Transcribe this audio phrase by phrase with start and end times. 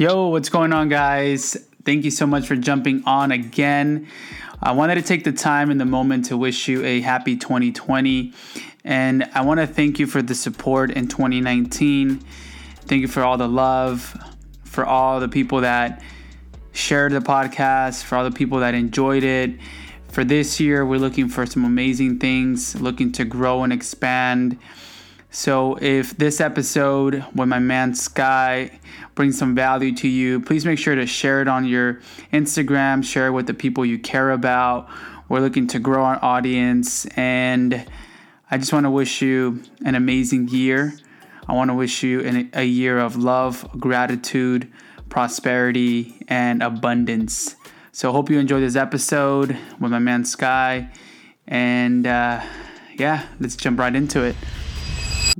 [0.00, 1.58] Yo, what's going on, guys?
[1.84, 4.08] Thank you so much for jumping on again.
[4.62, 8.32] I wanted to take the time in the moment to wish you a happy 2020.
[8.82, 12.16] And I want to thank you for the support in 2019.
[12.16, 14.16] Thank you for all the love,
[14.64, 16.02] for all the people that
[16.72, 19.50] shared the podcast, for all the people that enjoyed it.
[20.08, 24.58] For this year, we're looking for some amazing things, looking to grow and expand.
[25.32, 28.80] So, if this episode with my man Sky
[29.14, 32.00] brings some value to you, please make sure to share it on your
[32.32, 34.88] Instagram, share it with the people you care about.
[35.28, 37.86] We're looking to grow our audience, and
[38.50, 40.94] I just want to wish you an amazing year.
[41.46, 44.68] I want to wish you an, a year of love, gratitude,
[45.10, 47.54] prosperity, and abundance.
[47.92, 50.90] So, hope you enjoy this episode with my man Sky.
[51.46, 52.44] And uh,
[52.96, 54.34] yeah, let's jump right into it.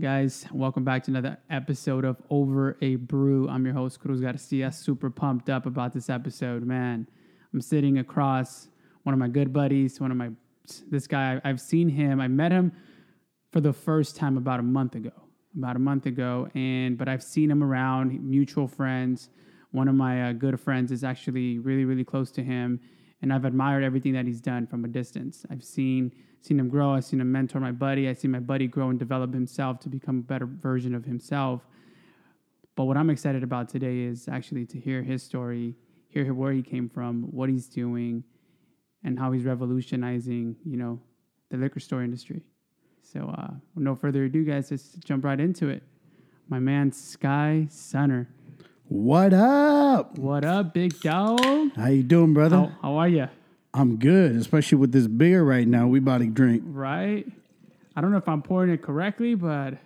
[0.01, 3.47] Guys, welcome back to another episode of Over a Brew.
[3.51, 4.73] I'm your host, Cruz Garcia.
[4.73, 7.07] Super pumped up about this episode, man.
[7.53, 8.69] I'm sitting across
[9.03, 10.31] one of my good buddies, one of my,
[10.89, 12.73] this guy, I've seen him, I met him
[13.53, 15.13] for the first time about a month ago.
[15.55, 19.29] About a month ago, and but I've seen him around, mutual friends.
[19.73, 22.81] One of my uh, good friends is actually really, really close to him,
[23.21, 25.45] and I've admired everything that he's done from a distance.
[25.51, 26.95] I've seen seen him grow.
[26.95, 28.09] I've seen him mentor my buddy.
[28.09, 31.63] I've seen my buddy grow and develop himself to become a better version of himself.
[32.77, 35.75] But what I'm excited about today is actually to hear his story,
[36.09, 38.25] hear where he came from, what he's doing,
[39.05, 41.01] and how he's revolutionizing, you know,
[41.51, 42.43] the liquor store industry.
[43.03, 45.83] So, uh, no further ado, guys, let's jump right into it.
[46.49, 48.29] My man Sky Sunner.
[48.89, 50.19] What up?
[50.19, 51.41] What up, big dog?
[51.77, 52.57] How you doing, brother?
[52.57, 53.29] How, how are you?
[53.73, 55.87] I'm good, especially with this beer right now.
[55.87, 56.63] We about to drink.
[56.67, 57.27] Right?
[57.95, 59.79] I don't know if I'm pouring it correctly, but I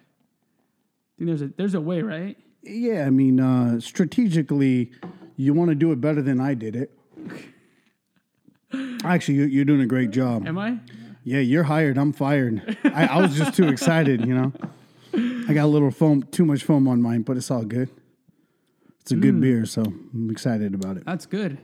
[1.19, 2.37] think there's a there's a way, right?
[2.63, 4.91] Yeah, I mean, uh, strategically,
[5.37, 6.91] you want to do it better than I did it.
[9.05, 10.47] Actually, you, you're doing a great job.
[10.47, 10.79] Am I?
[11.25, 11.99] Yeah, you're hired.
[11.99, 12.77] I'm fired.
[12.85, 14.53] I, I was just too excited, you know.
[15.49, 17.89] I got a little foam, too much foam on mine, but it's all good.
[19.01, 21.05] It's a good beer, so I'm excited about it.
[21.05, 21.59] That's good.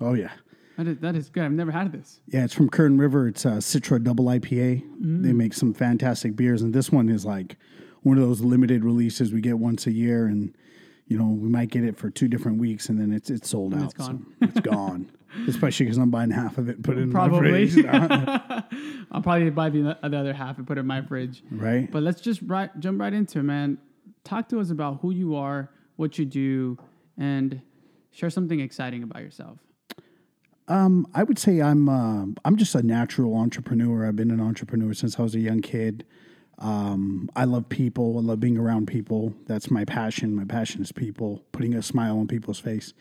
[0.00, 0.32] Oh yeah,
[0.80, 1.42] That is, that is good.
[1.42, 2.20] I've never had this.
[2.28, 2.42] yeah.
[2.42, 3.28] It's from Kern River.
[3.28, 4.80] It's a Citra Double IPA.
[4.98, 5.36] They mm.
[5.36, 7.56] make some fantastic beers, and this one is like
[8.02, 10.56] one of those limited releases we get once a year, and
[11.06, 13.74] you know we might get it for two different weeks, and then it's it's sold
[13.74, 13.82] out.
[13.82, 14.26] it's gone.
[14.40, 15.12] So it's gone.
[15.46, 17.40] Especially because I'm buying half of it, and put it in Probably.
[17.42, 17.84] my fridge,
[19.12, 21.42] I'll probably buy the, the other half and put it in my fridge.
[21.50, 21.92] right?
[21.92, 23.76] But let's just right, jump right into it, man.
[24.24, 26.78] Talk to us about who you are, what you do,
[27.18, 27.60] and
[28.12, 29.58] share something exciting about yourself.
[30.70, 34.06] Um, I would say I'm uh, I'm just a natural entrepreneur.
[34.06, 36.06] I've been an entrepreneur since I was a young kid.
[36.60, 38.16] Um, I love people.
[38.18, 39.34] I love being around people.
[39.46, 40.34] That's my passion.
[40.36, 42.92] My passion is people, putting a smile on people's face.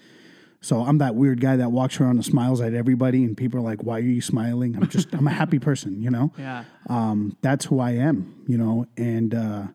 [0.61, 3.63] So I'm that weird guy that walks around and smiles at everybody, and people are
[3.63, 6.33] like, "Why are you smiling?" I'm just I'm a happy person, you know.
[6.39, 6.63] Yeah.
[6.89, 9.67] Um, that's who I am, you know, and uh,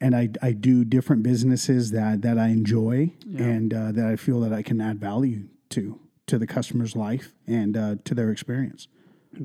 [0.00, 4.38] and I I do different businesses that that I enjoy and uh, that I feel
[4.42, 5.98] that I can add value to
[6.32, 8.88] to the customer's life and uh, to their experience.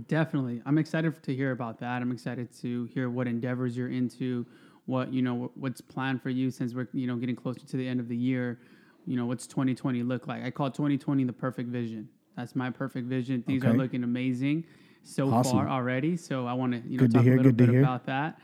[0.08, 0.62] Definitely.
[0.66, 2.02] I'm excited to hear about that.
[2.02, 4.46] I'm excited to hear what endeavors you're into,
[4.86, 7.86] what, you know, what's planned for you since we're, you know, getting closer to the
[7.86, 8.60] end of the year.
[9.06, 10.46] You know, what's 2020 look like?
[10.46, 12.08] I call 2020 the perfect vision.
[12.38, 13.44] That's my perfect vision.
[13.44, 14.64] Things are looking amazing
[15.04, 15.52] so Awesome.
[15.52, 16.16] far already.
[16.16, 18.40] So I want to, you know, Good to talk hear, a little bit about that.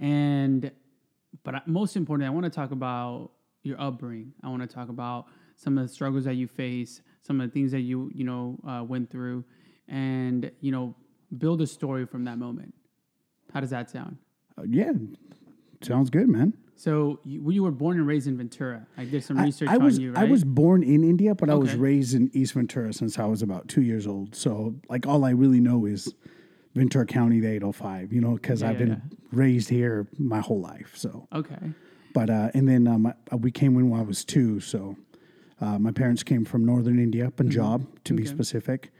[0.00, 0.70] And,
[1.44, 3.32] but most importantly, I want to talk about
[3.62, 4.32] your upbringing.
[4.42, 5.26] I want to talk about
[5.56, 8.58] some of the struggles that you face, some of the things that you, you know,
[8.66, 9.44] uh, went through
[9.88, 10.94] and you know
[11.38, 12.72] build a story from that moment
[13.52, 14.16] how does that sound
[14.56, 14.92] Uh, yeah,
[15.82, 16.52] sounds good, man.
[16.76, 19.96] so you, you were born and raised in ventura i did some research I was
[19.96, 22.92] on you right I was born in India, but I was raised in East Ventura
[22.92, 24.34] since I was about two years old.
[24.36, 26.14] So like all I really know is
[26.74, 28.12] Ventura County, the 805.
[28.12, 29.02] You know, because I've yeah, been
[29.32, 30.92] raised here my whole life.
[30.96, 31.72] So okay
[32.14, 34.60] But uh, and then um, I- we came when I was two.
[34.60, 34.96] So
[35.62, 38.90] uh, my parents came from northern India, Punjab to be specific.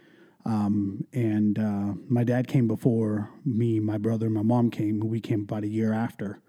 [0.44, 5.00] Um, and uh, my dad came before me, my brother, and my mom came.
[5.00, 6.40] We came about a year after.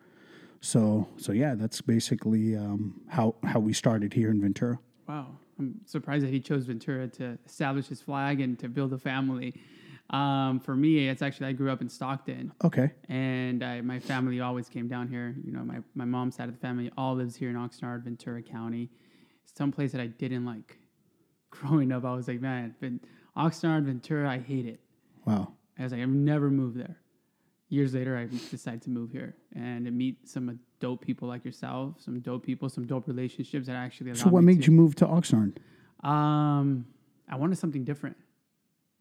[0.61, 4.77] So so yeah, that's basically um, how how we started here in Ventura.
[5.07, 5.27] wow
[5.59, 9.53] i'm surprised that he chose ventura to establish his flag and to build a family
[10.09, 12.87] um, for me it's actually i grew up in stockton Okay.
[13.09, 15.35] and I, my family always came down here.
[15.45, 18.41] You know, my, my mom's side of the family all lives here in Oxnard, Ventura
[18.41, 18.89] County.
[19.55, 20.77] Some place that I didn't like
[21.51, 22.05] growing up.
[22.05, 22.91] I was like, man, but
[23.37, 24.79] Oxnard, Ventura, I hate it.
[25.25, 25.53] Wow.
[25.77, 26.97] I was like, I've never moved there.
[27.69, 31.95] years later, I decided to move here and to meet some dope people like yourself,
[31.99, 34.13] some dope people, some dope relationships that actually.
[34.15, 35.57] So what me made to, you move to Oxnard?
[36.03, 36.85] Um,
[37.29, 38.17] I wanted something different.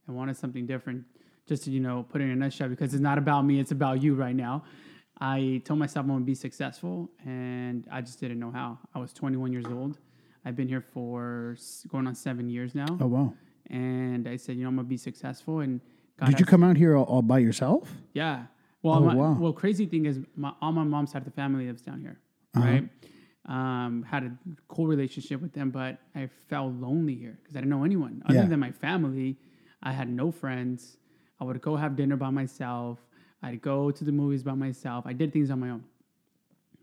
[0.09, 1.05] I wanted something different,
[1.47, 3.73] just to you know put it in a nutshell because it's not about me; it's
[3.73, 4.65] about you right now.
[5.21, 8.79] I told myself I'm gonna be successful, and I just didn't know how.
[8.95, 9.99] I was 21 years old.
[10.45, 11.57] I've been here for
[11.89, 13.35] going on seven years now, Oh wow!
[13.71, 15.61] and I said, you know, I'm gonna be successful.
[15.61, 15.81] And
[16.19, 17.91] God Did you come out here all, all by yourself?
[18.13, 18.45] yeah.
[18.83, 19.35] Well, Oh, my, wow.
[19.39, 22.19] well, crazy thing is, my, all my mom's side of the family lives down here,
[22.57, 22.67] Uh-huh.
[22.67, 22.89] right?
[23.47, 24.33] Um, had a
[24.69, 28.35] cool relationship with them, but I felt lonely here because I didn't know anyone other
[28.35, 28.47] Yeah.
[28.47, 29.39] than my family.
[29.85, 30.97] I had no friends.
[31.41, 32.99] I would go have dinner by myself.
[33.43, 35.07] I'd go to the movies by myself.
[35.07, 35.85] I did things on my own,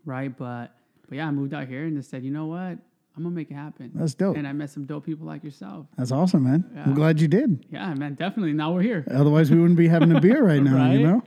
[0.04, 0.34] right?
[0.36, 0.74] But
[1.08, 2.78] but yeah, I moved out here and just said, you know what,
[3.16, 3.90] I'm gonna make it happen.
[3.94, 4.36] That's dope.
[4.36, 5.86] And I met some dope people like yourself.
[5.98, 6.64] That's awesome, man.
[6.76, 7.66] I'm glad you did.
[7.70, 8.52] Yeah, man, definitely.
[8.52, 9.04] Now we're here.
[9.10, 10.90] Otherwise, we wouldn't be having a beer right now.
[10.92, 11.22] You know?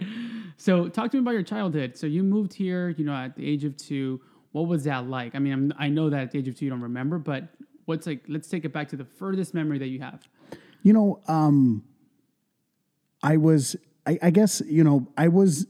[0.57, 1.97] So, talk to me about your childhood.
[1.97, 4.21] So, you moved here, you know, at the age of two.
[4.53, 5.35] What was that like?
[5.35, 7.49] I mean, I'm, I know that at the age of two you don't remember, but
[7.85, 8.23] what's like?
[8.27, 10.27] Let's take it back to the furthest memory that you have.
[10.83, 11.83] You know, um,
[13.23, 13.75] I was,
[14.05, 15.65] I, I guess, you know, I was,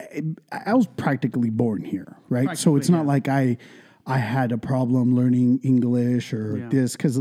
[0.00, 0.22] I,
[0.66, 2.56] I was practically born here, right?
[2.56, 3.08] so it's not yeah.
[3.08, 3.58] like I,
[4.06, 6.68] I had a problem learning English or Yeah.
[6.68, 7.18] this because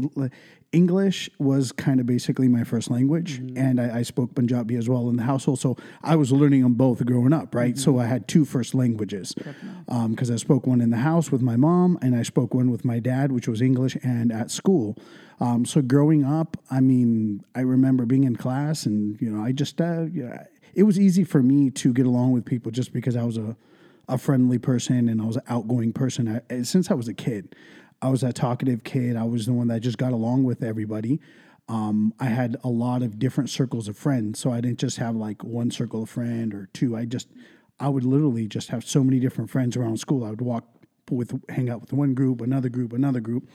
[0.72, 3.58] English was kind of basically my first language, Mm-hmm.
[3.58, 5.60] and I, I spoke Punjabi as well in the household.
[5.60, 7.78] So I was learning them both growing up, right?
[7.78, 8.02] So Mm-hmm.
[8.02, 9.36] I had two first languages
[10.10, 12.84] because I spoke one in the house with my mom, and I spoke one with
[12.84, 14.98] my dad, which was English, and at school.
[15.40, 19.52] Um, so growing up, I mean, I remember being in class, and you know, I
[19.52, 23.16] just uh, yeah, it was easy for me to get along with people just because
[23.16, 23.56] I was a
[24.08, 26.42] a friendly person and I was an outgoing person.
[26.50, 27.56] I, since I was a kid,
[28.02, 29.16] I was a talkative kid.
[29.16, 31.20] I was the one that just got along with everybody.
[31.70, 35.16] Um, I had a lot of different circles of friends, so I didn't just have
[35.16, 36.98] like one circle of friend or two.
[36.98, 37.30] I just,
[37.80, 40.26] I would literally just have so many different friends around school.
[40.26, 40.66] I would walk
[41.10, 43.50] with, hang out with one group, another group, another group.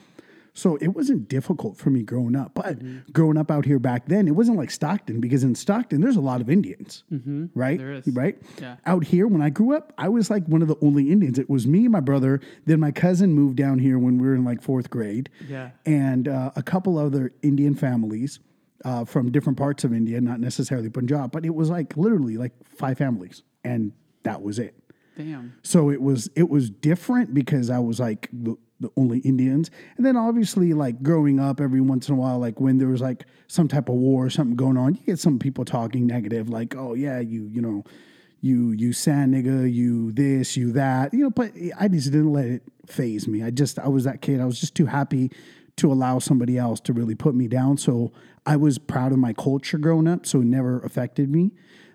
[0.58, 2.52] So it wasn't difficult for me growing up.
[2.55, 6.16] But growing up out here back then, it wasn't like Stockton because in Stockton there's
[6.16, 7.05] a lot of Indians,
[7.55, 7.78] right?
[7.78, 8.08] There is.
[8.08, 8.37] Right.
[8.60, 8.76] Yeah.
[8.84, 11.38] Out here, when I grew up, I was like one of the only Indians.
[11.38, 12.40] It was me, and my brother.
[12.66, 15.70] Then my cousin moved down here when we were in like fourth grade, Yeah.
[15.87, 18.40] and uh, a couple other Indian families
[18.84, 22.52] uh, from different parts of India, not necessarily Punjab, but it was like literally like
[22.76, 23.93] five families, and
[24.25, 24.75] that was it.
[25.16, 25.55] Damn.
[25.62, 28.28] So it was it was different because I was like
[28.80, 32.60] the, only Indians, and then obviously like growing up, every once in a while, like
[32.60, 35.38] when there was like some type of war or something going on, you get some
[35.38, 37.84] people talking negative, like, "Oh yeah, you you know,
[38.40, 41.30] you you sand nigga, you this, you that," you know.
[41.30, 43.42] But I just didn't let it phase me.
[43.42, 44.40] I just I was that kid.
[44.40, 45.31] I was just too happy
[45.76, 47.78] to allow somebody else to really put me down.
[47.78, 48.12] So
[48.44, 51.52] I was proud of my culture growing up, so it never affected me,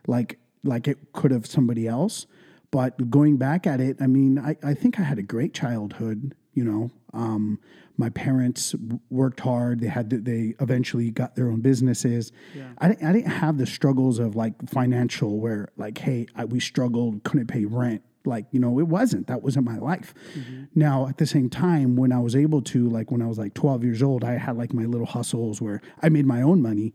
[0.07, 2.25] like like it could have somebody else.
[2.71, 6.33] But going back at it, I mean, I, I think I had a great childhood.
[6.53, 7.59] You know, um,
[7.97, 8.75] my parents
[9.09, 9.79] worked hard.
[9.79, 12.31] They had to, they eventually got their own businesses.
[12.77, 16.59] I didn't, I didn't have the struggles of like financial where like, hey, I, we
[16.59, 18.01] struggled, couldn't pay rent.
[18.25, 19.27] Like, you know, it wasn't.
[19.27, 20.13] That wasn't my life.
[20.73, 23.53] Now, at the same time, when I was able to, like when I was like
[23.53, 26.93] 12 years old, I had like my little hustles where I made my own money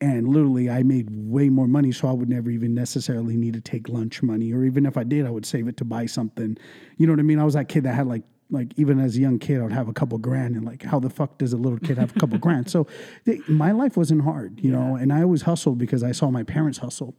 [0.00, 3.60] and literally I made way more money so I would never even necessarily need to
[3.60, 6.56] take lunch money or even if I did I would save it to buy something.
[6.96, 7.38] You know what I mean?
[7.38, 9.72] I was that kid that had like like even as a young kid I would
[9.72, 12.20] have a couple grand and like how the fuck does a little kid have a
[12.20, 12.70] couple grand?
[12.70, 12.86] So
[13.24, 16.44] they, my life wasn't hard, you know, and I always hustled because I saw my
[16.44, 17.14] parents hustle.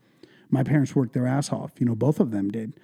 [0.50, 2.80] My parents worked their ass off, you know, both of them did.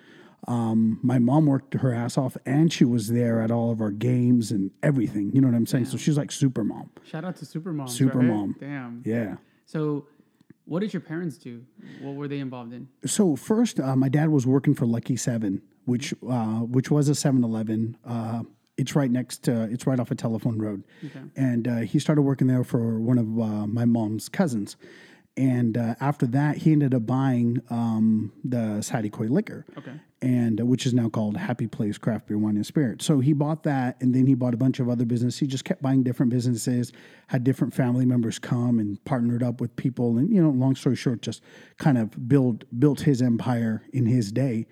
[0.48, 3.92] Um, my mom worked her ass off and she was there at all of our
[3.92, 5.32] games and everything.
[5.34, 5.86] You know what I'm saying?
[5.86, 6.90] So she's like super mom.
[7.06, 7.88] Shout out to super mom.
[7.88, 8.28] Super right?
[8.28, 8.56] mom.
[8.60, 9.04] Damn.
[9.06, 9.36] Yeah.
[9.66, 10.08] So,
[10.66, 11.64] what did your parents do?
[12.00, 12.88] What were they involved in?
[13.06, 17.14] So first, uh, my dad was working for Lucky Seven, which uh, which was a
[17.14, 17.98] 7-Eleven.
[18.06, 18.44] Uh,
[18.78, 20.84] it's right next to, it's right off a telephone road,
[21.36, 24.78] and uh, he started working there for one of uh, my mom's cousins.
[25.38, 29.92] And uh, after that, he ended up buying um, the Saticoy liquor, Okay.
[30.22, 33.02] and uh, which is now called Happy Place Craft Beer, Wine, and Spirit.
[33.02, 35.40] So he bought that, and then he bought a bunch of other businesses.
[35.40, 36.92] He just kept buying different businesses,
[37.28, 40.96] had different family members come and partnered up with people, and you know, long story
[40.98, 41.42] short, just
[41.78, 44.68] kind of build built his empire in his day.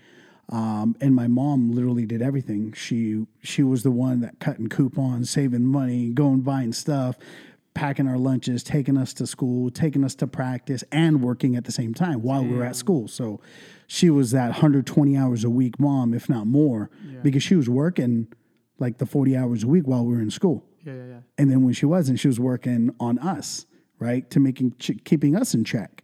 [0.50, 2.72] Um, and my mom literally did everything.
[2.74, 7.18] She she was the one that cutting coupons, saving money, going buying stuff,
[7.74, 11.72] packing our lunches, taking us to school, taking us to practice, and working at the
[11.72, 13.08] same time while we were at school.
[13.10, 13.42] So
[13.88, 16.89] she was that 120 hours a week mom, if not more,
[17.24, 18.27] because she was working
[18.80, 20.63] like the 40 hours a week while we were in school.
[20.86, 21.20] Yeah, yeah, yeah.
[21.38, 23.66] And then when she wasn't, she was working on us,
[24.00, 26.04] right, to making ch- keeping us in check.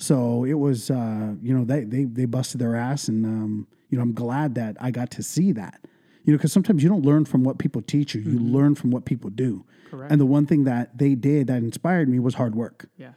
[0.00, 3.08] So it was, uh, you know, they, they, they busted their ass.
[3.08, 5.80] And, um, you know, I'm glad that I got to see that.
[6.24, 8.90] You know, because sometimes you don't learn from what people teach you, you learn from
[8.90, 9.64] what people do.
[9.90, 10.10] Correct.
[10.10, 13.12] And the one thing that they did that inspired me was hard work, Yeah.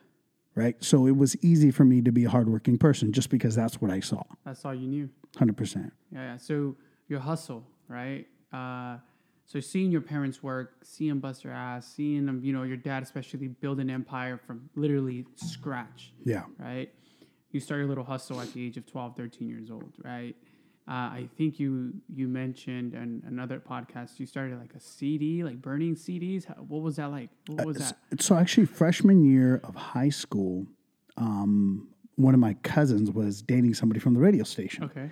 [0.56, 0.76] right?
[0.84, 3.90] So it was easy for me to be a hardworking person just because that's what
[3.92, 5.10] I saw, That's all you knew.
[5.38, 5.92] 100%.
[6.12, 6.38] Yeah, yeah.
[6.38, 6.76] So
[7.08, 8.26] your hustle, right?
[8.52, 8.98] Uh,
[9.54, 12.76] so seeing your parents work, seeing them bust their ass, seeing them, you know, your
[12.76, 16.46] dad especially build an empire from literally scratch, Yeah.
[16.58, 16.92] right?
[17.52, 20.36] You start your little hustle at the age of 12, 13 years old, right?
[20.88, 25.62] Uh, I think you you mentioned in another podcast you started like a CD, like
[25.62, 26.46] burning CDs.
[26.46, 27.30] How, what was that like?
[27.46, 27.98] What was that?
[28.24, 30.66] So actually, freshman year of high school,
[31.16, 34.86] um, one of my cousins was dating somebody from the radio station.
[34.86, 35.12] Okay.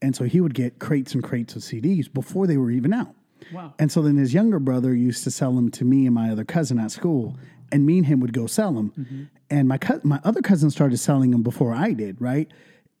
[0.00, 3.14] And so he would get crates and crates of CDs before they were even out.
[3.52, 3.74] Wow.
[3.78, 6.44] And so then his younger brother used to sell them to me and my other
[6.44, 7.36] cousin at school,
[7.70, 8.92] and me and him would go sell them.
[8.98, 9.22] Mm-hmm.
[9.50, 12.50] And my co- my other cousin started selling them before I did, right?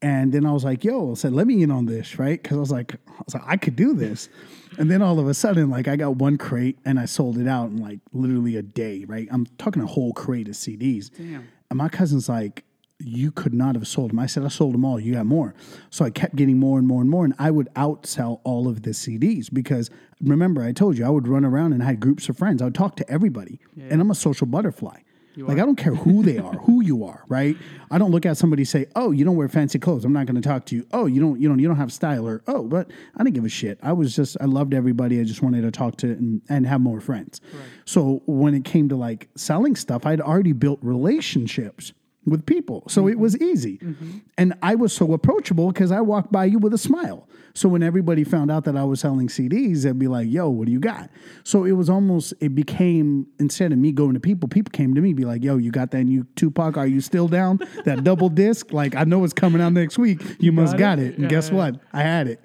[0.00, 2.56] And then I was like, "Yo," I said, "Let me in on this, right?" Because
[2.56, 4.28] I was like, "I was like, I could do this."
[4.78, 7.46] And then all of a sudden, like, I got one crate and I sold it
[7.46, 9.28] out in like literally a day, right?
[9.30, 11.10] I'm talking a whole crate of CDs.
[11.14, 11.46] Damn.
[11.70, 12.64] And my cousin's like,
[12.98, 14.18] you could not have sold them.
[14.18, 15.00] I said, I sold them all.
[15.00, 15.54] You got more.
[15.90, 17.24] So I kept getting more and more and more.
[17.24, 19.90] And I would outsell all of the CDs because
[20.22, 22.62] remember, I told you I would run around and I had groups of friends.
[22.62, 23.58] I would talk to everybody.
[23.90, 25.00] And I'm a social butterfly.
[25.46, 27.56] like, I don't care who they are, who you are, right?
[27.90, 30.04] I don't look at somebody say, "Oh, you don't wear fancy clothes.
[30.04, 31.90] I'm not going to talk to you." "Oh, you don't, you don't, you don't have
[31.90, 35.18] style," or "Oh, but I didn't give a shit." I was just, I loved everybody.
[35.20, 37.40] I just wanted to talk to and, and have more friends.
[37.86, 42.84] So when it came to like selling stuff, I'd already built relationships with people.
[42.88, 43.44] So it was mm-hmm.
[43.44, 43.78] easy.
[43.78, 44.18] Mm-hmm.
[44.38, 47.28] And I was so approachable because I walked by you with a smile.
[47.54, 50.66] So when everybody found out that I was selling CDs, they'd be like, yo, what
[50.66, 51.10] do you got?
[51.44, 55.00] So it was almost, it became, instead of me going to people, people came to
[55.00, 56.76] me, be like, yo, you got that new Tupac?
[56.76, 57.58] Are you still down?
[57.84, 58.72] that double disc?
[58.72, 60.22] Like, I know it's coming out next week.
[60.38, 61.06] You, must got got it?
[61.06, 61.14] it.
[61.14, 61.56] And Yeah, guess yeah.
[61.56, 61.80] what?
[61.92, 62.42] I had it.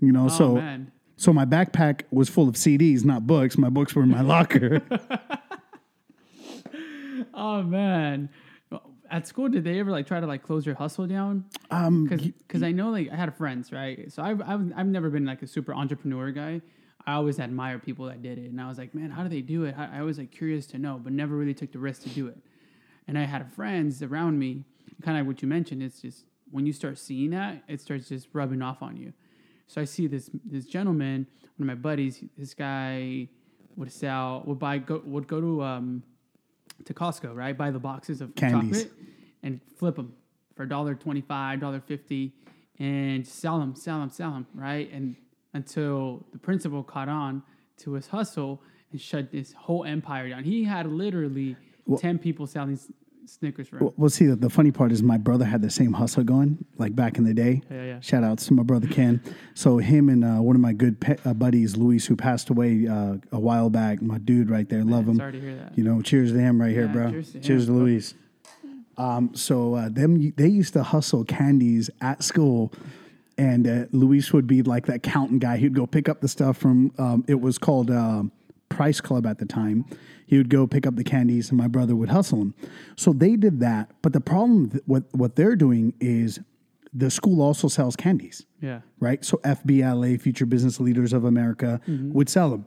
[0.00, 0.92] You know, oh, so man.
[1.16, 3.56] so my backpack was full of CDs, not books.
[3.56, 4.82] My books were in my locker.
[7.36, 8.30] Oh man.
[9.10, 11.44] At school, did they ever like try to like close your hustle down?
[11.70, 14.10] um, Because I know like I had friends, right?
[14.12, 16.60] So I've, I've I've never been like a super entrepreneur guy.
[17.06, 19.40] I always admire people that did it, and I was like, man, how do they
[19.40, 19.76] do it?
[19.78, 22.26] I, I was like curious to know, but never really took the risk to do
[22.26, 22.36] it.
[23.06, 24.64] And I had friends around me,
[25.02, 25.82] kind of what you mentioned.
[25.84, 29.12] It's just when you start seeing that, it starts just rubbing off on you.
[29.68, 32.24] So I see this this gentleman, one of my buddies.
[32.36, 33.28] This guy
[33.76, 36.02] would sell, would buy, go, would go to um,
[36.86, 37.56] to Costco, right?
[37.56, 38.84] Buy the boxes of Candies.
[38.84, 38.92] chocolate
[39.42, 40.14] and flip them
[40.56, 42.32] for dollar twenty-five, dollar fifty,
[42.78, 44.90] and sell them, sell them, sell them, right?
[44.92, 45.16] And
[45.54, 47.42] until the principal caught on
[47.78, 48.62] to his hustle
[48.92, 50.44] and shut this whole empire down.
[50.44, 51.56] He had literally
[51.98, 52.78] ten people selling
[53.26, 53.90] Snickers for him.
[53.96, 56.94] Well, see, the, the funny part is my brother had the same hustle going, like
[56.94, 57.62] back in the day.
[57.70, 58.00] Yeah, yeah.
[58.00, 59.20] Shout outs to my brother Ken.
[59.54, 62.86] so him and uh, one of my good pe- uh, buddies, Luis, who passed away
[62.86, 65.16] uh, a while back, my dude right there, love him.
[65.16, 65.76] Sorry to hear that.
[65.76, 67.10] You know, cheers to him right here, Yeah, bro.
[67.10, 67.72] cheers to cheers to.
[67.72, 68.14] Luis.
[68.98, 72.72] Um, so uh, them they used to hustle candies at school,
[73.36, 75.58] and uh, Luis would be like that counting guy.
[75.58, 78.22] He'd go pick up the stuff from um, it was called uh,
[78.70, 79.84] Price Club at the time.
[80.26, 82.54] He would go pick up the candies, and my brother would hustle them.
[82.96, 86.40] So they did that, but the problem th- what what they're doing is
[86.92, 88.80] the school also sells candies Yeah.
[89.00, 89.22] right?
[89.24, 92.12] So FBLA, Future Business Leaders of America, Mm-hmm.
[92.12, 92.66] would sell them.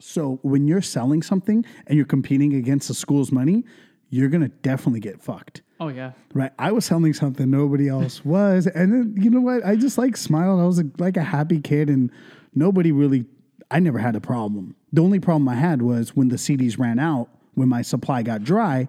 [0.00, 3.64] So when you're selling something and you're competing against the school's money,
[4.10, 5.62] you're gonna definitely get fucked.
[5.80, 6.12] Oh yeah.
[6.34, 9.64] Right, I was selling something nobody else was, and then you know what?
[9.64, 10.60] I just like smiled.
[10.60, 12.10] I was a, like a happy kid, and
[12.54, 13.24] nobody really.
[13.70, 14.76] I never had a problem.
[14.92, 18.44] The only problem I had was when the CDs ran out, when my supply got
[18.44, 18.88] dry.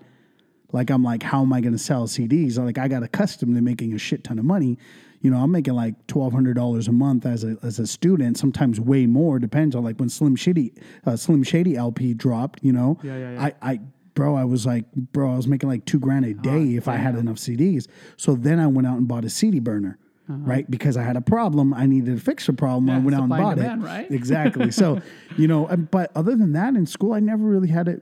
[0.71, 2.57] Like I'm like, how am I going to sell CDs?
[2.57, 4.77] Like I got accustomed to making a shit ton of money.
[5.21, 8.37] You know, I'm making like twelve hundred dollars a month as a as a student.
[8.37, 9.39] Sometimes way more.
[9.39, 10.73] Depends on like when Slim Shady
[11.05, 12.59] uh, Slim Shady LP dropped.
[12.61, 13.43] You know, Yeah, yeah, yeah.
[13.43, 13.79] I I
[14.15, 16.95] bro, I was like, bro, I was making like two grand a day if I
[16.95, 17.87] had enough CDs.
[18.17, 19.97] So then I went out and bought a CD burner.
[20.27, 22.89] Right, because I had a problem, I needed to fix the problem.
[22.89, 23.85] I went out and bought demand, it.
[23.85, 24.11] right?
[24.11, 24.71] Exactly.
[24.71, 24.99] So,
[25.37, 28.01] you know, but other than that, in school, I never really had it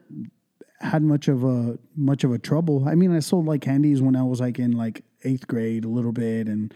[0.80, 2.88] had much of a much of a trouble.
[2.88, 5.89] I mean, I sold like candies when I was like in like eighth grade a
[5.89, 6.74] little bit and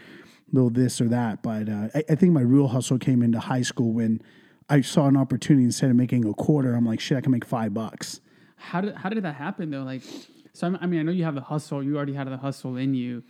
[0.51, 1.43] little this or that.
[1.43, 4.21] But uh, I, I think my real hustle came into high school when
[4.69, 7.45] I saw an opportunity instead of making a quarter, I'm like, shit, I can make
[7.45, 8.21] five bucks.
[8.57, 9.83] How did how did that happen though?
[9.83, 10.03] Like,
[10.53, 11.83] so I'm, I mean, I know you have the hustle.
[11.83, 13.23] You already had the hustle in you.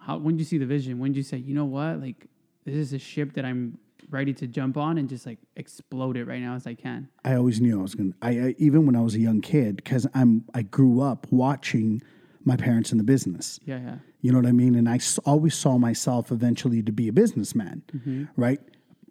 [0.00, 0.98] How when did you see the vision?
[0.98, 2.26] When did you say, you know what, like
[2.64, 3.78] this is a ship that I'm
[4.10, 7.08] ready to jump on and just like explode it right now as I can?
[7.24, 8.12] I always knew I was gonna.
[8.22, 12.02] I, I even when I was a young kid, because I'm I grew up watching
[12.44, 13.58] my parents in the business.
[13.64, 13.96] Yeah, yeah.
[14.20, 14.74] You know what I mean?
[14.74, 17.82] And I s- always saw myself eventually to be a businessman,
[18.36, 18.60] right?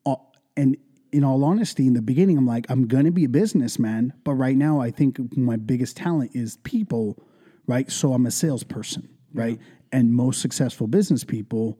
[0.06, 0.16] Uh,
[0.56, 0.78] And
[1.12, 4.14] in all honesty, in the beginning, I'm like, I'm going to be a businessman.
[4.24, 7.18] But right now, I think my biggest talent is people,
[7.68, 7.92] right?
[7.92, 9.60] So I'm a salesperson, right?
[9.94, 11.78] And most successful business people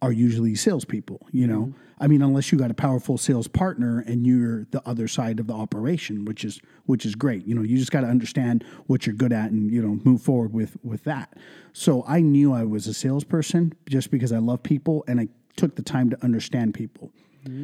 [0.00, 1.62] are usually salespeople, you know?
[1.62, 1.78] Mm-hmm.
[2.00, 5.48] I mean, unless you got a powerful sales partner and you're the other side of
[5.48, 7.44] the operation, which is which is great.
[7.44, 10.22] You know, you just got to understand what you're good at and, you know, move
[10.22, 11.36] forward with with that.
[11.72, 15.74] So I knew I was a salesperson just because I love people and I took
[15.74, 17.10] the time to understand people.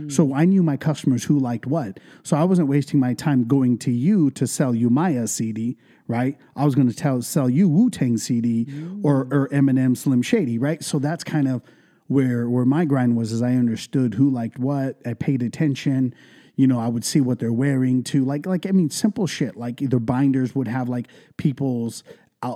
[0.08, 0.36] So mm.
[0.36, 2.00] I knew my customers who liked what.
[2.22, 6.36] So I wasn't wasting my time going to you to sell you Maya CD, right?
[6.56, 8.66] I was going to tell sell you Wu Tang CD
[9.02, 9.32] or mm.
[9.32, 10.82] or Eminem Slim Shady, right?
[10.82, 11.62] So that's kind of
[12.06, 13.32] where where my grind was.
[13.32, 15.00] Is I understood who liked what.
[15.06, 16.14] I paid attention.
[16.56, 18.24] You know, I would see what they're wearing too.
[18.24, 19.56] Like like I mean, simple shit.
[19.56, 22.04] Like either binders would have like people's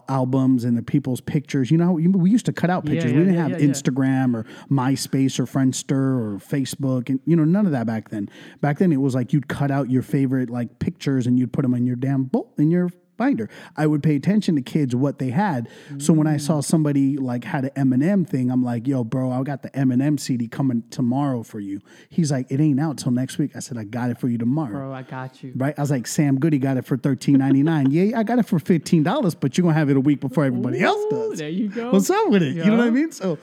[0.09, 1.71] albums and the people's pictures.
[1.71, 3.11] You know, we used to cut out pictures.
[3.11, 3.73] yeah, we didn't yeah, have yeah, yeah.
[3.73, 8.29] Instagram or MySpace or Friendster or Facebook, and you know none of that back then.
[8.61, 11.63] Back then, it was like you'd cut out your favorite like pictures and you'd put
[11.63, 13.51] them in your damn book in your binder.
[13.77, 15.69] I would pay attention to kids what they had.
[15.99, 19.43] So when I saw somebody like had an Eminem thing, I'm like, "Yo, bro, I
[19.43, 23.37] got the Eminem CD coming tomorrow for you." He's like, "It ain't out till next
[23.37, 25.53] week." I said, "I got it for you tomorrow." Bro, I got you.
[25.55, 25.75] Right?
[25.77, 27.91] I was like, Sam Goody got it for thirteen ninety nine.
[27.91, 30.47] yeah, I got it for fifteen dollars, but you're gonna have it a week before
[30.47, 31.39] everybody else does.
[31.39, 31.91] there you go.
[31.91, 32.55] What's up with it?
[32.55, 33.13] You know what I mean?
[33.13, 33.39] So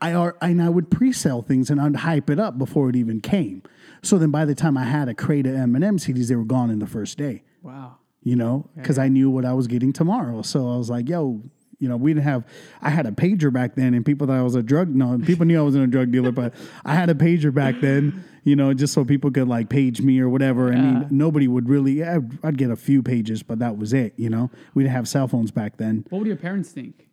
[0.00, 3.20] I are and I would pre-sell things and I'd hype it up before it even
[3.20, 3.62] came.
[4.02, 6.70] So then by the time I had a crate of Eminem CDs, they were gone
[6.70, 7.42] in the first day.
[7.62, 7.96] Wow.
[8.26, 10.42] You know, because I knew what I was getting tomorrow.
[10.42, 11.42] So I was like, yo.
[11.78, 12.42] You know, we didn't have.
[12.80, 14.88] I had a pager back then, and people thought I was a drug.
[14.94, 16.54] No, people knew I wasn't a drug dealer, but
[16.86, 18.24] I had a pager back then.
[18.44, 20.72] You know, just so people could like page me or whatever.
[20.72, 22.02] I mean, nobody would really.
[22.02, 24.14] I'd, I'd get a few pages, but that was it.
[24.16, 26.06] You know, we didn't have cell phones back then.
[26.08, 27.08] What would your parents think?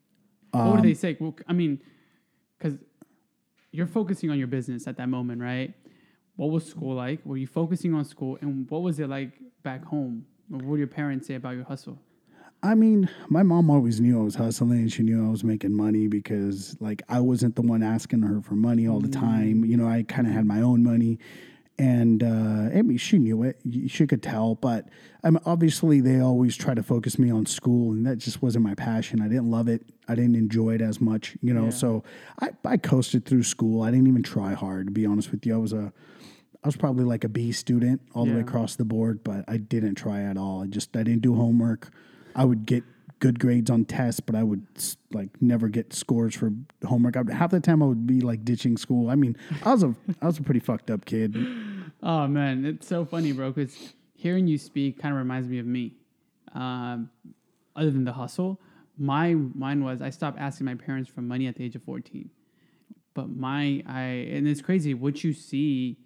[0.52, 1.18] what Um, would they say?
[1.20, 1.82] Well, I mean,
[2.58, 2.78] because
[3.74, 5.74] you're focusing on your business at that moment, right?
[6.38, 7.20] What was school like?
[7.26, 10.26] Were you focusing on school, and what was it like back home?
[10.54, 11.98] What would your parents say about your hustle?
[12.62, 14.80] I mean, my mom always knew I was hustling.
[14.82, 18.40] and She knew I was making money because, like, I wasn't the one asking her
[18.40, 19.66] for money all the time.
[19.66, 21.18] You know, I kind of had my own money,
[21.80, 23.60] and uh, I mean, she knew it.
[23.88, 24.54] She could tell.
[24.56, 24.88] But
[25.24, 28.64] I mean, obviously, they always try to focus me on school, and that just wasn't
[28.64, 29.22] my passion.
[29.22, 29.82] I didn't love it.
[30.08, 31.36] I didn't enjoy it as much.
[31.42, 31.70] You know, Yeah.
[31.72, 32.04] so
[32.42, 33.82] I, I coasted through school.
[33.82, 35.56] I didn't even try hard, to be honest with you.
[35.56, 35.92] I was a
[36.64, 39.58] I was probably like a B student all the way across the board, but I
[39.58, 40.64] didn't try at all.
[40.64, 41.90] I just I didn't do homework.
[42.36, 42.84] I would get
[43.20, 44.66] good grades on tests, but I would
[45.12, 46.52] like never get scores for
[46.86, 47.18] homework.
[47.18, 49.10] I, half the time I would be like ditching school.
[49.10, 51.36] I mean, I was a I was a pretty fucked up kid.
[52.06, 53.52] Oh man, it's so funny, bro.
[53.54, 55.94] Because hearing you speak kind of reminds me of me.
[56.54, 57.10] Um,
[57.78, 58.60] other than the hustle,
[58.98, 62.30] my mine was I stopped asking my parents for money at the age of fourteen.
[63.14, 65.98] But my I and it's crazy what you see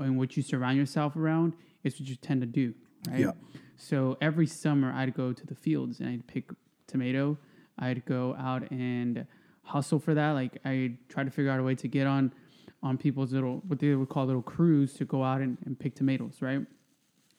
[0.00, 2.74] and what you surround yourself around is what you tend to do,
[3.08, 3.20] right?
[3.20, 3.32] Yeah.
[3.76, 6.50] So every summer I'd go to the fields and I'd pick
[6.86, 7.38] tomato.
[7.78, 9.26] I'd go out and
[9.62, 10.32] hustle for that.
[10.32, 12.32] Like I try to figure out a way to get on
[12.82, 15.94] on people's little what they would call little crews to go out and, and pick
[15.94, 16.60] tomatoes, right?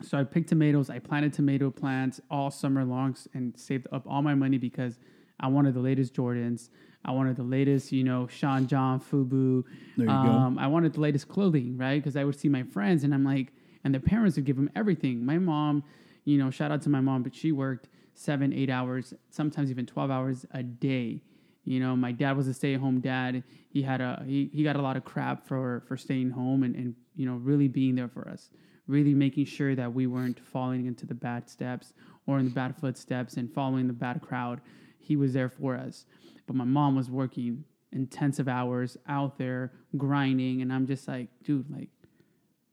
[0.02, 0.90] So I picked tomatoes.
[0.90, 4.98] I planted tomato plants all summer long and saved up all my money because
[5.40, 6.70] I wanted the latest Jordans.
[7.06, 9.64] I wanted the latest, you know, Sean John Fubu.
[9.98, 10.12] There you go.
[10.12, 12.02] um, I wanted the latest clothing, right?
[12.02, 14.70] Because I would see my friends and I'm like, and their parents would give them
[14.76, 15.26] everything.
[15.26, 15.84] My mom,
[16.26, 19.86] you know, shout out to my mom, but she worked seven, eight hours, sometimes even
[19.86, 21.22] 12 hours a day.
[21.64, 23.44] You know, my dad was a stay-at-home dad.
[23.70, 26.76] He had a he, he got a lot of crap for for staying home and
[26.76, 28.50] and you know really being there for us,
[28.88, 31.94] really making sure that we weren't falling into the bad steps
[32.26, 34.62] or in the bad footsteps and following the bad crowd.
[35.00, 36.06] He was there for us,
[36.50, 41.70] but my mom was working intensive hours out there grinding, and I'm just like, dude,
[41.70, 41.90] like,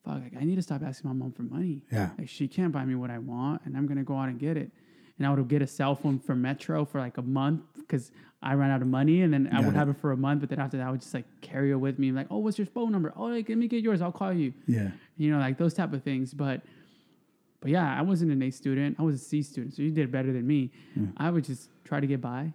[0.02, 1.82] fuck, like, I need to stop asking my mom for money.
[1.92, 2.08] Yeah.
[2.16, 4.56] Like she can't buy me what I want, and I'm gonna go out and get
[4.56, 4.70] it.
[5.18, 8.12] And I would get a cell phone from Metro for like a month because
[8.42, 9.76] I ran out of money, and then I would it.
[9.76, 10.40] have it for a month.
[10.40, 12.56] But then after that, I would just like carry it with me, like, oh, what's
[12.56, 13.12] your phone number?
[13.14, 14.00] Oh, like, let me get yours.
[14.00, 14.54] I'll call you.
[14.66, 14.92] Yeah.
[15.18, 16.32] You know, like those type of things.
[16.32, 16.62] But
[17.60, 18.96] but yeah, I wasn't an A student.
[18.98, 20.72] I was a C student, so you did better than me.
[20.94, 21.08] Hmm.
[21.18, 22.54] I would just try to get by.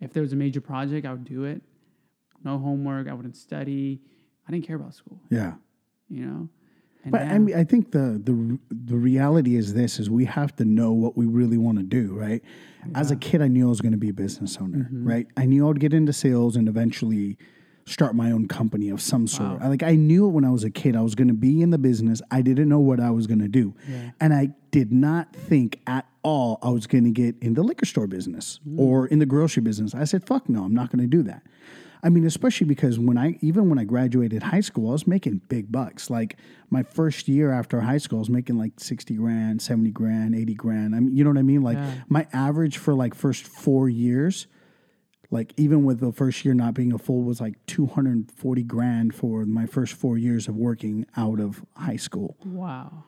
[0.00, 1.62] If there was a major project, I would do it.
[2.44, 3.08] No homework.
[3.08, 4.00] I wouldn't study.
[4.48, 5.20] I didn't care about school.
[5.30, 5.54] Yeah.
[6.08, 6.48] You know.
[7.02, 10.24] And But now- I mean, I think the the the reality is this: is we
[10.26, 12.42] have to know what we really want to do, right?
[12.94, 15.06] As a kid, I knew I was going to be a business owner, mm-hmm.
[15.06, 15.26] right?
[15.36, 17.36] I knew I would get into sales and eventually
[17.90, 19.60] start my own company of some sort.
[19.60, 20.96] I, like I knew it when I was a kid.
[20.96, 22.22] I was going to be in the business.
[22.30, 23.74] I didn't know what I was going to do,
[24.20, 27.86] and I did not think at all I was going to get in the liquor
[27.86, 28.78] store business mm.
[28.78, 29.94] or in the grocery business.
[29.94, 31.42] I said, "Fuck no, I'm not going to do that."
[32.02, 35.42] I mean, especially because when I even when I graduated high school, I was making
[35.48, 36.08] big bucks.
[36.08, 36.36] Like
[36.70, 40.54] my first year after high school, I was making like sixty grand, seventy grand, eighty
[40.54, 40.94] grand.
[40.94, 41.62] I mean, you know what I mean?
[41.62, 44.46] Like my average for like first four years,
[45.30, 48.32] like even with the first year not being a full, was like two hundred and
[48.32, 53.04] forty grand for my first four years of working out of high school Wow.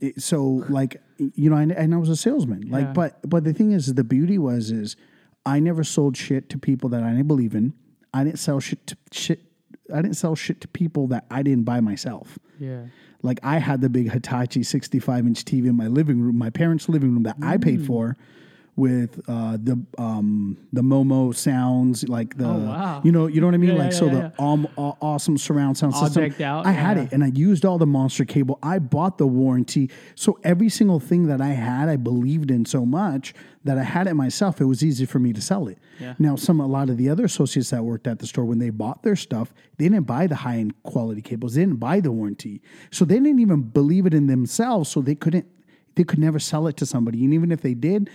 [0.00, 1.00] it- so like
[1.34, 2.92] you know and, and i was a salesman like Yeah.
[2.92, 4.96] but but the thing is the beauty was is
[5.44, 7.72] i never sold shit to people that i didn't believe in
[8.14, 9.40] i didn't sell shit to shit
[9.92, 12.84] i didn't sell shit to people that i didn't buy myself Yeah.
[13.22, 16.88] like i had the big hitachi 65 inch tv in my living room my parents
[16.88, 17.86] living room that i paid Mm.
[17.86, 18.16] for
[18.78, 23.00] with uh, the um, the Momo sounds like the Oh, wow.
[23.04, 24.96] you know you know what I mean Yeah, like yeah, so yeah, the aw- aw-
[25.02, 28.24] awesome surround sound All system out, I had it and I used all the monster
[28.24, 28.58] cable.
[28.62, 29.90] I bought the warranty.
[30.14, 34.06] So every single thing that I had, I believed in so much that I had
[34.06, 34.60] it myself.
[34.60, 35.78] It was easy for me to sell it.
[36.00, 36.14] Yeah.
[36.18, 38.70] Now, some a lot of the other associates that worked at the store, when they
[38.70, 41.54] bought their stuff, they didn't buy the high end quality cables.
[41.54, 42.62] They didn't buy the warranty.
[42.92, 44.88] So they didn't even believe it in themselves.
[44.88, 45.46] So they couldn't
[45.96, 47.24] they could never sell it to somebody.
[47.24, 48.08] And even if they did,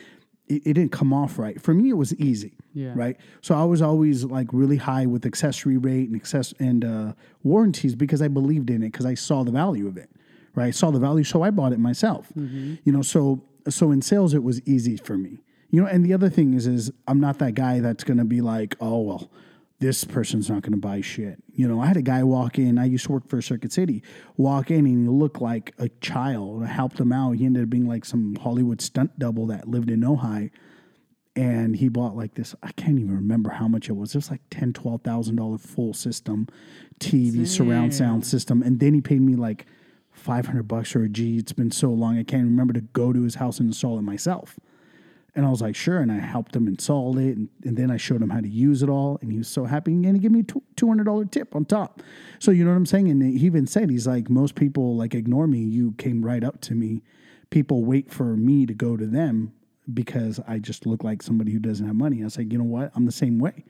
[0.47, 1.62] it, it didn't come off right.
[1.62, 2.53] For me, it was easy.
[2.73, 2.93] Yeah.
[2.95, 3.17] Right.
[3.41, 7.95] So I was always like really high with accessory rate and access and uh, warranties
[7.95, 10.10] because I believed in it because I saw the value of it.
[10.56, 10.67] Right.
[10.67, 12.32] I saw the value, so I bought it myself.
[12.84, 15.39] You know, so so in sales it was easy for me.
[15.69, 18.41] You know, and the other thing is is I'm not that guy that's gonna be
[18.41, 19.32] like, oh well,
[19.83, 21.43] this person's not gonna buy shit.
[21.51, 24.01] You know, I had a guy walk in, I used to work for Circuit City,
[24.37, 26.63] walk in and he looked like a child.
[26.63, 27.33] I helped him out.
[27.33, 30.51] He ended up being like some Hollywood stunt double that lived in Ojai
[31.35, 34.29] and he bought like this i can't even remember how much it was it was
[34.29, 36.47] like ten twelve thousand dollar full system
[36.99, 39.65] tv surround sound system and then he paid me like
[40.11, 43.23] 500 bucks for a g it's been so long i can't remember to go to
[43.23, 44.59] his house and install it myself
[45.35, 45.99] and i was like sure.
[45.99, 47.37] And i helped him install it.
[47.37, 49.17] And, and then i showed him how to use it all.
[49.21, 49.91] And he was so happy.
[49.91, 52.01] And he gave me a $200 tip on top.
[52.39, 53.09] So you know what i'm saying?
[53.09, 55.59] And he even said he's like most people like ignore me.
[55.59, 57.01] You came right up to me.
[57.49, 59.53] People wait for me to go to them
[59.93, 62.21] because I just look like somebody who doesn't have money.
[62.21, 62.91] I was like, you know what?
[62.95, 63.65] I'm the same way.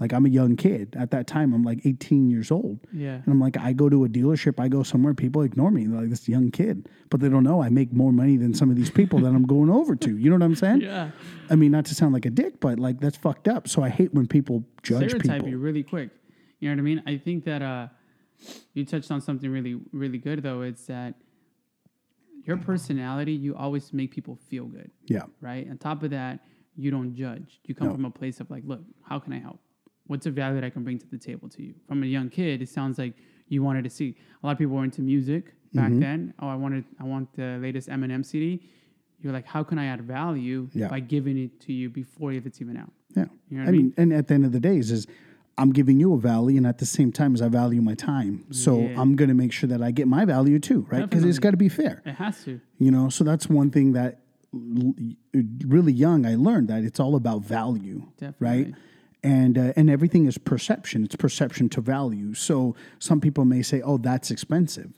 [0.00, 0.94] Like I'm a young kid.
[0.98, 2.78] At that time, I'm like 18 years old.
[2.92, 3.14] Yeah.
[3.14, 5.86] And I'm like, I go to a dealership, I go somewhere, people ignore me.
[5.86, 6.88] They're like this young kid.
[7.10, 9.44] But they don't know I make more money than some of these people that I'm
[9.46, 10.16] going over to.
[10.16, 10.82] You know what I'm saying?
[10.82, 11.10] Yeah.
[11.50, 13.66] I mean, not to sound like a dick, but like that's fucked up.
[13.68, 15.48] So I hate when people judge stereotype people.
[15.48, 16.10] you really quick.
[16.60, 17.02] You know what I mean?
[17.06, 17.88] I think that uh,
[18.74, 20.62] you touched on something really, really good though.
[20.62, 21.14] It's that
[22.44, 25.24] your personality, you always make people feel good, Yeah.
[25.40, 25.68] right?
[25.68, 26.40] On top of that,
[26.76, 27.60] you don't judge.
[27.64, 27.94] You come No.
[27.94, 29.60] from a place of like, look, how can I help?
[30.08, 31.74] What's a value that I can bring to the table to you?
[31.86, 33.14] From a young kid, it sounds like
[33.48, 34.16] you wanted to see.
[34.42, 36.00] A lot of people were into music back Mm-hmm.
[36.00, 36.34] then.
[36.40, 38.62] Oh, I wanted, I want the latest Eminem CD.
[39.20, 40.88] You're like, how can I add value Yeah.
[40.88, 42.90] by giving it to you before if it's even out?
[43.14, 43.26] Yeah.
[43.50, 45.06] You know what I I mean, and at the end of the day is,
[45.58, 48.44] I'm giving you a value and at the same time as I value my time.
[48.50, 49.00] So Yeah.
[49.00, 51.02] I'm going to make sure that I get my value too, right?
[51.08, 52.00] Because it's got to be fair.
[52.06, 52.60] It has to.
[52.78, 54.20] You know, so that's one thing that
[54.54, 54.94] l-
[55.66, 58.06] really young I learned that it's all about value,
[58.38, 58.72] right?
[59.22, 61.04] And uh, and everything is perception.
[61.04, 62.34] It's perception to value.
[62.34, 64.92] So some people may say, "Oh, that's expensive."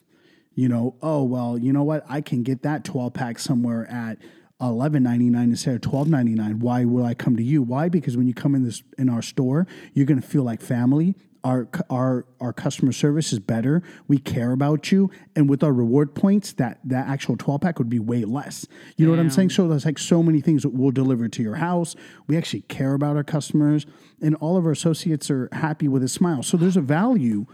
[0.54, 2.04] You know, "Oh, well, you know what?
[2.08, 4.18] I can get that 12 pack somewhere at
[4.60, 6.58] 11.99 instead of 12.99.
[6.58, 7.62] Why will I come to you?
[7.62, 7.88] Why?
[7.88, 11.14] Because when you come in this in our store, you're going to feel like family
[11.44, 13.82] our our our customer service is better.
[14.08, 17.88] We care about you, and with our reward points, that that actual twelve pack would
[17.88, 18.66] be way less.
[18.96, 19.50] You know what I'm saying?
[19.50, 21.96] So there's like so many things that we'll deliver to your house.
[22.26, 23.86] We actually care about our customers,
[24.20, 26.42] and all of our associates are happy with a smile.
[26.42, 27.46] So there's a value.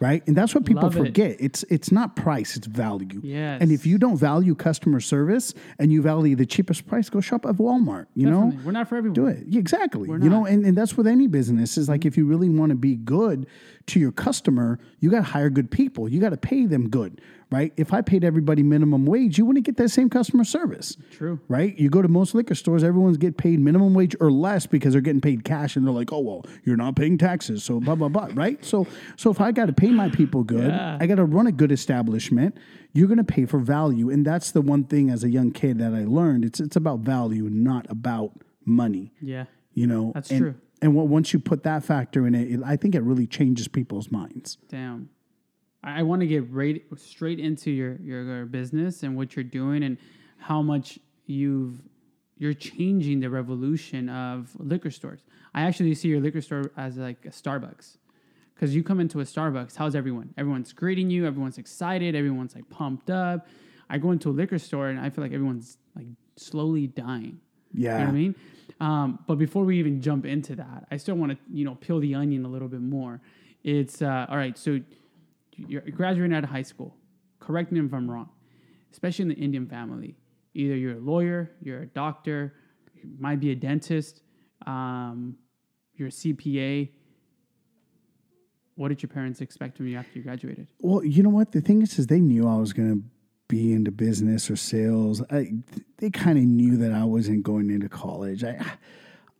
[0.00, 1.04] Right, and that's what people Love it.
[1.06, 1.36] forget.
[1.38, 3.20] It's it's not price; it's value.
[3.22, 3.58] Yes.
[3.62, 7.46] And if you don't value customer service and you value the cheapest price, go shop
[7.46, 8.06] at Walmart.
[8.14, 9.14] You know, We're not for everyone.
[9.14, 9.44] do it.
[9.48, 10.08] Yeah, exactly.
[10.08, 12.76] you know, and, and that's with any business is like if you really want to
[12.76, 13.46] be good
[13.86, 16.08] to your customer, you got to hire good people.
[16.08, 17.20] You got to pay them good,
[17.50, 17.70] right?
[17.76, 20.96] If I paid everybody minimum wage, you wouldn't get that same customer service.
[21.10, 21.38] True.
[21.48, 21.76] Right?
[21.78, 25.02] You go to most liquor stores, everyone's get paid minimum wage or less because they're
[25.02, 28.08] getting paid cash and they're like, "Oh, well, you're not paying taxes." So blah blah
[28.08, 28.64] blah, right?
[28.64, 30.96] So so if I got to pay my people good, Yeah.
[30.98, 32.56] I got to run a good establishment,
[32.94, 34.08] you're going to pay for value.
[34.08, 36.44] And that's the one thing as a young kid that I learned.
[36.46, 38.32] It's it's about value, not about
[38.64, 39.44] money Yeah.
[39.74, 40.54] you know That's and, true.
[40.84, 43.68] And what, once you put that factor in it, it i think it really changes
[43.68, 45.08] people's minds Damn.
[45.84, 49.44] I, I want to get right straight into your, your your business and what you're
[49.44, 49.98] doing and
[50.38, 51.82] how much you've
[52.36, 55.20] you're changing the revolution of liquor stores.
[55.54, 57.96] I actually see your liquor store as like a Starbucks
[58.54, 60.34] Because you come into a Starbucks, how's everyone?
[60.36, 61.26] Everyone's greeting you.
[61.26, 62.14] Everyone's excited.
[62.14, 63.46] Everyone's like pumped up.
[63.88, 67.40] I go into a liquor store and I feel like everyone's like slowly dying.
[67.72, 67.92] Yeah.
[67.92, 68.34] You know what I mean?
[68.80, 72.00] Um, but before we even jump into that, I still want to, you know, peel
[72.00, 73.20] the onion a little bit more.
[73.62, 74.58] It's uh, all right.
[74.58, 74.80] So
[75.56, 76.96] you're graduating out of high school.
[77.40, 78.28] Correct me if I'm wrong.
[78.92, 80.16] Especially in the Indian family,
[80.54, 82.54] either you're a lawyer, you're a doctor,
[82.94, 84.22] you might be a dentist,
[84.66, 85.36] um,
[85.96, 86.90] you're a CPA.
[88.76, 90.66] What did your parents expect from you after you graduated?
[90.78, 91.52] Well, you know what?
[91.52, 93.02] The thing is, is they knew I was going to
[93.48, 95.22] be into business or sales.
[95.30, 95.52] I,
[95.98, 98.42] they kind of knew that I wasn't going into college.
[98.42, 98.58] I,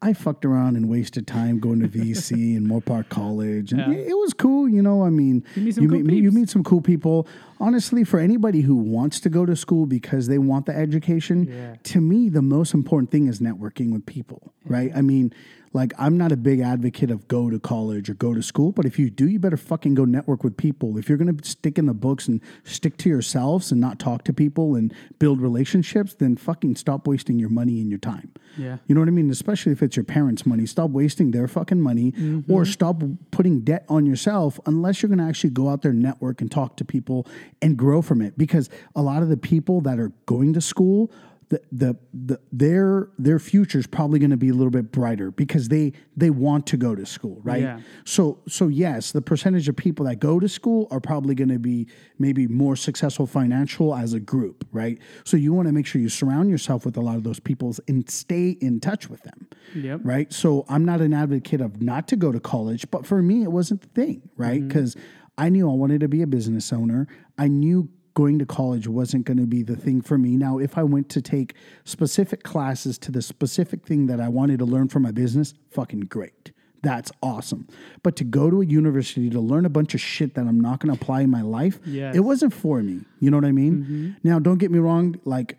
[0.02, 3.98] I fucked around and wasted time going to VC and Moorpark College, and Yeah.
[3.98, 4.68] it, it was cool.
[4.68, 7.26] You know, I mean, You meet some cool meet, you meet some cool people.
[7.60, 11.76] Honestly, for anybody who wants to go to school because they want the education, Yeah.
[11.84, 14.90] to me, the most important thing is networking with people, right?
[14.94, 15.32] I mean,
[15.72, 18.84] like, I'm not a big advocate of go to college or go to school, but
[18.86, 20.96] if you do, you better fucking go network with people.
[20.98, 24.22] If you're going to stick in the books and stick to yourselves and not talk
[24.24, 28.30] to people and build relationships, then fucking stop wasting your money and your time.
[28.56, 28.76] Yeah.
[28.86, 29.30] You know what I mean?
[29.30, 30.64] Especially if it's your parents' money.
[30.64, 32.52] Stop wasting their fucking money Mm-hmm.
[32.52, 36.40] or stop putting debt on yourself unless you're going to actually go out there, network,
[36.40, 37.26] and talk to people
[37.62, 38.36] and grow from it.
[38.36, 41.10] Because a lot of the people that are going to school,
[41.48, 45.30] the, the, the their their future is probably going to be a little bit brighter
[45.30, 47.62] because they they want to go to school, right?
[47.62, 47.80] Yeah.
[48.04, 51.58] So so yes, the percentage of people that go to school are probably going to
[51.58, 51.86] be
[52.18, 54.98] maybe more successful financial as a group, right?
[55.24, 57.74] So you want to make sure you surround yourself with a lot of those people
[57.88, 59.48] and stay in touch with them.
[59.74, 60.00] Yep.
[60.02, 60.32] Right?
[60.32, 63.52] So I'm not an advocate of not to go to college, but for me it
[63.52, 64.60] wasn't the thing, right?
[64.60, 64.78] Mm-hmm.
[64.78, 64.96] Cuz
[65.36, 67.08] I knew I wanted to be a business owner.
[67.38, 70.36] I knew going to college wasn't going to be the thing for me.
[70.36, 74.60] Now, if I went to take specific classes to the specific thing that I wanted
[74.60, 76.52] to learn for my business, fucking great.
[76.82, 77.66] That's awesome.
[78.02, 80.78] But to go to a university to learn a bunch of shit that I'm not
[80.80, 82.14] going to apply in my life, Yes.
[82.14, 83.00] it wasn't for me.
[83.20, 83.82] You know what I mean?
[83.82, 84.10] Mm-hmm.
[84.22, 85.18] Now, don't get me wrong.
[85.24, 85.56] Like,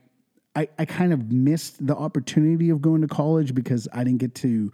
[0.55, 4.35] I, I kind of missed the opportunity of going to college because I didn't get
[4.35, 4.71] to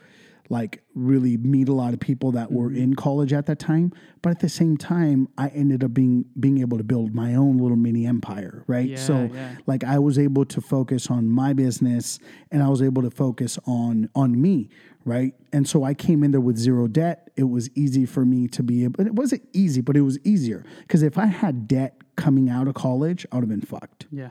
[0.52, 2.84] like really meet a lot of people that were mm-hmm.
[2.84, 3.94] in college at that time.
[4.22, 7.58] But at the same time, I ended up being being able to build my own
[7.58, 8.90] little mini empire, right?
[8.90, 9.56] Yeah, so yeah.
[9.66, 12.20] like I was able to focus on my business
[12.52, 14.70] and I was able to focus on on me,
[15.06, 15.34] right?
[15.54, 17.30] And so I came in there with zero debt.
[17.38, 19.08] It was easy for me to be able.
[19.08, 22.74] It wasn't easy, but it was easier because if I had debt coming out of
[22.74, 24.06] college, I would have been fucked.
[24.12, 24.30] Yeah.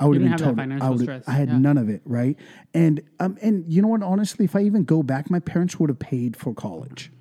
[0.00, 0.82] I would have been that total.
[0.86, 1.58] I, would've- I had Yeah.
[1.58, 2.36] none of it, right?
[2.74, 4.02] And um, and you know what?
[4.02, 7.12] Honestly, if I even go back, my parents would have paid for college,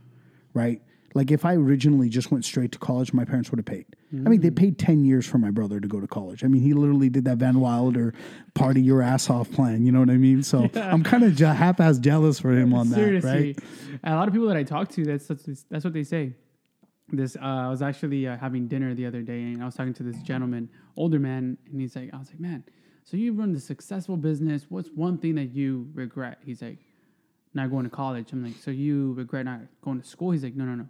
[0.53, 0.81] right?
[1.15, 3.85] Like if I originally just went straight to college, my parents would have paid.
[4.11, 4.55] I mean, they Mm.
[4.55, 6.43] paid ten years for my brother to go to college.
[6.43, 8.13] I mean, he literally did that Van Wilder
[8.55, 9.85] party your ass off plan.
[9.85, 10.41] You know what I mean?
[10.41, 13.59] So I'm kind of je- half-ass jealous for him on that, Seriously, right?
[14.03, 16.33] a lot of people that I talk to, that's that's, that's what they say.
[17.15, 19.93] This uh, I was actually uh, having dinner the other day, and I was talking
[19.93, 22.63] to this gentleman, older man, and he's like, I was like, man,
[23.03, 24.65] so you run a successful business.
[24.69, 26.39] What's one thing that you regret?
[26.43, 26.79] He's like,
[27.53, 28.31] not going to college.
[28.31, 30.31] I'm like, so you regret not going to school?
[30.31, 30.87] He's like, no, no, no,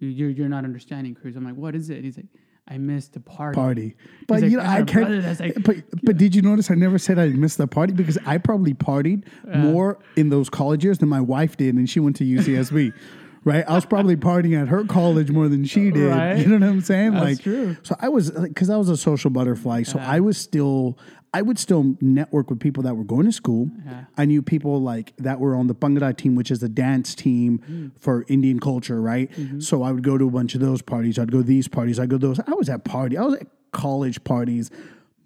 [0.00, 1.36] you, you're you're not understanding, Cruz.
[1.36, 2.02] I'm like, what is it?
[2.02, 2.26] He's like,
[2.66, 3.54] I missed the party.
[3.54, 5.40] Party, but like, you know, I I had a can't.
[5.40, 8.38] like- but but did you notice I never said I missed the party because I
[8.38, 12.24] probably partied more in those college years than my wife did, and she went to
[12.24, 12.92] UCSB.
[13.46, 16.10] Right, I was probably partying at her college more than she did.
[16.10, 16.36] Right.
[16.36, 17.12] You know what I'm saying?
[17.12, 17.76] That's like, true.
[17.84, 19.84] so I was because I was a social butterfly.
[19.84, 20.98] So I was still,
[21.32, 23.70] I would still network with people that were going to school.
[24.18, 27.60] I knew people like that were on the Bhangra team, which is a dance team
[27.70, 27.92] mm.
[28.00, 29.30] for Indian culture, right?
[29.30, 29.60] Mm-hmm.
[29.60, 31.16] So I would go to a bunch of those parties.
[31.16, 32.00] I'd go to these parties.
[32.00, 32.40] I'd go to those.
[32.40, 33.16] I was at party.
[33.16, 34.72] I was at college parties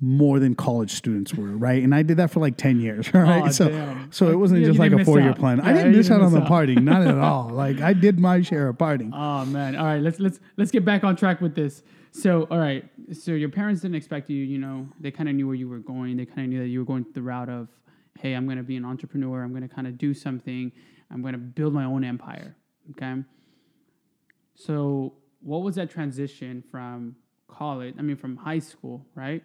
[0.02, 1.82] more than college students were, right?
[1.82, 3.42] And I did that for like 10 years, right?
[3.42, 4.10] Aw, so damn.
[4.10, 5.38] so it wasn't just like a miss four year out.
[5.38, 5.60] plan.
[5.60, 6.50] I didn't miss didn't out on miss the out.
[6.50, 7.50] partying, not at all.
[7.50, 9.10] Like I did my share of partying.
[9.22, 9.76] Oh man.
[9.76, 11.82] All right, let's let's let's get back on track with this.
[12.12, 12.84] So, all right.
[13.12, 15.78] So your parents didn't expect you, you know, they kind of knew where you were
[15.78, 16.16] going.
[16.16, 17.68] They kind of knew that you were going the route of,
[18.18, 19.42] "Hey, I'm going to be an entrepreneur.
[19.42, 20.72] I'm going to kind of do something.
[21.10, 22.56] I'm going to build my own empire."
[22.92, 23.22] Okay?
[24.54, 27.16] So, what was that transition from
[27.50, 29.42] college, I mean from high school, right?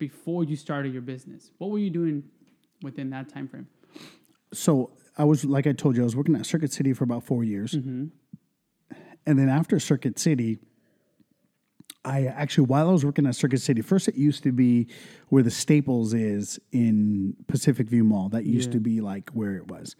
[0.00, 1.50] Before you started your business.
[1.58, 2.24] What were you doing
[2.82, 3.68] within that time frame?
[4.52, 7.22] so I was like I told you, I was working at Circuit City for about
[7.24, 8.06] four years, Mm-hmm.
[9.26, 10.58] and then after Circuit City,
[12.04, 14.88] I actually while I was working at Circuit City, first it used to be
[15.28, 18.28] where the Staples is in Pacific View Mall.
[18.30, 18.74] That used Yeah.
[18.74, 19.96] to be like where it was,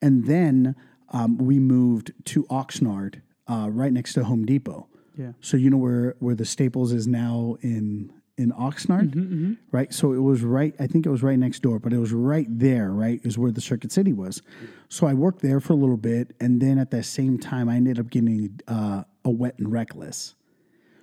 [0.00, 0.76] and then
[1.12, 4.86] um, we moved to Oxnard, uh, right next to Home Depot.
[5.18, 5.32] Yeah.
[5.40, 9.92] So you know where where the Staples is now in in Oxnard, Mm-hmm, right?
[9.92, 10.74] So it was right.
[10.80, 12.90] I think it was right next door, but it was right there.
[12.90, 14.42] Right is where the Circuit City was.
[14.88, 17.76] So I worked there for a little bit, and then at the same time, I
[17.76, 20.34] ended up getting uh, a wet and reckless.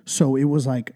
[0.04, 0.94] So it was like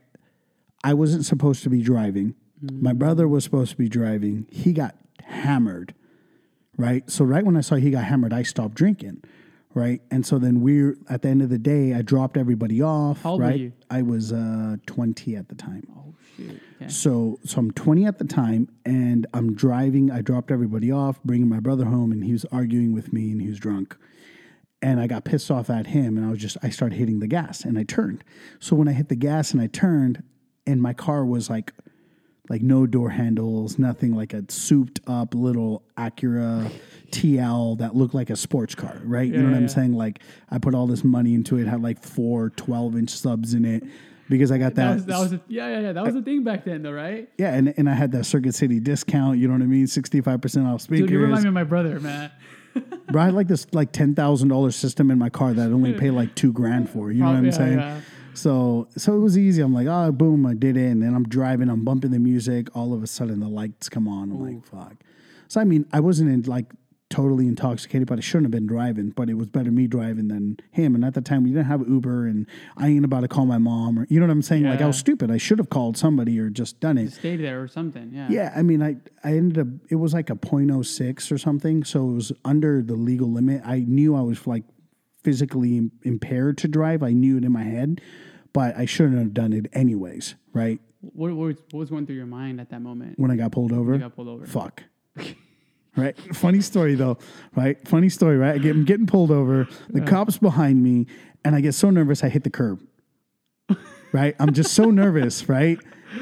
[0.85, 2.35] I wasn't supposed to be driving.
[2.61, 4.47] My brother was supposed to be driving.
[4.51, 5.95] He got hammered,
[6.77, 7.09] right?
[7.11, 9.23] So right when I saw he got hammered, I stopped drinking,
[9.75, 10.01] right?
[10.11, 13.23] And so then we're at the end of the day, I dropped everybody off.
[13.23, 13.59] How old were right?
[13.59, 13.73] you?
[13.91, 15.87] I was uh, twenty at the time.
[15.97, 16.61] Oh shit.
[16.81, 16.91] Okay.
[16.91, 20.11] So so I'm 20 at the time, and I'm driving.
[20.11, 23.41] I dropped everybody off, bringing my brother home, and he was arguing with me, and
[23.41, 23.97] he was drunk.
[24.81, 27.29] And I got pissed off at him, and I was just I started hitting the
[27.29, 28.25] gas, and I turned.
[28.59, 30.23] So when I hit the gas and I turned,
[30.67, 31.73] and my car was like
[32.49, 36.71] like no door handles, nothing like a souped up little Acura
[37.11, 39.27] TL that looked like a sports car, right?
[39.31, 39.93] you know what Yeah, I'm saying?
[39.93, 43.65] Like I put all this money into it, had like four 12 inch subs in
[43.65, 43.85] it
[44.29, 44.87] because I got that.
[44.87, 45.93] That was, that was a, yeah, yeah, yeah.
[45.93, 47.29] That was the thing back then, though, right?
[47.39, 49.87] yeah, and, and I had that Circuit City discount, you know what I mean?
[49.87, 51.01] 65% off speakers.
[51.07, 52.31] Dude, you remind me of my brother, man.
[53.11, 56.11] Bro, I had like this like $10,000 system in my car that I only pay
[56.11, 57.79] like two grand for, you know what I'm Yeah, saying?
[57.79, 58.01] yeah.
[58.35, 59.63] So so it was easy.
[59.63, 60.91] I'm like, oh, boom, I did it.
[60.91, 62.75] And then I'm driving, I'm bumping the music.
[62.75, 64.31] All of a sudden, the lights come on.
[64.31, 64.95] I'm like, fuck.
[65.49, 66.67] So I mean, I wasn't in like
[67.13, 69.11] totally intoxicated, but I shouldn't have been driving.
[69.11, 70.95] But it was better me driving than him.
[70.95, 72.47] And at the time, we didn't have Uber, and
[72.79, 74.65] I ain't about to call my mom or you know what I'm saying.
[74.65, 75.31] Like I was stupid.
[75.31, 77.13] I should have called somebody or just done it.
[77.13, 78.11] Stayed there or something.
[78.13, 78.29] Yeah.
[78.31, 82.09] Yeah, I mean, I I ended up it was like a .06 or something, so
[82.09, 83.61] it was under the legal limit.
[83.65, 84.65] I knew I was like
[85.23, 87.03] physically impaired to drive.
[87.03, 88.01] I knew it in my head,
[88.53, 90.81] but I shouldn't have done it anyways, right?
[91.01, 93.19] What, what, was, what was going through your mind at that moment?
[93.19, 94.47] When I got pulled over, You got pulled over.
[94.47, 94.83] fuck.
[95.97, 96.17] right?
[96.35, 97.19] Funny story though,
[97.55, 97.77] right?
[97.87, 98.55] Funny story, right?
[98.55, 99.69] I get, I'm getting pulled over.
[99.91, 101.07] The cops behind me,
[101.45, 102.81] and I get so nervous I hit the curb.
[104.13, 104.35] right?
[104.39, 105.79] I'm just so nervous, right?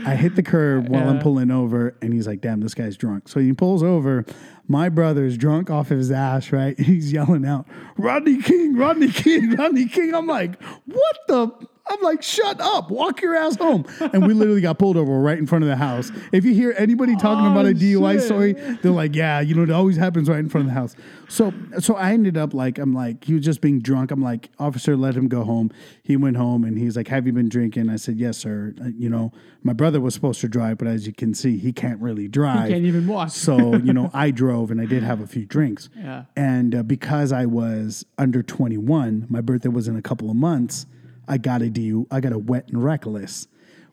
[0.06, 3.28] I hit the curb while I'm pulling over, and he's like, "Damn, this guy's drunk."
[3.28, 4.24] So he pulls over.
[4.70, 6.78] My brother's drunk off his ass, right?
[6.80, 7.66] He's yelling out,
[7.98, 11.50] "Rodney King, Rodney King, Rodney King!" I'm like, "What the?"
[11.90, 12.90] I'm like, "Shut up!
[12.90, 15.76] Walk your ass home!" And we literally got pulled over right in front of the
[15.76, 16.11] house.
[16.33, 18.22] If you hear anybody talking about a Oh, DUI shit.
[18.22, 20.94] story, they're like, "Yeah, you know, it always happens right in front of the house."
[21.29, 24.11] So, so I ended up like, I'm like, he was just being drunk.
[24.11, 25.70] I'm like, officer, let him go home.
[26.03, 28.88] He went home and he's like, "Have you been drinking?" I said, "Yes, sir." Uh,
[28.96, 32.00] You know, my brother was supposed to drive, but as you can see, he can't
[32.00, 32.68] really drive.
[32.68, 33.31] He can't even walk.
[33.31, 35.88] so, you know, I drove and I did have a few drinks.
[35.96, 36.24] Yeah.
[36.37, 40.87] And uh, because I was under 21, my birthday was in a couple of months.
[41.30, 43.46] I got a DU, I got a wet and reckless,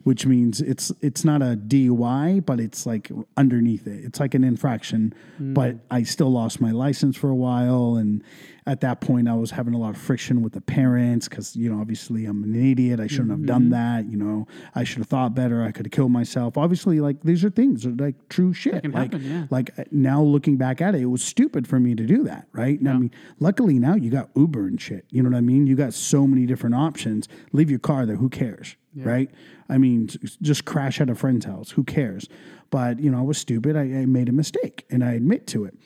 [0.03, 4.03] which means it's it's not a DUI, but it's like underneath it.
[4.03, 5.53] It's like an infraction, mm.
[5.53, 7.95] but I still lost my license for a while.
[7.95, 8.23] And
[8.67, 11.73] at that point, I was having a lot of friction with the parents because you
[11.73, 12.99] know, obviously, I'm an idiot.
[12.99, 14.05] I shouldn't have done that.
[14.11, 15.63] You know, I should have thought better.
[15.63, 16.57] I could have killed myself.
[16.57, 18.83] Obviously, like these are things are like true shit.
[18.93, 19.45] like, happen, yeah.
[19.49, 22.49] like uh, now looking back at it, it was stupid for me to do that,
[22.51, 22.77] right?
[22.77, 25.05] And I mean, luckily now you got Uber and shit.
[25.11, 25.65] You know what I mean?
[25.65, 27.29] You got so many different options.
[27.53, 28.17] Leave your car there.
[28.17, 29.31] Who cares, right?
[29.69, 30.09] I mean,
[30.41, 31.71] just crash at a friend's house.
[31.71, 32.27] Who cares?
[32.69, 33.77] But you know, I was stupid.
[33.77, 35.77] I, I made a mistake, and I admit to it.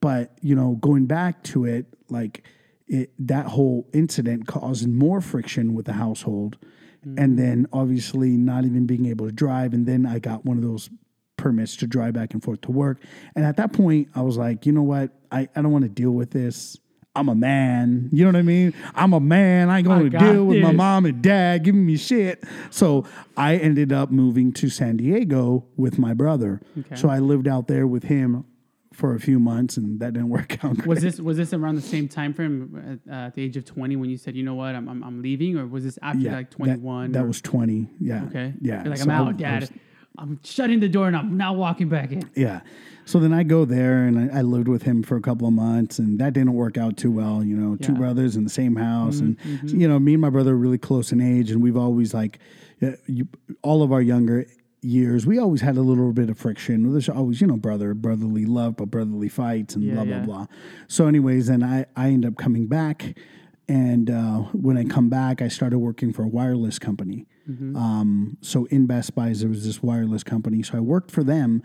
[0.00, 2.44] But you know, going back to it, like
[2.86, 6.56] it, that whole incident caused more friction with the household,
[7.02, 7.36] and mm.
[7.36, 9.72] then obviously not even being able to drive.
[9.72, 10.90] And then I got one of those
[11.36, 13.00] permits to drive back and forth to work.
[13.34, 15.10] And at that point, I was like, you know what?
[15.30, 16.76] I, I don't want to deal with this.
[17.14, 18.10] I'm a man.
[18.12, 18.74] You know what I mean?
[18.94, 19.70] I'm a man.
[19.70, 22.44] I ain't going to deal with my mom and dad giving me shit.
[22.70, 23.06] So
[23.36, 26.60] I ended up moving to San Diego with my brother.
[26.78, 26.94] Okay.
[26.94, 28.44] So I lived out there with him
[28.98, 30.74] for a few months, and that didn't work out.
[30.74, 30.86] Great.
[30.88, 33.64] Was this was this around the same time frame at, uh, at the age of
[33.64, 36.24] twenty when you said, you know what, I'm I'm, I'm leaving, or was this after
[36.30, 37.12] like that- twenty one?
[37.12, 37.88] That, was 20.
[38.00, 38.24] Yeah.
[38.24, 38.54] okay.
[38.60, 38.82] Yeah.
[38.82, 39.60] You're like So I'm out, I Dad.
[39.62, 39.70] was-
[40.20, 42.28] I'm shutting the door and I'm not walking back in.
[42.34, 42.62] Yeah.
[43.04, 45.54] So then I go there and I, I lived with him for a couple of
[45.54, 47.44] months, and that didn't work out too well.
[47.44, 50.54] You know, two brothers in the same house, and you know, me and my brother
[50.54, 52.40] are really close in age, and we've always like,
[52.82, 53.28] uh, you,
[53.62, 54.44] all of our younger
[54.82, 56.90] years, we always had a little bit of friction.
[56.92, 60.24] There's always, you know, brother, brotherly love, but brotherly fights, and Yeah, blah blah yeah.
[60.24, 60.46] blah.
[60.86, 63.16] So, anyways, then I I end up coming back,
[63.68, 67.26] and uh, when I come back, I started working for a wireless company.
[67.76, 70.62] Um, so in Best Buys, there was this wireless company.
[70.62, 71.62] So I worked for them,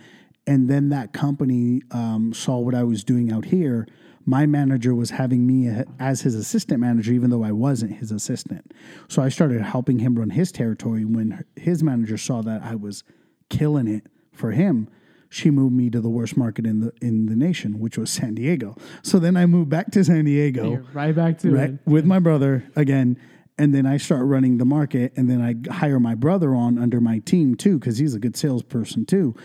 [0.48, 3.86] and then that company um, saw what I was doing out here.
[4.26, 5.70] My manager was having me
[6.00, 8.74] as his assistant manager, even though I wasn't his assistant.
[9.08, 11.04] So I started helping him run his territory.
[11.06, 13.04] When his manager saw that I was
[13.50, 14.88] killing it for him,
[15.30, 18.36] she moved me to the worst market in the in the nation, which was San
[18.36, 18.76] Diego.
[19.02, 21.80] So then I moved back to San Diego You're right back to right it.
[21.86, 23.18] with my brother again
[23.58, 27.00] and then i start running the market and then i hire my brother on under
[27.00, 29.36] my team too because he's a good salesperson too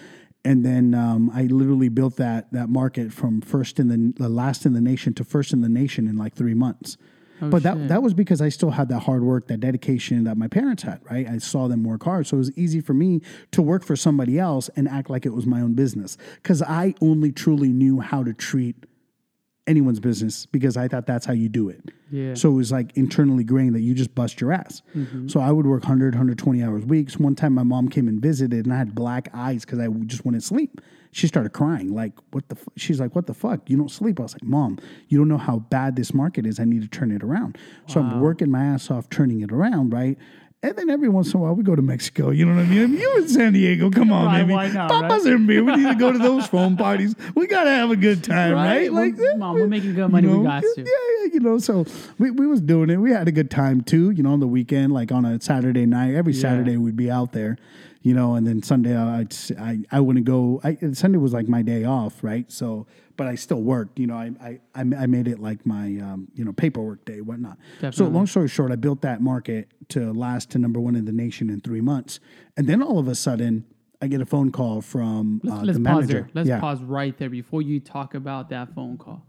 [0.49, 4.65] and then um, i literally built that that market from first in the, the last
[4.67, 6.97] in the nation to first in the nation in like three months
[7.41, 10.49] but that that was because I still had that hard work, that dedication that my
[10.49, 11.29] parents had, right?
[11.29, 12.27] I saw them work hard.
[12.27, 13.21] So it was easy for me
[13.53, 16.17] to work for somebody else and act like it was my own business.
[16.43, 18.77] Because I only truly knew how to treat
[19.69, 21.81] anyone's business because I thought that's how you do it.
[22.11, 22.35] Yeah.
[22.35, 24.83] So it was like internally grained that you just bust your ass.
[24.97, 25.29] Mm-hmm.
[25.29, 27.19] So I would work 100, 120 hours weeks.
[27.19, 30.25] One time my mom came and visited and I had black eyes because I just
[30.25, 30.81] wouldn't sleep.
[31.12, 32.73] She started crying like, what the, fu-?
[32.77, 33.69] she's like, what the fuck?
[33.69, 34.19] You don't sleep.
[34.21, 36.59] I was like, mom, you don't know how bad this market is.
[36.59, 37.59] I need to turn it around.
[37.87, 39.93] So I'm working my ass off, turning it around.
[39.93, 40.19] Right.
[40.61, 42.31] And then every once in a while we go to Mexico.
[42.31, 42.83] You know what I mean?
[42.83, 43.91] I mean, you in San Diego.
[43.93, 44.55] Come on, Right, baby.
[44.55, 45.35] why not, Papa's right?
[45.35, 45.63] in beer.
[45.63, 47.15] We need to go to those phone parties.
[47.37, 48.91] We got to have a good time, right?
[48.93, 49.15] Right?
[49.17, 50.27] Well, Mom, we're making good money.
[50.27, 50.75] We got to.
[50.77, 51.59] Yeah, yeah, you know.
[51.59, 51.87] So
[52.19, 52.97] we, we was doing it.
[52.97, 54.11] We had a good time too.
[54.11, 56.15] You know, on the weekend, like on a Saturday night.
[56.15, 57.57] Every Saturday we'd be out there.
[58.09, 60.63] You know, and then Sunday I'd, s- I I wouldn't go.
[60.65, 62.51] I, Sunday was like my day off, right?
[62.51, 62.87] So,
[63.19, 63.99] but I still worked.
[63.99, 67.21] You know, I I I I made it like my um, you know paperwork day,
[67.21, 67.59] whatnot.
[67.91, 71.13] So long story short, I built that market to last to number one in the
[71.13, 72.19] nation in three months,
[72.57, 73.67] and then all of a sudden.
[74.01, 76.31] I get a phone call from uh, Let's the pause there.
[76.33, 76.61] Let's yeah.
[76.61, 79.27] pause right there before you talk about that phone call.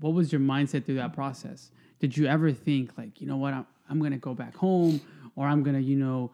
[0.00, 1.70] What was your mindset through that process?
[2.00, 5.02] Did you ever think like, you know what, I'm, I'm to go back home
[5.36, 6.32] or I'm to, you know,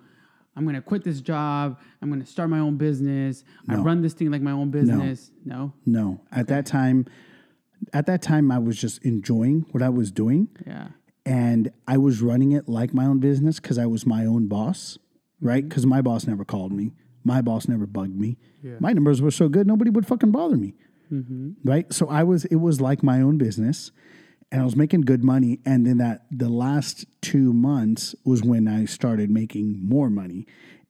[0.58, 1.78] I'm going to quit this job.
[2.02, 3.44] I'm going to start my own business.
[3.68, 5.30] I run this thing like my own business.
[5.44, 5.72] No.
[5.86, 7.06] No, at that time,
[7.92, 10.88] at that time, I was just enjoying what I was doing, Yeah.
[11.24, 14.98] and I was running it like my own business because I was my own boss,
[15.40, 15.60] right?
[15.62, 15.68] Mm-hmm.
[15.68, 16.92] Because my boss never called me,
[17.22, 18.36] my boss never bugged me.
[18.80, 20.74] My numbers were so good, nobody would fucking bother me,
[21.12, 21.52] mm-hmm.
[21.62, 21.90] right?
[21.92, 23.92] So I was, it was like my own business,
[24.50, 25.60] and I was making good money.
[25.64, 30.46] And then that the last two months was when I started making more money,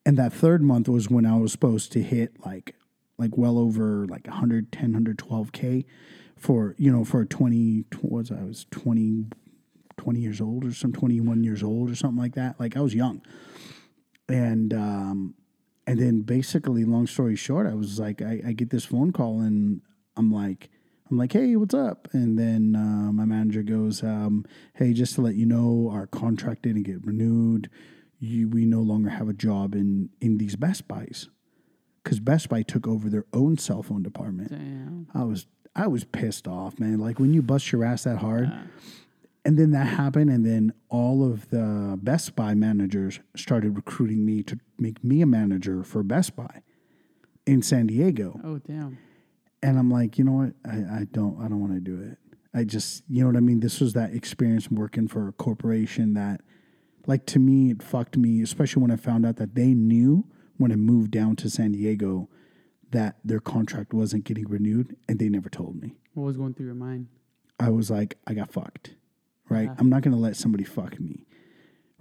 [0.07, 2.75] and that third month was when I was supposed to hit like
[3.19, 5.85] like well over like 110 112k
[6.37, 9.27] for you know for 20 what was I was 20
[9.97, 12.95] 20 years old or some 21 years old or something like that like I was
[12.95, 13.21] young
[14.29, 15.35] and um
[15.87, 19.41] and then basically long story short I was like I, I get this phone call
[19.41, 19.81] and
[20.17, 20.71] I'm like
[21.11, 24.45] I'm like hey what's up and then uh, my manager goes um,
[24.75, 27.71] hey just to let you know our contract didn't get renewed
[28.21, 31.29] you, we no longer have a job in in these Best Buys
[32.03, 34.51] because Best Buy took over their own cell phone department.
[34.51, 35.07] Damn.
[35.15, 35.47] I was
[35.77, 36.99] I was pissed off, man.
[36.99, 38.51] Like when you bust your ass that hard,
[39.45, 44.43] and then that happened, and then all of the Best Buy managers started recruiting me
[44.43, 46.63] to make me a manager for Best Buy
[47.47, 48.99] in San Diego, Oh, damn.
[49.63, 50.53] And I'm like, you know what?
[50.65, 52.19] I, I don't I don't want to do it.
[52.55, 53.61] I just you know what I mean.
[53.61, 56.41] This was that experience working for a corporation that,
[57.07, 58.43] like to me, it fucked me.
[58.43, 60.25] Especially when I found out that they knew
[60.57, 62.29] when I moved down to San Diego
[62.91, 65.97] that their contract wasn't getting renewed, and they never told me.
[66.15, 67.09] What was going through your mind?
[67.61, 68.95] I was like, I got fucked,
[69.49, 69.69] right?
[69.69, 69.77] Uh-huh.
[69.79, 71.27] I'm not gonna let somebody fuck me,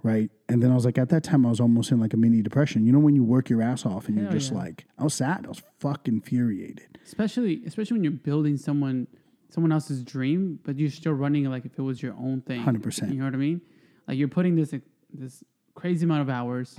[0.02, 0.30] right?
[0.48, 2.42] And then I was like, at that time, I was almost in like a mini
[2.42, 2.86] depression.
[2.86, 4.58] You know, when you work your ass off and you're just yeah.
[4.58, 5.44] like, I was sad.
[5.44, 6.98] I was fucking infuriated.
[7.04, 9.06] Especially, especially when you're building someone,
[9.48, 12.62] someone else's dream, but you're still running it like if it was your own thing.
[12.62, 13.10] 100%.
[13.10, 13.60] You know what I mean?
[14.06, 14.74] Like you're putting this
[15.12, 15.42] this
[15.74, 16.78] crazy amount of hours,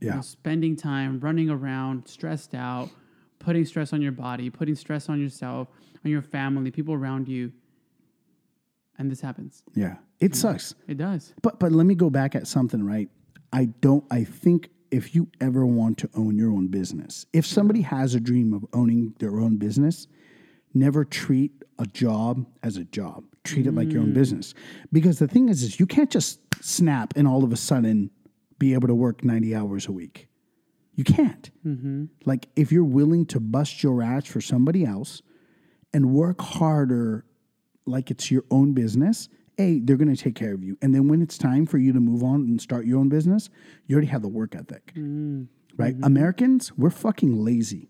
[0.00, 0.16] you Yeah.
[0.16, 2.90] know, spending time running around, stressed out,
[3.38, 5.68] putting stress on your body, putting stress on yourself,
[6.04, 7.52] on your family, people around you,
[9.00, 9.62] and this happens.
[9.74, 10.74] Yeah, it sucks.
[10.86, 11.32] It does.
[11.42, 13.08] But but let me go back at something, right?
[13.52, 17.80] I don't I think if you ever want to own your own business, if somebody
[17.80, 20.06] has a dream of owning their own business,
[20.74, 23.24] never treat a job as a job.
[23.42, 24.14] Treat it like your own mm.
[24.14, 24.52] business.
[24.92, 28.10] Because the thing is is you can't just snap and all of a sudden
[28.58, 30.28] be able to work 90 hours a week.
[30.94, 31.50] You can't.
[31.66, 32.04] Mm-hmm.
[32.26, 35.22] Like if you're willing to bust your ass for somebody else
[35.94, 37.24] and work harder
[37.86, 39.28] like it's your own business,
[39.58, 40.76] A, they're going to take care of you.
[40.82, 43.50] And then when it's time for you to move on and start your own business,
[43.86, 44.92] you already have the work ethic.
[44.94, 45.48] Mm.
[45.76, 45.94] Right?
[45.94, 46.04] Mm-hmm.
[46.04, 47.88] Americans, we're fucking lazy.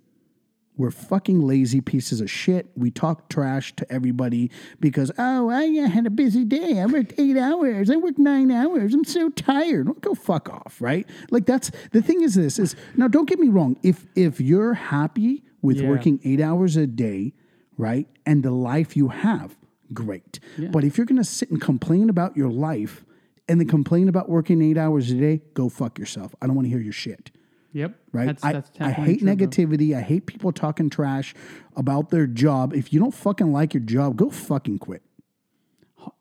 [0.76, 2.70] We're fucking lazy pieces of shit.
[2.74, 6.80] We talk trash to everybody because, oh, I had a busy day.
[6.80, 7.90] I worked eight hours.
[7.90, 8.94] I worked nine hours.
[8.94, 9.86] I'm so tired.
[9.88, 11.06] Well, go fuck off, right?
[11.30, 13.76] Like that's the thing is this is now don't get me wrong.
[13.82, 15.88] If if you're happy with Yeah.
[15.90, 17.34] working eight hours a day,
[17.76, 19.58] right, and the life you have,
[19.92, 20.40] great.
[20.70, 23.04] But if you're gonna sit and complain about your life
[23.48, 26.34] and then complain about working eight hours a day, go fuck yourself.
[26.40, 27.30] I don't want to hear your shit
[27.72, 27.94] Yep.
[28.12, 28.26] right?
[28.26, 29.94] That's, I, that's I hate negativity.
[29.96, 31.34] I hate people talking trash
[31.76, 32.74] about their job.
[32.74, 35.02] If you don't fucking like your job, go fucking quit.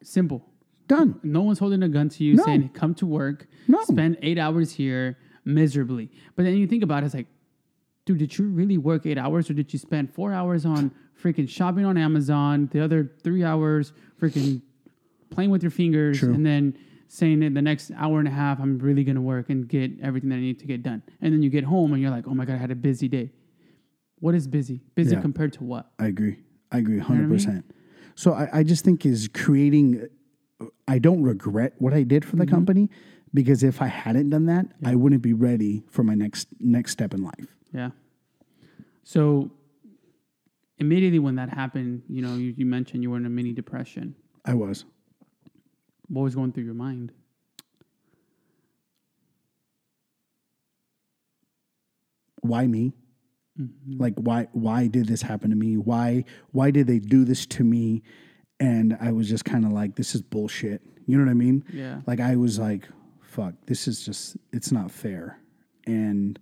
[0.04, 0.46] Simple.
[0.88, 1.20] Done.
[1.24, 2.44] No one's holding a gun to you No.
[2.46, 3.82] saying, come to work, No.
[3.84, 6.12] spend eight hours here miserably.
[6.36, 7.28] But then you think about it, it's like,
[8.06, 10.92] dude, did you really work eight hours or did you spend four hours on
[11.22, 14.62] freaking shopping on Amazon, the other three hours freaking
[15.30, 16.34] playing with your fingers True.
[16.34, 19.68] and then saying in the next hour and a half I'm really gonna work and
[19.68, 21.02] get everything that I need to get done.
[21.22, 23.08] And then you get home and you're like, oh my god, I had a busy
[23.08, 23.32] day.
[24.20, 24.82] What is busy?
[24.96, 25.22] Busy Yeah.
[25.22, 25.92] compared to what?
[26.00, 26.40] I agree.
[26.72, 27.30] I agree what I mean?
[27.40, 27.64] 100%.
[28.16, 30.08] So I, I just think is creating,
[30.88, 32.40] I don't regret what I did for Mm-hmm.
[32.40, 32.90] the company
[33.34, 37.14] because if I hadn't done that, I wouldn't be ready for my next next step
[37.14, 37.56] in life.
[37.74, 37.92] Yeah.
[39.04, 39.52] So
[40.80, 44.16] immediately when that happened, you know, you, you mentioned you were in a mini depression.
[44.46, 44.86] I was.
[46.08, 47.12] What was going through your mind?
[52.42, 52.94] Why me?
[53.60, 54.02] Mm-hmm.
[54.02, 55.76] Like why why did this happen to me?
[55.76, 58.02] Why why did they do this to me?
[58.60, 60.82] And I was just kind of like this is bullshit.
[61.06, 61.66] You know what I mean?
[61.72, 62.02] Yeah.
[62.08, 62.88] Like I was like
[63.22, 65.40] fuck, this is just it's not fair.
[65.86, 66.40] And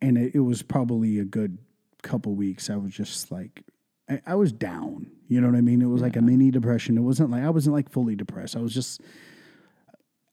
[0.00, 1.58] and it, it was probably a good
[2.04, 3.62] couple weeks I was just like
[4.08, 5.10] I, I was down.
[5.28, 5.80] You know what I mean?
[5.82, 6.98] It was like a mini depression.
[6.98, 8.54] It wasn't like I wasn't like fully depressed.
[8.56, 9.00] I was just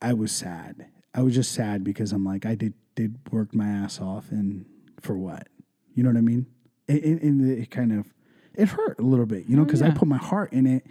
[0.00, 0.86] I was sad.
[1.14, 4.66] I was just sad because I'm like I did did work my ass off and
[5.00, 5.48] for what?
[5.94, 6.46] You know what I mean?
[6.88, 8.06] And, and- it kind of
[8.54, 10.86] it hurt a little bit, you know, Oh, because I put my heart in it.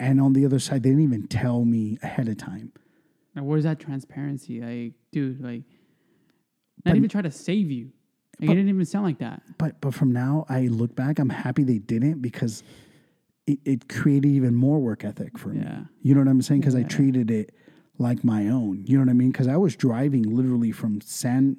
[0.00, 2.72] And on the other side, they didn't even tell me ahead of time.
[3.36, 4.60] Now, where's that transparency?
[4.60, 5.62] Like, dude, like,
[6.84, 7.92] not even try to save you.
[8.42, 9.42] Like, it didn't even sound like that.
[9.58, 12.62] But but from now, I look back, I'm happy they didn't because
[13.46, 15.66] it, it created even more work ethic for me.
[16.02, 16.60] You know what I'm saying?
[16.60, 17.54] Because I treated it
[17.98, 18.84] like my own.
[18.86, 19.30] You know what I mean?
[19.30, 21.56] Because I was driving literally from San,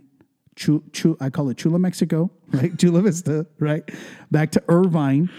[0.56, 2.78] Chu, Chu, I call it Chula, Mexico, right?
[2.78, 3.84] Chula Vista, right?
[4.32, 5.30] Back to Irvine,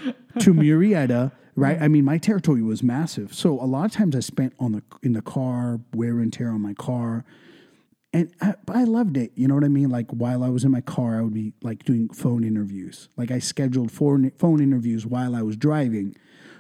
[0.40, 1.80] to Murrieta, right?
[1.80, 3.32] I mean, my territory was massive.
[3.32, 6.50] So a lot of times I spent on the in the car, wear and tear
[6.50, 7.24] on my car.
[8.14, 9.32] And I, I loved it.
[9.34, 9.90] You know what I mean?
[9.90, 13.08] Like while I was in my car, I would be like doing phone interviews.
[13.16, 16.14] Like I scheduled four phone interviews while I was driving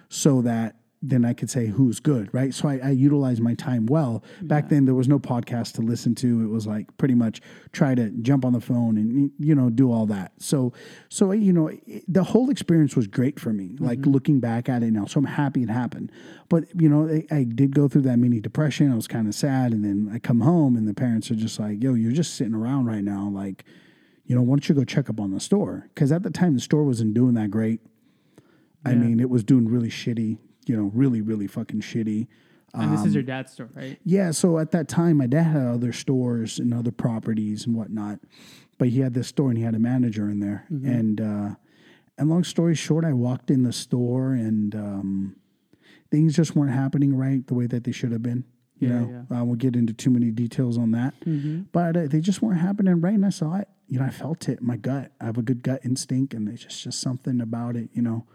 [0.08, 0.74] so that
[1.06, 2.54] then I could say who's good, right?
[2.54, 4.24] So I, I utilized my time well.
[4.40, 6.42] Back then, there was no podcast to listen to.
[6.42, 7.42] It was like pretty much
[7.72, 10.32] try to jump on the phone and you know do all that.
[10.38, 10.72] So
[11.10, 13.76] so you know it, the whole experience was great for me.
[13.78, 14.12] Like mm-hmm.
[14.12, 16.10] looking back at it now, so I'm happy it happened.
[16.48, 18.90] But you know I, I did go through that mini depression.
[18.90, 21.60] I was kind of sad, and then I come home and the parents are just
[21.60, 23.64] like, "Yo, you're just sitting around right now, like."
[24.26, 25.90] You know, why don't you go check up on the store?
[25.92, 27.82] Because at the time, the store wasn't doing that great.
[28.86, 32.26] I mean, it was doing really shitty, you know, really, really fucking shitty.
[32.74, 33.98] And this Um, is your dad's store, right?
[34.04, 38.18] Yeah, so at that time, my dad had other stores and other properties and whatnot,
[38.78, 40.64] but he had this store and he had a manager in there.
[40.68, 41.54] And uh,
[42.18, 45.36] and long story short, I walked in the store and um,
[46.10, 48.44] things just weren't happening right the way that they should have been.
[48.80, 51.14] You Yeah, know, I won't get into too many details on that,
[51.72, 53.14] but uh, they just weren't happening right.
[53.14, 53.68] And I saw it.
[53.88, 54.60] You know, I felt it.
[54.60, 55.12] in My gut.
[55.20, 57.90] I have a good gut instinct, and there's just just something about it.
[57.92, 58.26] You know.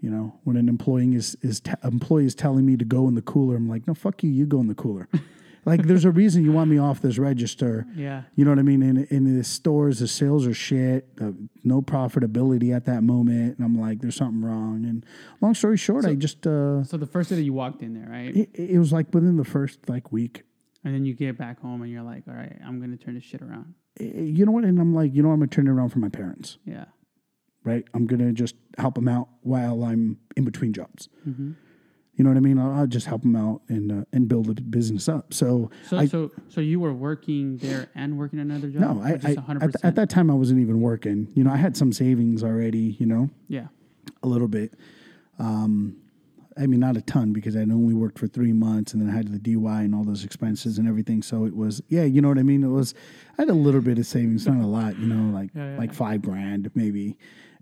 [0.00, 3.14] You know, when an employee is is t- employee is telling me to go in
[3.14, 5.08] the cooler, I'm like, no, fuck you, you go in the cooler.
[5.64, 7.84] like, there's a reason you want me off this register.
[7.96, 8.22] Yeah.
[8.36, 8.82] You know what I mean?
[8.82, 11.32] In in the stores, the sales are shit, uh,
[11.64, 14.84] no profitability at that moment, and I'm like, there's something wrong.
[14.84, 15.04] And
[15.40, 18.08] long story short, I just uh, So the first day that you walked in there,
[18.08, 18.34] right?
[18.36, 20.44] it, it was like within the first like week.
[20.84, 23.14] And then you get back home and you're like, all right, I'm going to turn
[23.14, 23.74] this shit around.
[24.00, 24.64] You know what?
[24.64, 26.56] And I'm like, you know, I'm gonna turn it around for my parents.
[26.64, 26.84] Yeah.
[27.68, 27.84] Right?
[27.94, 31.08] I'm gonna just help them out while I'm in between jobs.
[31.28, 31.52] Mm-hmm.
[32.14, 32.58] You know what I mean?
[32.58, 35.32] I'll, I'll just help them out and uh, and build the business up.
[35.32, 38.80] So, So, I, so, so you were working there and working another job?
[38.80, 39.62] no, I, I 100%?
[39.62, 41.28] at, at that time I wasn't even working.
[41.34, 42.96] You know, I had some savings already.
[42.98, 43.68] You know, yeah.
[44.24, 44.74] a little bit.
[45.38, 45.98] Um,
[46.60, 49.16] I mean, not a ton because I'd only worked for three months and then I
[49.16, 51.22] had the DY and all those expenses and everything.
[51.22, 52.64] So it was, yeah, you know what I mean?
[52.64, 52.94] It was,
[53.38, 55.78] I had a little bit of savings, not a lot, you know, like, Yeah, yeah,
[55.78, 57.16] like five grand maybe.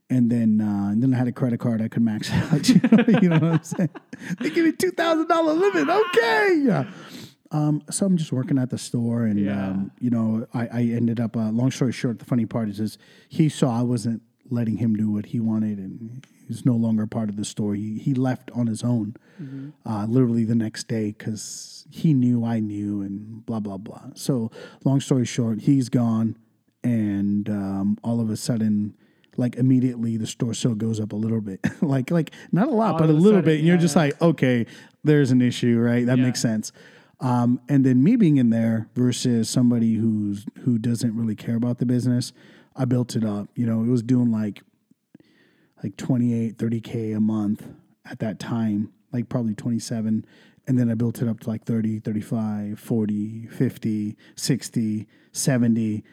[0.08, 2.68] And then, uh, and then I had a credit card I could max out.
[2.68, 3.90] You know, you know what I'm saying?
[4.40, 5.88] They give me two thousand dollar limit.
[5.88, 6.84] Okay, yeah.
[7.50, 9.68] Um, so I'm just working at the store, and Yeah.
[9.70, 11.36] um, you know, I, I ended up.
[11.36, 12.98] Uh, long story short, the funny part is, is
[13.28, 17.28] he saw I wasn't letting him do what he wanted, and he's no longer part
[17.28, 17.74] of the store.
[17.74, 19.16] He he left on his own,
[19.84, 24.02] uh, literally the next day, because he knew I knew, and blah blah blah.
[24.14, 24.52] So
[24.84, 26.36] long story short, he's gone,
[26.84, 28.94] and um, all of a sudden.
[29.38, 32.92] Like immediately, the store sale goes up a little bit, like like not a lot,
[32.94, 33.58] All but a little sudden, bit.
[33.58, 34.02] And you're just yeah.
[34.02, 34.66] like, okay,
[35.04, 36.04] there's an issue, right?
[36.06, 36.24] That Yeah.
[36.24, 36.72] makes sense.
[37.20, 41.78] Um, and then me being in there versus somebody who's who doesn't really care about
[41.78, 42.32] the business,
[42.74, 43.48] I built it up.
[43.54, 44.62] You know, it was doing like
[45.82, 47.66] like 28, 30k a month
[48.04, 50.24] at that time, like probably 27.
[50.68, 56.04] And then I built it up to like 30, 35, 40, 50, 60, 70.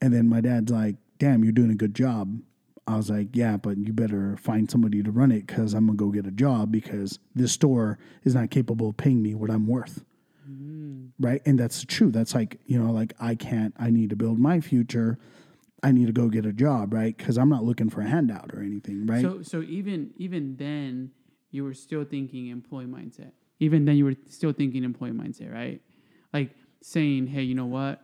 [0.00, 2.40] And then my dad's like, "Damn, you're doing a good job.
[2.86, 5.96] I was like, yeah, but you better find somebody to run it because I'm gonna
[5.96, 9.66] go get a job because this store is not capable of paying me what I'm
[9.66, 10.04] worth.
[10.48, 11.10] Mm.
[11.18, 11.40] Right.
[11.46, 12.10] And that's true.
[12.10, 15.18] That's like, you know, like I can't, I need to build my future.
[15.82, 17.16] I need to go get a job, right?
[17.16, 19.22] Because I'm not looking for a handout or anything, right?
[19.22, 21.10] So so even even then
[21.50, 23.32] you were still thinking employee mindset.
[23.60, 25.80] Even then you were still thinking employee mindset, right?
[26.32, 28.02] Like saying, "Hey, you know what?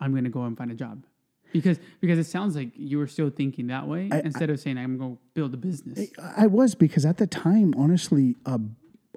[0.00, 1.04] I'm going to go and find a job."
[1.52, 4.98] Because because it sounds like you were still thinking that way instead of saying I'm
[4.98, 6.10] going to build a business.
[6.36, 8.58] I was because at the time, honestly, uh,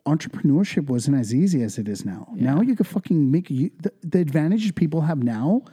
[0.05, 2.27] entrepreneurship wasn't as easy as it is now.
[2.33, 5.63] Now you can fucking make you, the, the advantages people have now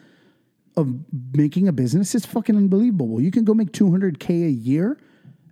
[0.77, 0.95] of
[1.33, 3.21] making a business is fucking unbelievable.
[3.21, 4.99] You can go make 200k a year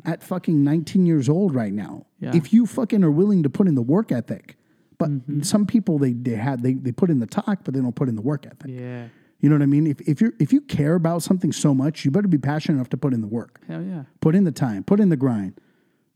[0.04, 2.06] at fucking 19 years old right now.
[2.20, 2.34] Yeah.
[2.36, 4.56] If you fucking are willing to put in the work ethic.
[4.98, 5.42] But Mm-hmm.
[5.42, 8.08] some people they they had they, they put in the talk, but they don't put
[8.08, 8.70] in the work ethic.
[8.70, 9.08] yeah.
[9.40, 9.86] You know what I mean?
[9.86, 12.88] If if you if you care about something so much, you better be passionate enough
[12.90, 13.60] to put in the work.
[13.68, 14.04] Hell yeah.
[14.20, 15.60] Put in the time, put in the grind.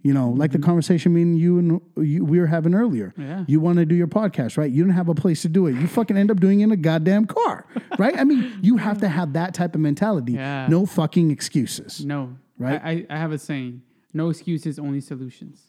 [0.02, 3.08] You know, like the conversation me and you and you, we were having earlier.
[3.18, 3.22] Mm-hmm.
[3.22, 3.44] Yeah.
[3.46, 4.70] You want to do your podcast, right?
[4.70, 5.74] You don't have a place to do it.
[5.74, 7.66] You fucking end up doing it in a goddamn car,
[7.98, 8.18] right?
[8.18, 10.32] I mean, you have to have that type of mentality.
[10.32, 10.68] Yeah.
[10.68, 12.02] No fucking excuses.
[12.02, 12.36] No.
[12.58, 12.80] Right?
[12.82, 13.82] I, I, have a saying
[14.14, 15.60] no excuses, only solutions.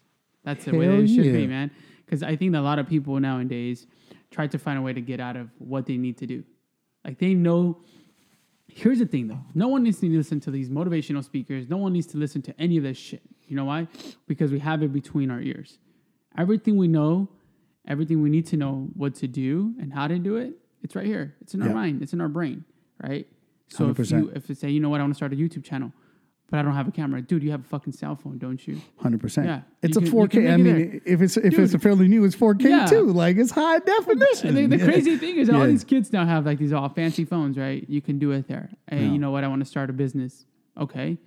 [0.43, 1.71] That's the Hell way that it should be, man.
[2.05, 3.85] Because I think that a lot of people nowadays
[4.29, 6.43] try to find a way to get out of what they need to do.
[7.05, 7.79] Like they know.
[8.67, 9.41] Here's the thing, though.
[9.53, 11.67] No one needs to listen to these motivational speakers.
[11.69, 13.21] No one needs to listen to any of this shit.
[13.47, 13.87] You know why?
[14.27, 15.77] Because we have it between our ears.
[16.37, 17.27] Everything we know,
[17.85, 21.05] everything we need to know what to do and how to do it, it's right
[21.05, 21.35] here.
[21.41, 21.73] It's in our Yeah.
[21.73, 22.01] mind.
[22.01, 22.63] It's in our brain,
[23.03, 23.27] right?
[23.67, 24.23] So if 100%.
[24.23, 25.91] you if you say, you know what, I want to start a YouTube channel,
[26.51, 28.79] but I don't have a camera, dude, you have a fucking cell phone, don't you?
[28.97, 29.47] Hundred percent.
[29.47, 29.61] Yeah.
[29.81, 30.51] It's a four K.
[30.51, 32.85] I mean, if it's if it's a fairly new, it's four K Yeah.
[32.85, 33.05] too.
[33.05, 34.55] Like it's high definition.
[34.57, 36.89] And the, the crazy thing is, that all these kids now have like these all
[36.89, 37.83] fancy phones, right?
[37.89, 38.69] You can do it there.
[38.89, 39.11] Hey, Yeah.
[39.13, 39.43] you know what?
[39.43, 40.45] I want to start a business.
[40.79, 41.17] Okay.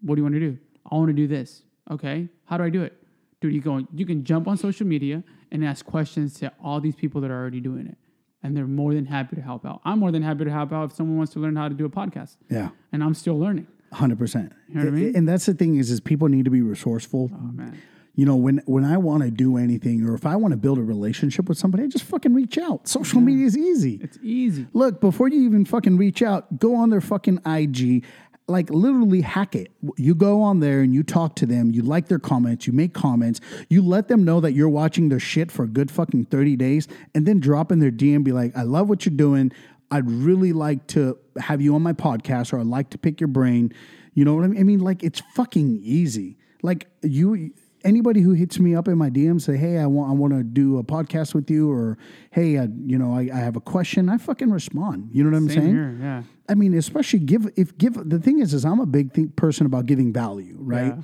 [0.00, 0.58] What do you want to do?
[0.90, 1.62] I want to do this.
[1.90, 2.28] Okay.
[2.46, 2.94] How do I do it?
[3.40, 3.86] Dude, you go.
[3.94, 5.22] You can jump on social media
[5.52, 7.96] and ask questions to all these people that are already doing it,
[8.42, 9.80] and they're more than happy to help out.
[9.84, 11.84] I'm more than happy to help out if someone wants to learn how to do
[11.84, 12.70] a podcast, Yeah.
[12.92, 13.66] and I'm still learning.
[13.92, 14.52] Hundred percent.
[14.68, 15.16] know what I mean?
[15.16, 17.30] And that's the thing is, is people need to be resourceful.
[17.32, 17.80] Oh man.
[18.14, 20.78] You know, when when I want to do anything, or if I want to build
[20.78, 22.88] a relationship with somebody, I just fucking reach out.
[22.88, 24.00] Social media is easy.
[24.02, 24.66] It's easy.
[24.72, 28.04] Look, before you even fucking reach out, go on their fucking IG,
[28.48, 29.70] like literally hack it.
[29.96, 32.92] You go on there and you talk to them, you like their comments, you make
[32.92, 36.56] comments, you let them know that you're watching their shit for a good fucking 30
[36.56, 39.52] days, and then drop in their DM, be like, I love what you're doing.
[39.90, 43.28] I'd really like to have you on my podcast, or I'd like to pick your
[43.28, 43.72] brain.
[44.14, 44.60] You know what I mean?
[44.60, 46.36] I mean, like it's fucking easy.
[46.62, 47.52] Like you
[47.84, 50.42] anybody who hits me up in my DMs say, "Hey, I want I want to
[50.42, 51.96] do a podcast with you," or
[52.30, 55.10] "Hey, I, you know, I, I have a question." I fucking respond.
[55.12, 55.74] You know what I'm Same saying?
[55.74, 55.98] here.
[56.00, 56.22] Yeah.
[56.48, 59.66] I mean, especially give if give the thing is is I'm a big thing, person
[59.66, 60.94] about giving value, right?
[60.96, 61.02] Yeah.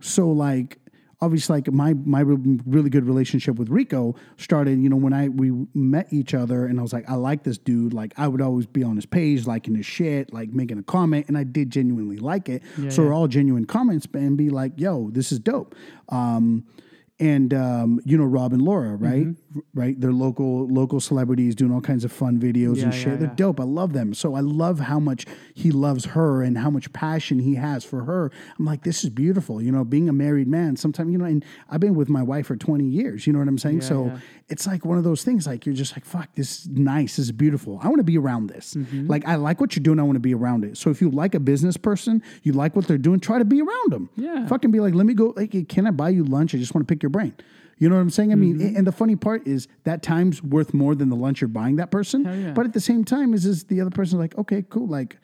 [0.00, 0.78] So like
[1.20, 5.52] obviously like my my really good relationship with Rico started, you know, when I we
[5.74, 8.66] met each other and I was like I like this dude, like I would always
[8.66, 12.18] be on his page liking his shit, like making a comment and I did genuinely
[12.18, 12.62] like it.
[12.88, 13.08] so yeah.
[13.08, 15.74] we're all genuine comments and be like, "Yo, this is dope."
[16.08, 16.64] Um
[17.18, 19.26] and um, you know Rob and Laura, right?
[19.26, 19.60] Mm-hmm.
[19.72, 23.18] Right, they're local local celebrities doing all kinds of fun videos Yeah, and yeah, shit.
[23.18, 23.34] They're yeah.
[23.36, 23.60] dope.
[23.60, 24.12] I love them.
[24.12, 28.04] So I love how much he loves her and how much passion he has for
[28.04, 28.30] her.
[28.58, 29.62] I'm like, this is beautiful.
[29.62, 32.46] You know, being a married man, sometimes, you know, and I've been with my wife
[32.46, 33.26] for 20 years.
[33.26, 33.80] You know what I'm saying?
[33.80, 34.18] Yeah, so yeah.
[34.48, 37.16] it's like one of those things, like, you're just like, fuck, this is nice.
[37.16, 37.80] This is beautiful.
[37.82, 38.74] I want to be around this.
[38.74, 39.06] Mm-hmm.
[39.06, 39.98] Like, I like what you're doing.
[39.98, 40.76] I want to be around it.
[40.76, 43.62] So if you like a business person, you like what they're doing, try to be
[43.62, 44.10] around them.
[44.16, 44.46] Yeah.
[44.46, 46.54] Fucking be like, let me go, like, can I buy you lunch?
[46.54, 47.34] I just want to pick your brain.
[47.78, 48.32] You know what I'm saying?
[48.32, 48.76] I mean, Mm-hmm.
[48.76, 51.90] and the funny part is that time's worth more than the lunch you're buying that
[51.90, 52.24] person.
[52.24, 52.52] Yeah.
[52.52, 55.18] But at the same time, is is the other person like, okay, cool, like,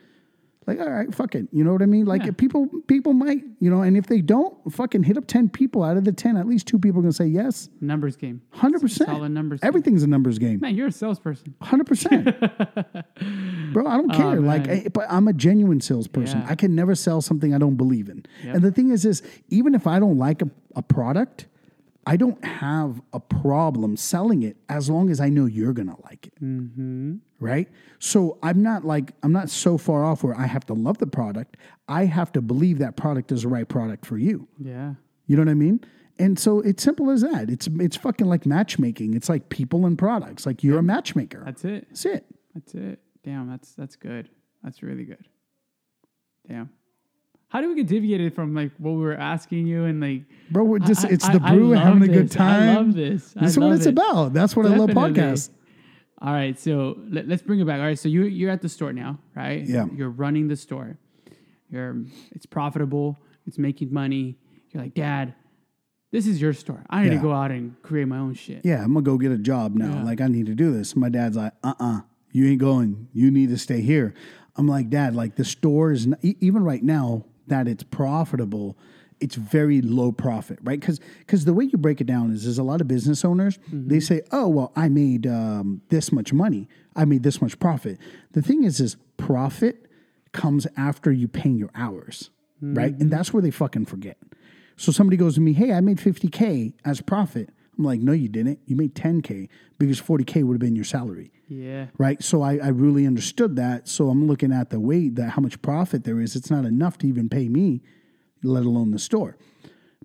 [0.66, 1.48] like, all right, fuck it.
[1.50, 2.04] You know what I mean?
[2.04, 2.32] Like, Yeah.
[2.36, 5.96] people people might, you know, and if they don't, fucking hit up ten people out
[5.96, 8.42] of the ten, at least two people are gonna say yes, Numbers game.
[8.50, 9.08] hundred percent.
[9.08, 9.60] Solid numbers.
[9.60, 9.66] game.
[9.68, 11.54] Everything's a numbers game, Man, you're a salesperson.
[11.62, 12.26] hundred percent.
[13.72, 14.40] Bro, I don't care.
[14.40, 14.82] like, Oh, man.
[14.84, 16.40] I, but I'm a genuine salesperson.
[16.40, 16.46] Yeah.
[16.50, 18.24] I can never sell something I don't believe in.
[18.44, 18.54] Yep.
[18.56, 21.46] And the thing is, is even if I don't like a, a product,
[22.06, 26.26] I don't have a problem selling it as long as I know you're gonna like
[26.26, 26.42] it.
[26.42, 27.16] Mm-hmm.
[27.38, 27.68] Right?
[27.98, 31.06] So I'm not like I'm not so far off where I have to love the
[31.06, 31.56] product.
[31.88, 34.48] I have to believe that product is the right product for you.
[34.58, 34.94] Yeah.
[35.26, 35.80] You know what I mean?
[36.18, 37.48] And so it's simple as that.
[37.48, 39.14] It's it's fucking like matchmaking.
[39.14, 40.44] It's like people and products.
[40.44, 41.42] Like you're a matchmaker.
[41.44, 41.86] That's it.
[41.88, 42.26] That's it.
[42.54, 43.00] That's it.
[43.24, 44.28] Damn, that's that's good.
[44.62, 45.24] That's really good.
[46.48, 46.70] Damn.
[47.52, 50.64] How do we get deviated from like what we were asking you and like Bro,
[50.64, 52.36] we're just I- it's I- the I brew love having a good this.
[52.36, 52.74] I time.
[52.76, 53.34] love this.
[53.36, 53.90] I That's what love it's it.
[53.90, 54.32] about.
[54.32, 55.20] That's what I love Definitely.
[55.20, 55.50] podcasts.
[56.22, 57.78] All right, so let, us bring it back.
[57.80, 59.62] All right, so you you're at the store now, right?
[59.66, 59.86] Yeah.
[59.94, 60.96] You're running the store.
[61.68, 63.18] You're it's profitable.
[63.46, 64.38] It's making money.
[64.70, 65.34] You're like, Dad,
[66.10, 66.84] this is your store.
[66.88, 67.16] I need Yeah.
[67.16, 68.62] to go out and create my own shit.
[68.64, 69.96] Yeah, I'm gonna go get a job now.
[69.96, 70.04] Yeah.
[70.04, 70.94] Like I need to do this.
[70.96, 72.00] My dad's like, uh uh
[72.30, 73.08] you ain't going.
[73.12, 74.14] You need to stay here.
[74.56, 78.76] I'm like, Dad, like the store is n- e- even right now that it's profitable,
[79.20, 80.80] it's very low profit, right?
[80.80, 83.58] Because because the way you break it down is there's a lot of business owners.
[83.70, 86.68] They say, oh well, I made um, this much money.
[86.96, 87.98] I made this much profit.
[88.32, 89.86] The thing is, is profit
[90.32, 92.30] comes after you paying your hours,
[92.62, 92.94] right?
[92.98, 94.16] And that's where they fucking forget.
[94.76, 97.50] So somebody goes to me, hey, I made 50K as profit.
[97.78, 98.60] I'm like, no, you didn't.
[98.66, 99.48] You made 10K
[99.78, 101.86] because 40K would have been your salary, Yeah.
[101.98, 102.22] right?
[102.22, 103.88] So I, I really understood that.
[103.88, 106.36] So I'm looking at the way that how much profit there is.
[106.36, 107.80] It's not enough to even pay me,
[108.42, 109.36] let alone the store.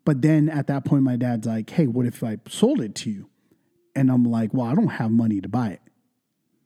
[0.06, 3.10] But then at that point, my dad's like, hey, what if I sold it to
[3.10, 3.30] you?
[3.96, 5.82] And I'm like, well, I don't have money to buy it,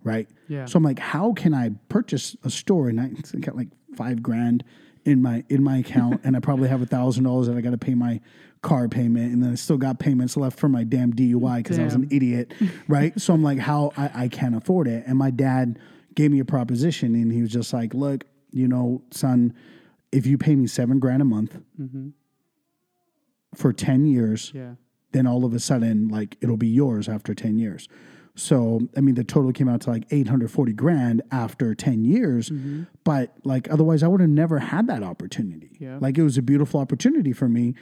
[0.03, 0.27] right?
[0.47, 0.65] Yeah.
[0.65, 2.89] So I'm like, how can I purchase a store?
[2.89, 3.07] And I
[3.39, 4.63] got like five grand
[5.05, 7.71] in my in my account, and I probably have a thousand dollars that I got
[7.71, 8.21] to pay my
[8.61, 11.83] car payment, and then I still got payments left for my damn DUI because I
[11.83, 12.53] was an idiot,
[12.87, 13.19] right?
[13.19, 15.03] so I'm like, how I, I can't afford it.
[15.07, 15.79] And my dad
[16.13, 19.53] gave me a proposition, and he was just like, look, you know, son,
[20.11, 22.09] if you pay me seven grand a month mm-hmm.
[23.55, 24.75] for ten years, Yeah.
[25.11, 27.87] then all of a sudden, like it'll be yours after 10 years.
[28.35, 32.49] So, I mean, the total came out to like 840 grand after 10 years.
[32.49, 32.83] Mm-hmm.
[33.03, 35.71] But like, otherwise, I would have never had that opportunity.
[35.79, 35.97] Yeah.
[35.99, 37.75] Like, it was a beautiful opportunity for me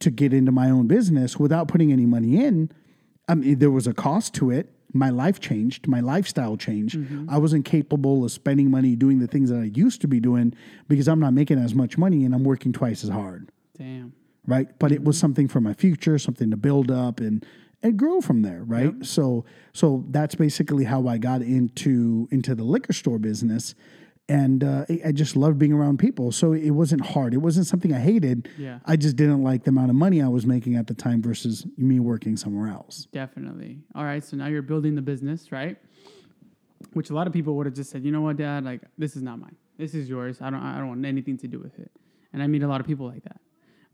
[0.00, 2.70] to get into my own business without putting any money in.
[3.28, 4.72] Um, I mean, there was a cost to it.
[4.92, 6.98] My life changed, my lifestyle changed.
[6.98, 7.30] Mm-hmm.
[7.30, 10.52] I wasn't capable of spending money doing the things that I used to be doing
[10.88, 14.12] because I'm not making as much money and I'm working twice as hard Damn.
[14.46, 14.66] right?
[14.80, 15.20] But it was mm-hmm.
[15.20, 17.46] something for my future, something to build up and
[17.82, 18.92] and grow from there, right?
[19.06, 23.74] So so that's basically how I got into into the liquor store business,
[24.30, 26.30] and uh, I- just loved being around people.
[26.32, 27.34] So it wasn't hard.
[27.34, 28.48] It wasn't something I hated.
[28.56, 28.78] Yeah.
[28.86, 31.66] I just didn't like the amount of money I was making at the time versus
[31.76, 33.06] me working somewhere else.
[33.12, 33.80] Definitely.
[33.94, 34.22] All right.
[34.24, 35.76] So now you're building the business, right?
[36.92, 39.16] Which a lot of people would have just said, you know what, Dad, like this
[39.16, 39.56] is not mine.
[39.76, 40.40] This is yours.
[40.40, 40.62] I don't.
[40.62, 41.90] I don't want anything to do with it.
[42.32, 43.40] And I meet a lot of people like that.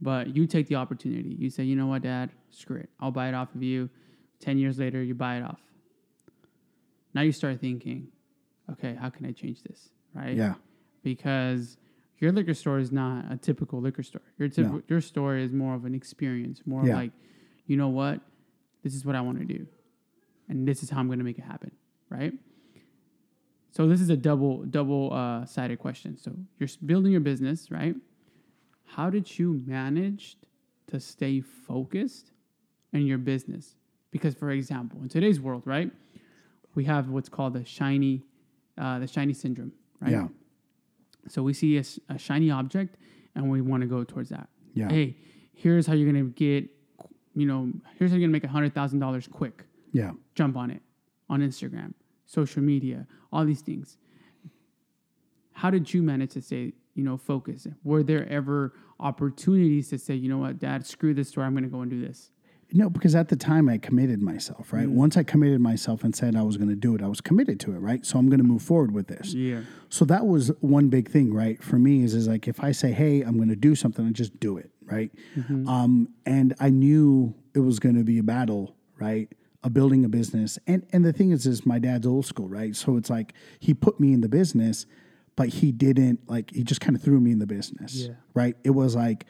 [0.01, 1.34] But you take the opportunity.
[1.39, 2.91] You say, you know what, Dad, screw it.
[3.01, 3.89] I'll buy it off of you.
[4.41, 5.61] Ten years later, you buy it off.
[7.14, 8.09] Now you start thinking,
[8.72, 10.37] okay, how can I change this, right?
[10.37, 10.55] Yeah,
[11.03, 11.77] because
[12.19, 14.23] your liquor store is not a typical liquor store.
[14.39, 14.83] Your typ- No.
[14.89, 16.93] your store is more of an experience, more Yeah.
[16.93, 17.12] of like,
[17.67, 18.21] you know what,
[18.83, 19.67] this is what I want to do,
[20.49, 21.73] and this is how I'm going to make it happen,
[22.09, 22.33] right?
[23.71, 26.17] So this is a double double uh, sided question.
[26.17, 27.95] So you're building your business, right?
[28.85, 30.37] How did you manage
[30.87, 32.31] to stay focused
[32.93, 33.75] in your business?
[34.12, 35.91] Because, for example, in today's world, right,
[36.75, 38.23] we have what's called the shiny,
[38.79, 40.12] uh, the shiny syndrome, right?
[40.12, 40.28] yeah,
[41.28, 41.76] So we see
[42.09, 42.97] a shiny object
[43.34, 44.49] and we want to go towards that.
[44.74, 44.88] Yeah.
[44.90, 45.16] Hey,
[45.53, 46.68] here's how you're gonna get,
[47.34, 49.64] you know, here's how you're gonna make a hundred thousand dollars quick.
[49.92, 50.12] yeah.
[50.34, 50.82] Jump on it
[51.28, 51.94] on Instagram,
[52.26, 53.97] social media, all these things.
[55.53, 57.66] How did you manage to stay, you know, focused?
[57.82, 61.68] Were there ever opportunities to say, you know what, Dad, screw this store, I'm gonna
[61.68, 62.30] go and do this?
[62.73, 64.89] No, because at the time I committed myself, right?
[64.89, 67.61] Once I committed myself and said I was going to do it, I was committed
[67.61, 68.05] to it, right?
[68.05, 69.33] So I'm going to move forward with this.
[69.35, 69.61] Yeah.
[69.89, 71.62] So that was one big thing, right?
[71.62, 74.11] For me is is like if I say, "Hey, I'm going to do something," I
[74.11, 75.11] just do it, right?
[75.67, 79.29] Um, and I knew it was going to be a battle, right?
[79.62, 82.75] Of building a business, and and the thing is, is my dad's old school, right?
[82.75, 84.87] So it's like he put me in the business,
[85.37, 88.14] but he didn't like he just kind of threw me in the business, Yeah.
[88.35, 88.57] right?
[88.64, 89.25] It was like,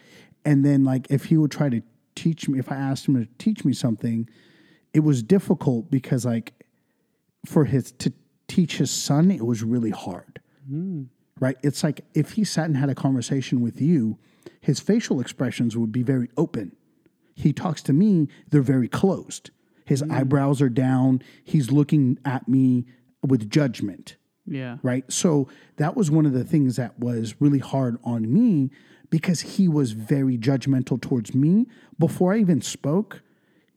[0.45, 1.82] and then like if he would try to
[2.16, 4.28] teach me, if I asked him to teach me something,
[4.92, 6.54] it was difficult because like
[7.44, 8.12] for his to
[8.48, 10.40] teach his son, it was really hard.
[10.68, 11.04] Hmm.
[11.38, 11.56] Right?
[11.62, 14.18] It's like if he sat and had a conversation with you,
[14.60, 16.74] his facial expressions would be very open.
[17.34, 19.50] He talks to me, they're very closed.
[19.84, 20.10] His hmm.
[20.10, 21.22] eyebrows are down.
[21.44, 22.86] He's looking at me
[23.22, 24.78] with judgment Yeah.
[24.82, 25.04] right?
[25.12, 28.70] So that was one of the things that was really hard on me
[29.11, 31.66] because he was very judgmental towards me.
[31.98, 33.22] Before I even spoke,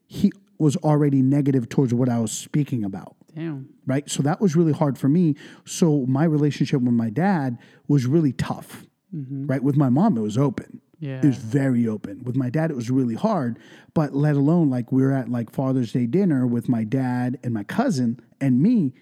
[0.07, 3.15] he was already negative towards what I was speaking about.
[3.36, 3.69] Damn.
[3.86, 4.09] Right.
[4.09, 5.36] So that was really hard for me.
[5.65, 7.57] So my relationship with my dad
[7.88, 8.86] was really tough.
[9.15, 9.47] Mm-hmm.
[9.47, 9.63] Right.
[9.63, 10.82] With my mom, it was open.
[10.99, 11.19] Yeah.
[11.19, 12.23] It was very open.
[12.23, 13.57] With my dad, it was really hard.
[13.93, 17.53] But let alone like we were at like Father's Day dinner with my dad and
[17.53, 18.93] my cousin and me.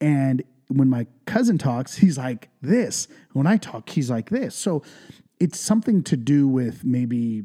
[0.00, 3.08] And when my cousin talks, he's like this.
[3.32, 4.54] When I talk, he's like this.
[4.54, 4.82] So
[5.40, 7.44] it's something to do with maybe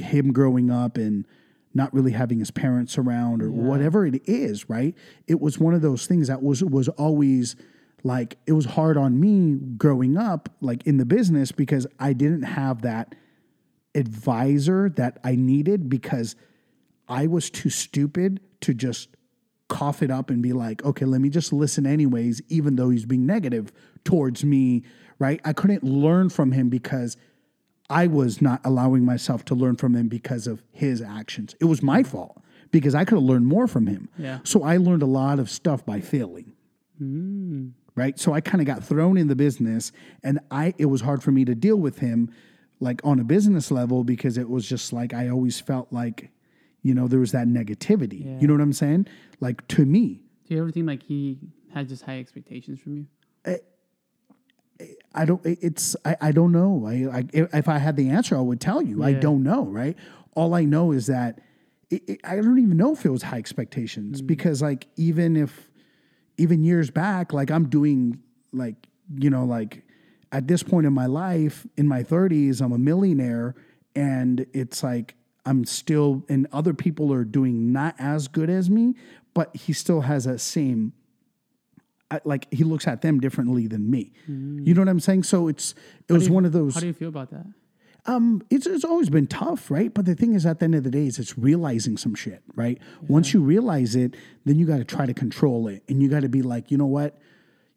[0.00, 1.26] him growing up and
[1.74, 4.94] not really having his parents around or whatever it is, right?
[5.26, 7.56] It was one of those things that was was always
[8.04, 12.42] like it was hard on me growing up, like in the business, because I didn't
[12.42, 13.14] have that
[13.94, 16.36] advisor that I needed because
[17.08, 19.08] I was too stupid to just
[19.68, 23.06] cough it up and be like, okay, let me just listen anyways, even though he's
[23.06, 23.72] being negative
[24.04, 24.84] towards me,
[25.18, 25.40] right?
[25.44, 27.16] I couldn't learn from him because
[27.90, 31.54] I was not allowing myself to learn from him because of his actions.
[31.60, 32.40] It was my fault
[32.70, 34.08] because I could have learned more from him.
[34.18, 34.40] Yeah.
[34.42, 36.52] So I learned a lot of stuff by failing.
[36.98, 37.68] Hmm.
[37.94, 38.18] Right.
[38.18, 39.92] So I kind of got thrown in the business
[40.24, 42.32] and I it was hard for me to deal with him
[42.80, 46.30] like on a business level because it was just like I always felt like,
[46.82, 48.24] you know, there was that negativity.
[48.24, 48.40] Yeah.
[48.40, 49.06] You know what I'm saying?
[49.40, 50.22] Like to me.
[50.48, 51.38] Do you ever think like he
[51.72, 53.06] had just high expectations from you?
[53.44, 53.58] Eh,
[55.14, 55.40] I don't.
[55.44, 55.96] It's.
[56.04, 56.16] I.
[56.20, 56.84] I don't know.
[56.86, 57.18] I.
[57.18, 59.02] I if I had the answer, I would tell you.
[59.02, 59.64] I don't know.
[59.64, 59.96] Right.
[60.34, 61.40] All I know is that
[61.90, 64.26] it, it- I don't even know if it was high expectations mm.
[64.26, 65.70] because, like, even if,
[66.36, 68.20] even years back, like I'm doing,
[68.52, 68.74] like
[69.16, 69.84] you know, like
[70.32, 73.54] at this point in my life, in my 30s, I'm a millionaire,
[73.94, 75.14] and it's like
[75.46, 78.94] I'm still, and other people are doing not as good as me,
[79.34, 80.92] but he still has that same
[82.10, 84.12] I- like he looks at them differently than me.
[84.28, 85.22] You know what I'm saying?
[85.24, 85.74] So it's
[86.08, 86.74] it was one of those.
[86.74, 87.46] How do you feel about that?
[88.06, 89.92] um, it's it's always been tough, right?
[89.92, 92.42] But the thing is, at the end of the day, is it's realizing some shit,
[92.54, 92.78] right?
[93.08, 96.20] Once you realize it, then you got to try to control it, and you got
[96.20, 97.18] to be like, you know what,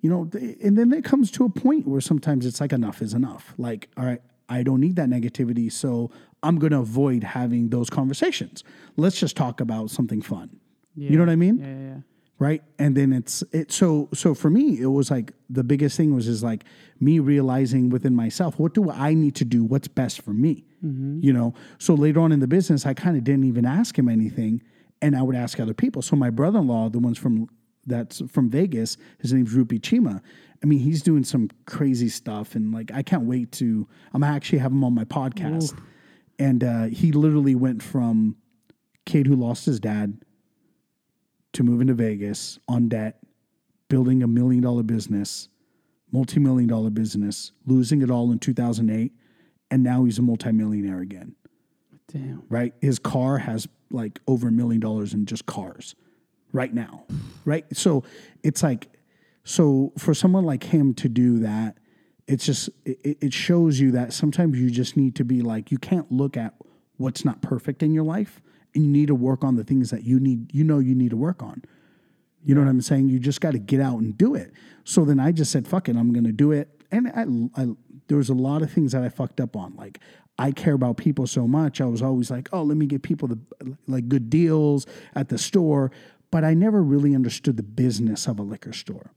[0.01, 0.29] you know,
[0.61, 3.53] and then it comes to a point where sometimes it's like enough is enough.
[3.57, 6.11] Like, all right, I don't need that negativity, so
[6.43, 8.65] I'm gonna avoid having those conversations.
[8.97, 10.59] Let's just talk about something fun.
[10.95, 11.59] You know what I mean?
[11.59, 12.01] Yeah, yeah, yeah.
[12.39, 12.61] Right?
[12.77, 16.27] And then it's it so so for me it was like the biggest thing was
[16.27, 16.63] is like
[16.99, 19.63] me realizing within myself what do i need to do?
[19.63, 20.65] What's best for me?
[21.23, 21.53] You know?
[21.79, 24.61] So later on in the business i kind of didn't even ask him anything
[25.01, 26.01] and i would ask other people.
[26.01, 27.47] So my brother-in-law the one's from
[27.85, 30.21] that's from vegas his name's rupi chima.
[30.61, 34.59] I mean he's doing some crazy stuff and like i can't wait to i'm actually
[34.59, 35.77] have him on my podcast.
[36.39, 38.35] And uh, he literally went from
[39.07, 40.19] kid who lost his dad
[41.57, 43.19] to moving to Vegas on debt,
[43.89, 45.49] building a million dollar business,
[46.11, 49.11] multi million dollar business, losing it all in 2008,
[49.71, 51.35] and now he's a multimillionaire again,
[52.11, 52.43] Damn.
[52.47, 52.73] right?
[52.79, 55.95] His car has like over a million dollars in just cars
[56.53, 57.05] right now,
[57.43, 57.65] right?
[57.75, 58.03] So
[58.43, 58.87] it's like,
[59.43, 61.77] so for someone like him to do that,
[62.27, 65.79] it's just, it, it shows you that sometimes you just need to be like, you
[65.79, 66.53] can't look at
[66.97, 68.41] what's not perfect in your life
[68.77, 71.09] and you need to work on the things that you need, you know, you need
[71.09, 71.63] to work on.
[72.45, 73.09] You know what I'm saying?
[73.09, 74.53] You just got to get out and do it.
[74.83, 76.69] So then I just said, fuck it, I'm going to do it.
[76.91, 77.67] And I, I,
[78.07, 79.75] there was a lot of things that I fucked up on.
[79.75, 79.99] Like,
[80.37, 81.81] I care about people so much.
[81.81, 83.39] I was always like, oh, let me get people the
[83.87, 85.91] like good deals at the store.
[86.29, 89.11] But I never really understood the business of a liquor store.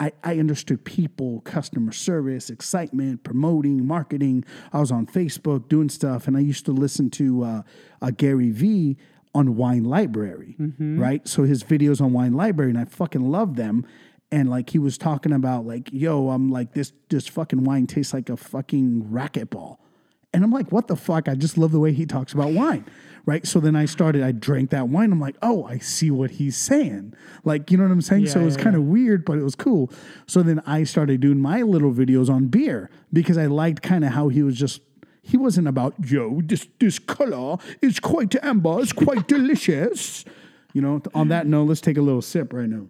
[0.00, 4.44] I, I understood people, customer service, excitement, promoting, marketing.
[4.72, 7.62] I was on Facebook doing stuff, and I used to listen to uh,
[8.00, 8.96] uh, Gary Vee
[9.34, 10.56] on Wine Library,
[10.98, 11.26] right?
[11.28, 13.84] So his videos on Wine Library, and I fucking love them.
[14.32, 16.92] And like he was talking about, like, yo, I'm like this.
[17.08, 19.78] This fucking wine tastes like a fucking racquetball.
[20.36, 21.30] And I'm like, what the fuck?
[21.30, 22.84] I just love the way he talks about wine.
[23.24, 23.46] Right.
[23.46, 25.10] So then I started, I drank that wine.
[25.10, 27.14] I'm like, oh, I see what he's saying.
[27.42, 28.26] Like, you know what I'm saying?
[28.26, 29.90] so it was yeah, kind of weird, but it was cool.
[30.26, 34.12] So then I started doing my little videos on beer because I liked kind of
[34.12, 34.82] how he was just,
[35.22, 40.26] he wasn't about, yo, this, this color is quite amber, it's quite delicious.
[40.74, 42.88] You know, on that note, let's take a little sip right now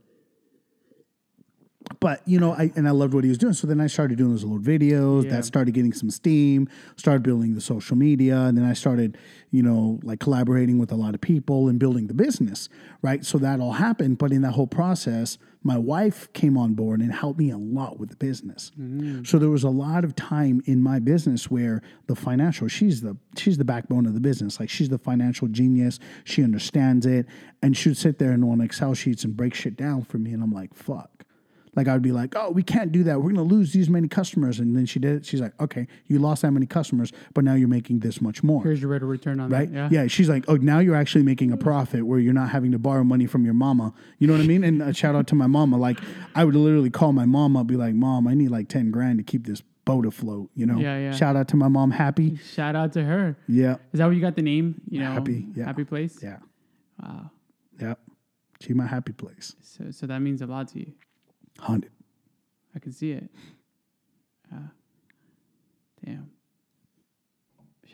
[2.01, 3.53] but you know, I and I loved what he was doing.
[3.53, 5.31] So then I started doing those little videos Yeah.
[5.31, 9.17] that started getting some steam, started building the social media, and then I started,
[9.51, 12.69] you know, like collaborating with a lot of people and building the business,
[13.03, 13.25] right?
[13.25, 14.19] So that all happened.
[14.19, 17.99] But in that whole process, my wife came on board and helped me a lot
[17.99, 18.71] with the business.
[18.81, 19.27] Mm.
[19.27, 23.17] So there was a lot of time in my business where the financial, she's the
[23.37, 24.61] she's the backbone of the business.
[24.61, 25.99] Like she's the financial genius.
[26.25, 27.27] She understands it.
[27.63, 30.33] And she'd sit there and on Excel sheets and break shit down for me.
[30.33, 31.25] And I'm like, fuck.
[31.77, 33.21] Like I'd be like, oh, we can't do that.
[33.23, 34.59] We're gonna lose these many customers.
[34.59, 35.27] And then she did it.
[35.27, 38.63] She's like, okay, you lost that many customers, but now you're making this much more.
[38.65, 39.71] Here's your rate of return on Right?
[39.73, 39.93] that.
[39.93, 40.07] Yeah.
[40.07, 43.05] She's like, oh, now you're actually making a profit where you're not having to borrow
[43.05, 43.93] money from your mama.
[44.19, 44.65] You know what I mean?
[44.65, 45.77] And a shout out to my mama.
[45.77, 46.01] Like
[46.35, 49.23] I would literally call my mama, be like, Mom, I need like 10 grand to
[49.25, 50.51] keep this boat afloat.
[50.55, 50.79] You know?
[50.79, 51.13] Yeah, yeah.
[51.15, 52.37] Shout out to my mom, happy.
[52.55, 53.37] Shout out to her.
[53.47, 53.77] Yeah.
[53.93, 54.81] Is that where you got the name?
[54.89, 55.65] You know, Happy, yeah.
[55.67, 56.19] Happy Place.
[56.23, 56.39] Yeah.
[57.03, 57.31] Wow.
[57.81, 57.95] Yeah.
[58.61, 59.55] She my happy place.
[59.63, 60.93] So, so that means a lot to you.
[61.59, 61.91] Hundred.
[62.75, 63.29] I can see it.
[64.53, 64.59] Yeah.
[66.05, 66.31] Damn.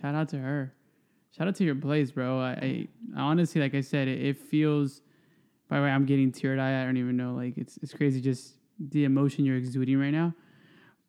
[0.01, 0.75] Shout out to her.
[1.37, 2.41] Shout out to your place, bro.
[2.41, 5.01] I, I, honestly, like I said, it, it feels.
[5.69, 6.83] By the way, I'm getting teared eyed.
[6.83, 7.35] I don't even know.
[7.35, 10.35] Like it's it's crazy just the emotion you're exuding right now.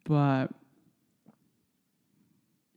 [0.05, 0.47] But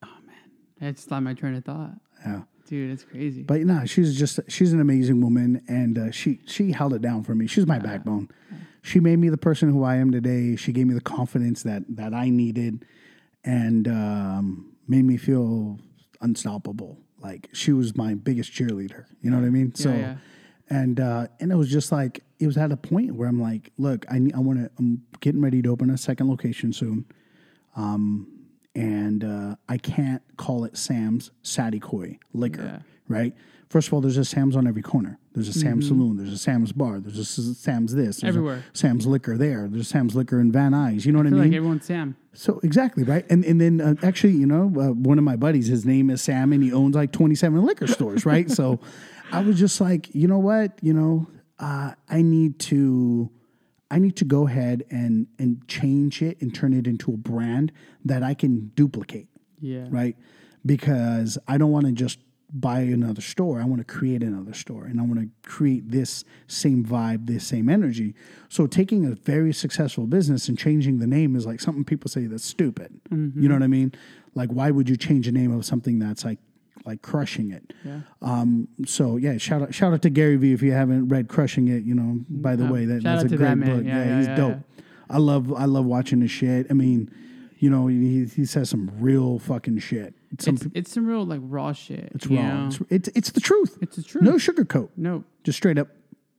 [0.02, 0.50] oh man,
[0.80, 1.92] I just lost my train of thought.
[2.24, 2.42] Yeah.
[2.66, 3.42] Dude, it's crazy.
[3.42, 7.22] But no, she's just she's an amazing woman, and uh, she she held it down
[7.22, 7.46] for me.
[7.46, 7.80] She's my ah.
[7.80, 8.28] backbone.
[8.52, 8.56] Ah.
[8.86, 10.54] She made me the person who I am today.
[10.54, 12.84] She gave me the confidence that that I needed,
[13.42, 15.80] and um, made me feel
[16.20, 16.96] unstoppable.
[17.20, 19.06] Like she was my biggest cheerleader.
[19.20, 19.72] You know what I mean?
[19.74, 20.16] Yeah, so, yeah.
[20.70, 23.72] and uh, and it was just like it was at a point where I'm like,
[23.76, 24.70] look, I I want to.
[24.78, 27.06] I'm getting ready to open a second location soon.
[27.74, 28.28] Um,
[28.76, 32.78] and uh, I can't call it Sam's Saticoy liquor, Yeah.
[33.08, 33.34] Right?
[33.68, 35.18] First of all, there's a Sam's on every corner.
[35.32, 36.16] There's a Sam's Saloon.
[36.16, 37.00] There's a Sam's Bar.
[37.00, 38.18] There's a Sam's this.
[38.20, 38.64] There's Everywhere.
[38.72, 39.66] Sam's Liquor there.
[39.68, 41.04] There's Sam's Liquor in Van Nuys.
[41.04, 41.40] You know what I, I mean?
[41.42, 42.16] like everyone's Sam.
[42.32, 43.26] so exactly right.
[43.28, 46.22] And and then uh, actually, you know, uh, one of my buddies, his name is
[46.22, 48.48] Sam, and he owns like 27 liquor stores, right?
[48.50, 48.78] so
[49.32, 51.26] I was just like, you know what, you know,
[51.58, 53.30] uh, I need to.
[53.88, 57.70] I need to go ahead and and change it and turn it into a brand
[58.04, 59.28] that I can duplicate
[59.60, 59.86] Yeah.
[59.90, 60.16] right?
[60.64, 62.18] Because I don't want to just
[62.52, 63.60] buy another store.
[63.60, 67.46] I want to create another store and I want to create this same vibe, this
[67.46, 68.14] same energy.
[68.48, 72.26] So taking a very successful business and changing the name is like something people say
[72.26, 73.00] that's stupid.
[73.10, 73.92] You know what I mean?
[74.34, 76.38] Like why would you change the name of something that's like
[76.84, 77.72] like crushing it?
[77.84, 78.00] Yeah.
[78.22, 81.66] Um, so yeah, shout out shout out to Gary Vee if you haven't read Crushing
[81.68, 81.82] It.
[81.82, 83.84] You know, by the way, that, that's a great that book.
[83.84, 84.58] Yeah, Yeah, yeah, he's dope.
[85.10, 86.66] I love I love watching his shit.
[86.70, 87.10] I mean,
[87.58, 90.14] you know, he, he says some real fucking shit.
[90.42, 92.10] Some It's, it's some real like raw shit.
[92.14, 92.66] it's raw.
[92.66, 93.78] It's, it's it's the truth.
[93.80, 94.24] It's the truth.
[94.24, 94.90] No sugarcoat.
[94.96, 95.88] No, Just straight up.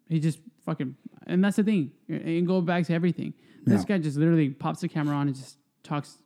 [0.10, 0.96] he just fucking,
[1.26, 1.92] and that's the thing.
[2.10, 3.34] And go back to everything.
[3.66, 3.98] This Yeah.
[3.98, 6.18] guy just literally pops the camera on and just talks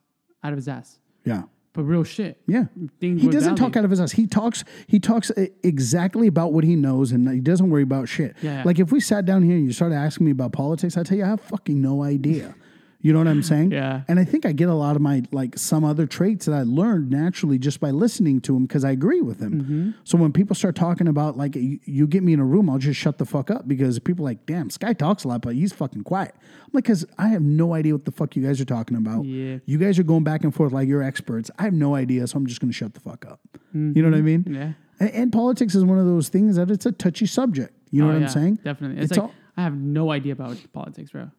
[0.43, 1.43] out of his ass, Yeah.
[1.73, 2.41] but real shit.
[2.47, 2.65] Yeah.
[2.99, 4.11] Things He doesn't talk out of his ass.
[4.11, 4.63] He talks.
[4.87, 5.31] He talks
[5.63, 8.35] exactly about what he knows, and he doesn't worry about shit.
[8.41, 8.63] Yeah.
[8.65, 11.17] Like if we sat down here and you started asking me about politics, I'd tell
[11.17, 12.55] you I have fucking no idea.
[13.03, 13.71] You know what I'm saying?
[13.71, 14.01] Yeah.
[14.07, 16.63] And I think I get a lot of my like some other traits that I
[16.63, 19.61] learned naturally just by listening to him because I agree with him.
[19.61, 19.89] Mm-hmm.
[20.03, 22.77] So when people start talking about like you, you get me in a room, I'll
[22.77, 25.55] just shut the fuck up because people are like, damn, Sky talks a lot, but
[25.55, 26.35] he's fucking quiet.
[26.37, 29.25] I'm like, because I have no idea what the fuck you guys are talking about.
[29.25, 29.57] Yeah.
[29.65, 31.49] You guys are going back and forth like you're experts.
[31.57, 33.39] I have no idea, so I'm just going to shut the fuck up.
[33.73, 34.43] You know what I mean?
[34.43, 34.53] Mm-hmm.
[34.55, 34.73] Yeah.
[34.99, 37.73] And, and politics is one of those things that it's a touchy subject.
[37.89, 38.55] You know Oh, what yeah, I'm saying?
[38.63, 39.01] Definitely.
[39.01, 41.31] It's, It's like all- I have no idea about politics, bro.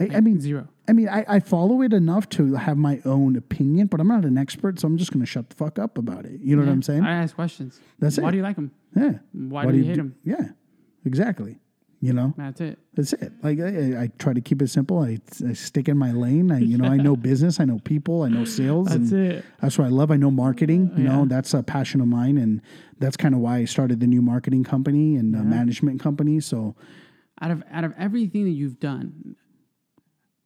[0.00, 0.68] I, I mean, Zero.
[0.88, 4.24] I mean, I, I follow it enough to have my own opinion, but I'm not
[4.24, 6.40] an expert, so I'm just going to shut the fuck up about it.
[6.40, 7.02] You know what I'm saying?
[7.04, 7.80] I ask questions.
[7.98, 8.22] That's it.
[8.22, 8.32] Why it.
[8.32, 8.70] do you like him?
[8.96, 9.12] yeah.
[9.32, 10.14] Why do you hate him?
[10.24, 10.48] Yeah,
[11.04, 11.58] exactly.
[12.00, 12.78] You know, That's it.
[12.94, 13.32] that's it.
[13.42, 15.00] Like I, I try to keep it simple.
[15.00, 16.52] I, I stick in my lane.
[16.52, 17.58] I, you know, I know business.
[17.58, 18.22] I know people.
[18.22, 18.86] I know sales.
[18.86, 19.44] That's and it.
[19.60, 20.12] That's what I love.
[20.12, 20.92] I know marketing.
[20.96, 22.62] You know, that's a passion of mine, and
[23.00, 26.38] that's kind of why I started the new marketing company and uh, management company.
[26.38, 26.76] So
[27.42, 29.34] Out of out of everything that you've done,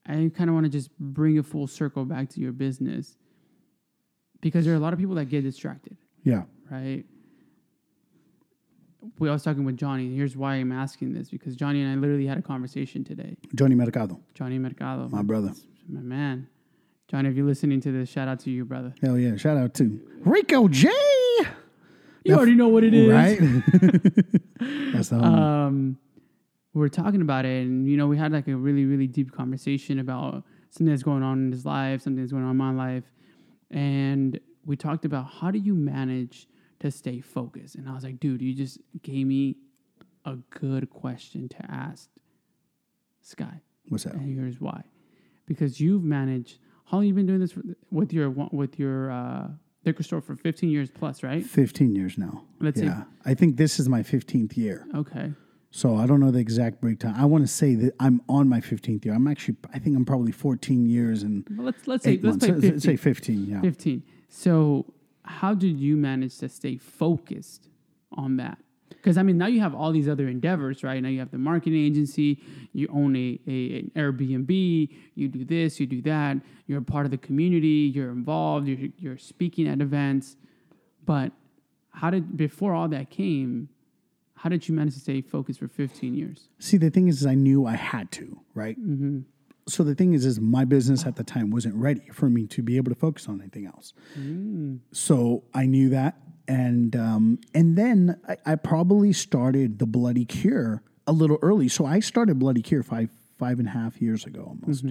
[0.07, 3.17] I kind of want to just bring a full circle back to your business
[4.41, 7.05] because there are a lot of people that get distracted, yeah, right?
[9.19, 10.15] We I was talking with Johnny.
[10.15, 13.37] Here's why I'm asking this because Johnny and I literally had a conversation today.
[13.55, 15.53] Johnny Mercado, Johnny Mercado, my brother.
[15.89, 16.49] my man.
[17.09, 18.95] Johnny, if you're listening to this, shout out to you, brother.
[19.03, 19.37] Hell yeah!
[19.37, 20.91] Shout out to Rico J.
[22.25, 23.11] You already know what it is.
[23.11, 23.39] Right?
[24.93, 25.25] that's the homie.
[25.25, 25.99] um,
[26.75, 29.33] we were talking about it, and you know, we had like a really, really deep
[29.33, 32.73] conversation about something that's going on in his life, something that's going on in my
[32.73, 33.05] life,
[33.71, 36.47] and we talked about how do you manage
[36.81, 37.75] to stay focused.
[37.75, 39.57] And I was like, dude, you just gave me
[40.25, 42.09] a good question to ask
[43.21, 44.15] Sky, What's that?
[44.15, 44.83] and here's why:
[45.47, 46.59] because you've managed.
[46.87, 47.55] How long you been doing this
[47.91, 49.49] with your with your uh,
[49.85, 51.45] liquor store for 15 years plus, right?
[51.45, 52.45] 15 years now.
[52.61, 52.87] Let's see.
[52.87, 53.05] yeah.
[53.25, 54.87] I think this is my 15th year.
[54.95, 55.33] Okay.
[55.75, 57.15] So I don't know the exact breakdown.
[57.17, 59.15] I want to say that I'm on my 15th year.
[59.15, 62.47] I'm actually, I think I'm probably 14 years and Well, let's let's say let's months.
[62.47, 62.81] play Say- 15.
[62.81, 63.61] Say 15, yeah.
[63.63, 64.03] 15.
[64.29, 64.93] So,
[65.25, 67.69] how did you manage to stay focused
[68.13, 68.59] on that?
[68.91, 71.03] Because I mean, now you have all these other endeavors, right?
[71.03, 72.39] Now you have the marketing agency,
[72.75, 76.37] you own a, a an Airbnb, you do this, you do that.
[76.67, 80.37] You're a part of the community, you're involved, you're you're speaking at events.
[81.07, 81.33] But
[81.91, 83.71] how did before all that came?
[84.43, 86.49] How did you manage to stay focused for 15 years?
[86.59, 88.77] See, the thing is, is I knew I had to, right?
[88.77, 89.21] Mm-hmm.
[89.69, 92.61] So the thing is, is my business at the time wasn't ready for me to
[92.61, 93.93] be able to focus on anything else.
[94.19, 94.81] Mm.
[94.91, 96.17] So I knew that,
[96.49, 101.69] and um, and then I, I probably started the Bloody Cure a little early.
[101.69, 104.85] So I started Bloody Cure five five and a half years ago almost.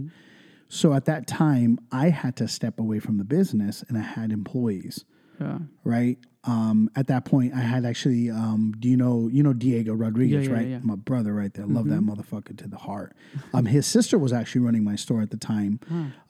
[0.70, 4.32] So at that time, I had to step away from the business, and I had
[4.32, 5.04] employees.
[5.42, 5.58] Yeah.
[5.84, 6.20] right?
[6.44, 10.48] Um, at that point, I had actually, um, do you know, you know Diego Rodriguez,
[10.48, 10.68] Yeah, yeah, right?
[10.68, 10.78] yeah.
[10.78, 10.88] Mm-hmm.
[10.88, 11.68] My brother, right there.
[11.68, 13.16] Love that motherfucker to the heart.
[13.54, 15.80] Um, his sister was actually running my store at the time.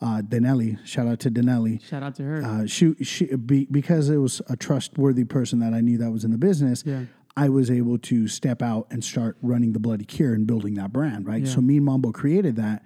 [0.01, 1.81] Uh, Denelli, shout out to Denelli.
[1.81, 2.43] Shout out to her.
[2.43, 6.25] Uh, she, she, be, because it was a trustworthy person that I knew that was
[6.25, 6.83] in the business.
[6.85, 7.05] Yeah.
[7.37, 10.91] I was able to step out and start running the Bloody Cure and building that
[10.91, 11.47] brand, right?
[11.47, 12.83] So me and Mambo created that,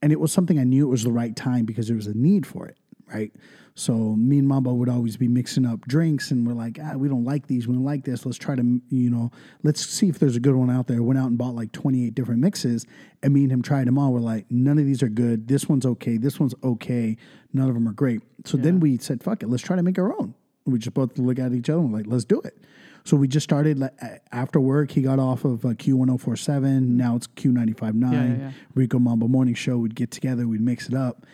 [0.00, 2.14] and it was something I knew it was the right time because there was a
[2.16, 3.30] need for it, right?
[3.76, 7.08] So me and Mambo would always be mixing up drinks, and we're like, ah, we
[7.08, 8.24] don't like these, we don't like this.
[8.24, 9.32] Let's try to, you know,
[9.64, 11.02] let's see if there's a good one out there.
[11.02, 12.86] Went out and bought like 28 different mixes,
[13.22, 14.12] and me and him tried them all.
[14.12, 15.48] We're like, none of these are good.
[15.48, 16.18] This one's okay.
[16.18, 17.16] This one's okay.
[17.52, 18.22] None of them are great.
[18.44, 20.34] So then we said, fuck it, let's try to make our own.
[20.66, 22.56] We just both look at each other and we're like, let's do it.
[23.04, 23.92] So we just started like,
[24.32, 24.90] after work.
[24.90, 26.80] He got off of uh, Q1047.
[26.80, 28.12] Now it's Q959.
[28.12, 28.52] Yeah, yeah, yeah.
[28.74, 29.76] Rico Mambo Morning Show.
[29.76, 31.26] We'd get together, we'd mix it up.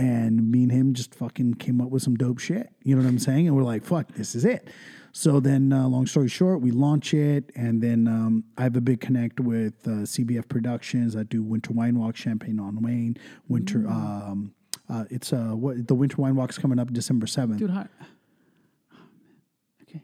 [0.00, 2.70] And me and him just fucking came up with some dope shit.
[2.82, 3.46] You know what I'm saying?
[3.48, 4.68] And we're like, fuck, this is it.
[5.12, 7.50] So then, uh, long story short, we launch it.
[7.54, 11.16] And then um, I have a big connect with uh, CBF Productions.
[11.16, 13.16] I do Winter Wine Walk, Champagne on Wayne.
[13.48, 13.90] Winter, Mm.
[13.90, 14.54] um,
[14.88, 17.58] uh, it's uh, what the Winter Wine Walk's coming up December 7th.
[17.58, 17.86] Dude, hi.
[19.82, 20.02] Okay.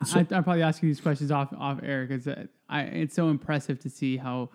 [0.00, 2.26] I, I'll probably ask you these questions off off air because
[2.68, 4.50] I it's so impressive to see how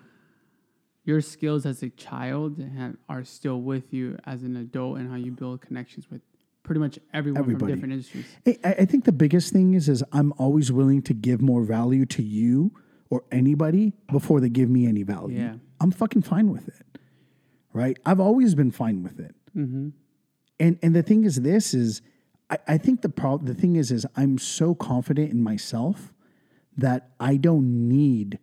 [1.04, 5.16] your skills as a child have, are still with you as an adult and how
[5.16, 6.22] you build connections with
[6.62, 7.72] pretty much everyone Everybody.
[7.72, 8.26] from different industries.
[8.64, 12.06] I, I think the biggest thing is is I'm always willing to give more value
[12.06, 12.72] to you
[13.10, 15.38] or anybody before they give me any value.
[15.38, 15.54] Yeah.
[15.80, 16.98] I'm fucking fine with it,
[17.72, 17.98] right?
[18.06, 19.34] I've always been fine with it.
[19.54, 19.90] Mm-hmm.
[20.58, 22.00] And and the thing is, this is,
[22.48, 23.46] I, I think the problem.
[23.46, 26.14] The thing is, is I'm so confident in myself
[26.76, 28.38] that I don't need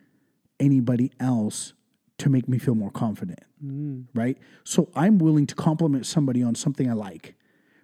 [0.59, 1.73] anybody else
[2.21, 4.05] to make me feel more confident, mm.
[4.13, 4.37] right?
[4.63, 7.35] So I'm willing to compliment somebody on something I like,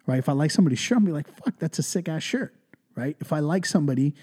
[0.06, 0.20] right?
[0.20, 2.54] If I like somebody's shirt, I'm be like, "Fuck, that's a sick ass shirt,"
[2.96, 3.18] right?
[3.20, 4.16] If I like somebody,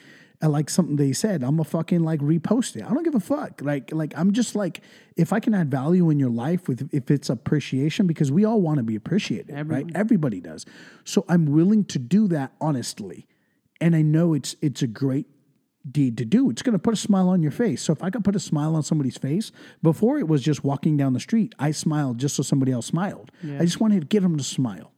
[0.43, 2.85] I like something they said, I'm a fucking like repost it.
[2.85, 3.61] I don't give a fuck.
[3.63, 4.83] Like, like I'm just like,
[5.17, 8.61] if I can add value in your life with if it's appreciation, because we all
[8.61, 9.87] want to be appreciated, right?
[9.95, 10.67] Everybody does.
[11.05, 13.27] So I'm willing to do that honestly,
[13.81, 15.27] and I know it's it's a great
[15.91, 16.51] deed to do.
[16.51, 17.83] It's going to put a smile on your face.
[17.83, 20.97] So if I could put a smile on somebody's face, before it was just walking
[20.97, 23.31] down the street, I smiled just so somebody else smiled.
[23.61, 24.93] I just wanted to get them to smile.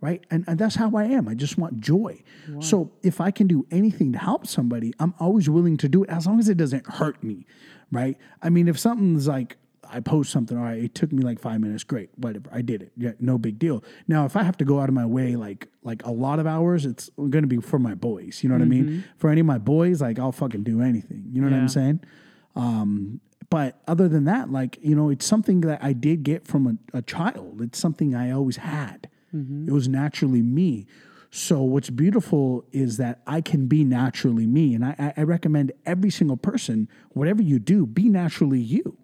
[0.00, 0.24] Right.
[0.30, 1.28] And, and that's how I am.
[1.28, 2.22] I just want joy.
[2.60, 6.08] So if I can do anything to help somebody, I'm always willing to do it
[6.08, 7.46] as long as it doesn't hurt me.
[7.92, 8.16] Right.
[8.40, 9.58] I mean, if something's like,
[9.92, 12.48] I post something, all right, it took me like five minutes, great, whatever.
[12.52, 12.92] I did it.
[12.96, 13.84] Yeah, no big deal.
[14.08, 16.46] Now, if I have to go out of my way like like a lot of
[16.46, 18.42] hours, it's gonna be for my boys.
[18.42, 19.04] You know what I mean?
[19.16, 21.24] For any of my boys, like I'll fucking do anything.
[21.32, 22.00] You know what I'm saying?
[22.56, 26.66] Um, but other than that, like, you know, it's something that I did get from
[26.92, 27.60] a, a child.
[27.60, 29.08] It's something I always had.
[29.68, 30.86] It was naturally me.
[31.32, 34.74] So what's beautiful is that I can be naturally me.
[34.74, 38.98] And I I recommend every single person, whatever you do, be naturally you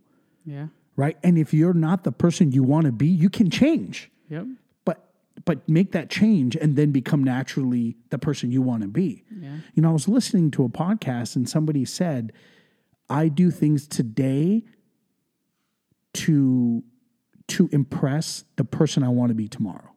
[0.47, 0.69] Yeah.
[0.95, 1.17] right?
[1.23, 4.11] And if you're not the person you want to be, you can change.
[4.31, 4.47] Yep.
[4.85, 5.11] But
[5.45, 9.25] but make that change and then become naturally the person you want to be.
[9.31, 9.57] Yeah.
[9.75, 12.33] You know, I was listening to a podcast and somebody said,
[13.11, 14.65] I do things today
[16.15, 16.83] to
[17.49, 19.95] to impress the person I want to be tomorrow.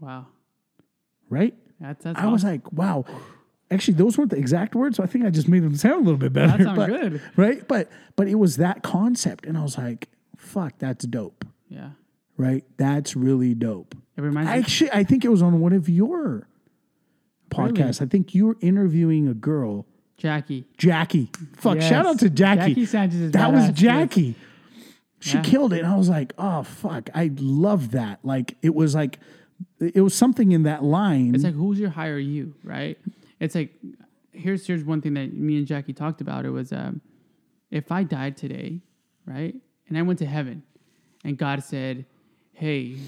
[0.00, 0.26] Wow.
[1.30, 1.54] Right?
[1.80, 3.04] That's that's I was like, wow.
[3.72, 4.96] Actually, those weren't the exact words.
[4.98, 6.58] So I think I just made them sound a little bit better.
[6.58, 7.22] That sounds but- good.
[7.36, 7.66] Right?
[7.66, 9.46] But but it was that concept.
[9.46, 11.44] And I was like, fuck, that's dope.
[11.68, 11.90] yeah.
[12.36, 12.64] right?
[12.76, 13.94] That's really dope.
[14.16, 14.58] It reminds me.
[14.58, 16.46] Actually, I think it was on one of your
[17.50, 18.02] podcasts.
[18.02, 20.64] I think you were interviewing a girl, Jackie.
[20.76, 21.30] Jackie.
[21.56, 21.88] Fuck, Yes.
[21.88, 22.68] shout out to Jackie.
[22.74, 23.74] Jackie Sanchez is that was yes.
[23.74, 24.34] Jackie.
[25.20, 25.42] She Yeah.
[25.42, 25.78] killed it.
[25.80, 27.08] And I was like, oh, fuck.
[27.14, 28.20] I love that.
[28.24, 29.18] Like, it was like,
[29.80, 31.34] it was something in that line.
[31.34, 32.98] It's like who's your higher you, right?
[33.42, 33.74] It's like
[34.30, 36.44] here's here's one thing that me and Jackie talked about.
[36.44, 37.00] It was um,
[37.72, 38.80] if I died today,
[39.26, 39.56] right,
[39.88, 40.62] and I went to heaven,
[41.24, 42.06] and God said,
[42.52, 42.98] "Hey,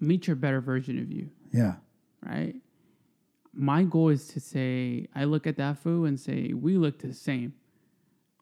[0.00, 1.74] meet your better version of you," yeah.
[2.20, 2.56] right?
[3.52, 7.14] My goal is to say, I look at that fool and say, we look the
[7.14, 7.54] same,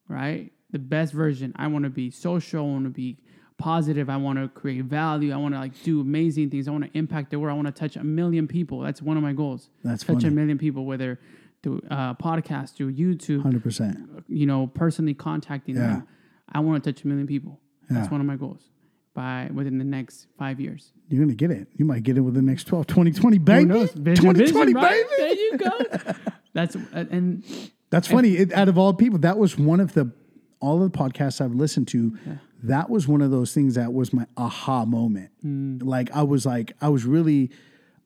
[0.08, 0.50] right?
[0.70, 1.52] The best version.
[1.56, 2.60] I want to be social.
[2.64, 3.18] I want to be
[3.58, 4.08] positive.
[4.10, 5.32] I want to create value.
[5.32, 6.68] I want to like do amazing things.
[6.68, 7.52] I want to impact the world.
[7.52, 8.80] I want to touch a million people.
[8.80, 9.68] That's one of my goals.
[9.84, 10.28] That's touch funny.
[10.28, 11.18] a million people, whether
[11.62, 14.24] through uh, podcast, through YouTube, 100%.
[14.28, 15.82] you know, personally contacting Yeah.
[15.82, 16.08] them.
[16.52, 17.60] I want to touch a million people.
[17.90, 17.98] Yeah.
[17.98, 18.62] That's one of my goals
[19.14, 20.92] by within the next five years.
[21.08, 21.68] You're going to get it.
[21.76, 23.60] You might get it within the next 12, 2020, baby.
[23.60, 23.92] Who knows?
[23.92, 25.04] Vision, 2020, vision, right?
[25.08, 25.08] baby.
[25.18, 26.12] There you go.
[26.54, 26.80] That's uh,
[27.10, 27.44] and
[27.90, 28.30] That's funny.
[28.36, 30.10] It, out of all people, that was one of the
[30.62, 32.16] all of the podcasts I've listened to.
[32.62, 35.30] That was one of those things that was my aha moment.
[35.42, 35.78] Hmm.
[35.82, 37.50] Like I was like I was really,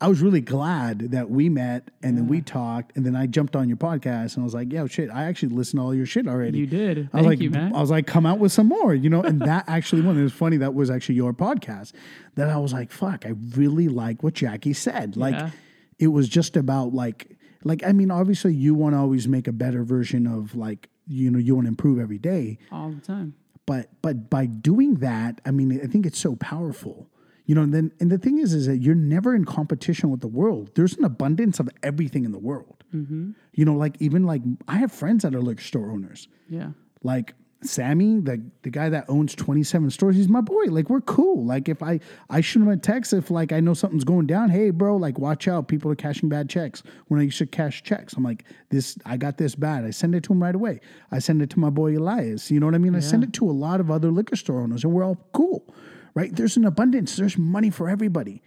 [0.01, 3.55] I was really glad that we met and then we talked and then I jumped
[3.55, 6.07] on your podcast and I was like, yo, shit, I actually listened to all your
[6.07, 6.59] shit already.
[6.59, 6.99] You did.
[6.99, 7.75] I was Thank like, you, man.
[7.77, 10.19] I was like, come out with some more, you know, and that actually one.
[10.19, 11.93] It was funny that was actually your podcast.
[12.37, 15.17] That I was like, fuck, I really like what Jackie said.
[15.19, 15.51] Like, Yeah.
[15.99, 19.53] it was just about like, like I mean, obviously you want to always make a
[19.53, 22.59] better version of like, you know, you want to improve every day.
[22.73, 23.35] All the time.
[23.67, 27.09] but but by doing that i mean i think it's so powerful.
[27.49, 30.21] You know and then and the thing is is that you're never in competition with
[30.21, 30.71] the world.
[30.75, 32.83] There's an abundance of everything in the world.
[32.95, 33.31] Mm-hmm.
[33.55, 36.29] You know like even like i have friends that are liquor store owners.
[36.49, 36.71] Yeah.
[37.03, 40.65] like sammy the the guy that owns 27 stores he's my boy.
[40.67, 41.45] Like we're cool.
[41.45, 44.51] Like if i i shoot him a text if like i know something's going down
[44.51, 45.69] hey bro like watch out.
[45.69, 46.83] People are cashing bad checks.
[47.09, 48.15] When i used to cash checks.
[48.15, 49.85] I'm like this i got this bad.
[49.85, 50.81] I send it to him right away.
[51.11, 52.51] I send it to my boy elias.
[52.51, 52.95] You know what i mean?
[52.95, 55.75] I send it to a lot of other liquor store owners and we're all cool
[56.17, 56.35] right?
[56.35, 57.15] There's an abundance.
[57.15, 58.43] There's money for everybody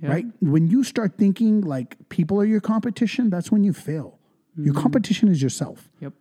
[0.00, 0.10] Yeah.
[0.10, 0.26] right?
[0.40, 4.18] When you start thinking like people are your competition, that's when you fail.
[4.56, 4.80] Your mm.
[4.80, 5.90] competition is yourself.
[6.00, 6.12] Yep.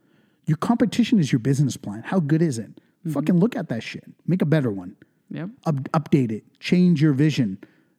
[0.46, 2.04] Your competition is your business plan.
[2.06, 2.76] How good is it?
[2.76, 3.12] Mm-hmm.
[3.12, 4.04] Fucking look at that shit.
[4.28, 4.96] Make a better one.
[5.32, 5.50] Yep.
[5.66, 6.44] Up, update it.
[6.60, 7.58] Change your vision.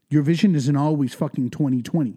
[0.08, 2.16] Your vision isn't always fucking 2020.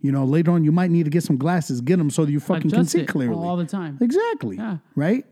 [0.00, 2.32] You know, later on you might need to get some glasses, get them so that
[2.32, 3.34] you fucking can see clearly.
[3.34, 3.98] all the time.
[4.00, 4.56] Exactly.
[4.56, 4.78] Yeah.
[4.94, 5.24] Right?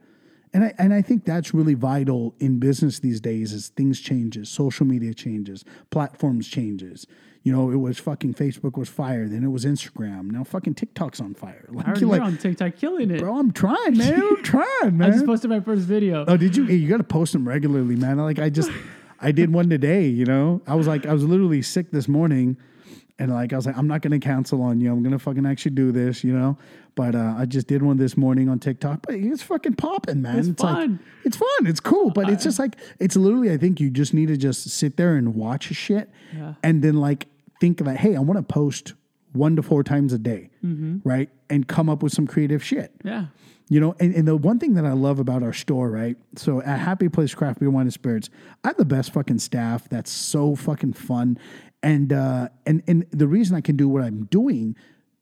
[0.54, 4.48] And I and I think that's really vital in business these days as things changes,
[4.48, 7.06] social media changes, platforms changes.
[7.44, 10.30] You know, it was fucking Facebook was fire, then it was Instagram.
[10.30, 11.66] Now fucking TikTok's on fire.
[11.70, 13.18] Like you're like, on TikTok killing it.
[13.18, 14.14] bro, I'm trying, man.
[14.22, 15.10] I'm trying, man.
[15.10, 16.24] I just posted my first video.
[16.28, 16.64] oh, did you?
[16.66, 18.18] You got to post them regularly, man.
[18.18, 18.70] Like I just,
[19.20, 20.06] I did one today.
[20.06, 22.56] You know, I was like, I was literally sick this morning,
[23.18, 24.92] and like I was like, I'm not gonna cancel on you.
[24.92, 26.22] I'm gonna fucking actually do this.
[26.22, 26.56] You know,
[26.94, 29.00] but uh, I just did one this morning on TikTok.
[29.04, 30.38] But it's fucking popping, man.
[30.38, 31.00] It's like fun.
[31.24, 31.66] it's fun.
[31.66, 33.50] It's cool, but it's just like it's literally.
[33.50, 36.54] I think you just need to just sit there and watch shit, Yeah.
[36.62, 37.26] and then like
[37.62, 38.94] think that hey, I want to post
[39.32, 40.50] one to four times a day,
[41.04, 42.92] right, and come up with some creative shit.
[43.04, 43.26] Yeah.
[43.68, 46.16] You know, and, and the one thing that I love about our store, right?
[46.36, 48.28] So at Happy Place Craft Beer Wine and Spirits,
[48.64, 51.38] I have the best fucking staff that's so fucking fun.
[51.82, 54.76] And uh and and the reason I can do what I'm doing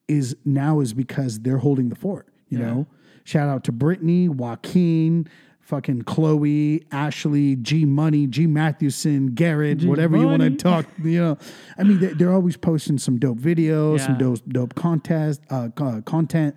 [0.08, 2.66] is now is because they're holding the fort, you Yeah.
[2.66, 2.86] know.
[3.24, 5.28] Shout out to Brittany, Joaquin,
[5.70, 11.38] fucking Chloe, Ashley, G Money, G Mathewson, Garrett, whatever you want to talk, you know.
[11.78, 16.02] I mean, they- they're always posting some dope videos, some dope dope contest uh, co-
[16.02, 16.56] content.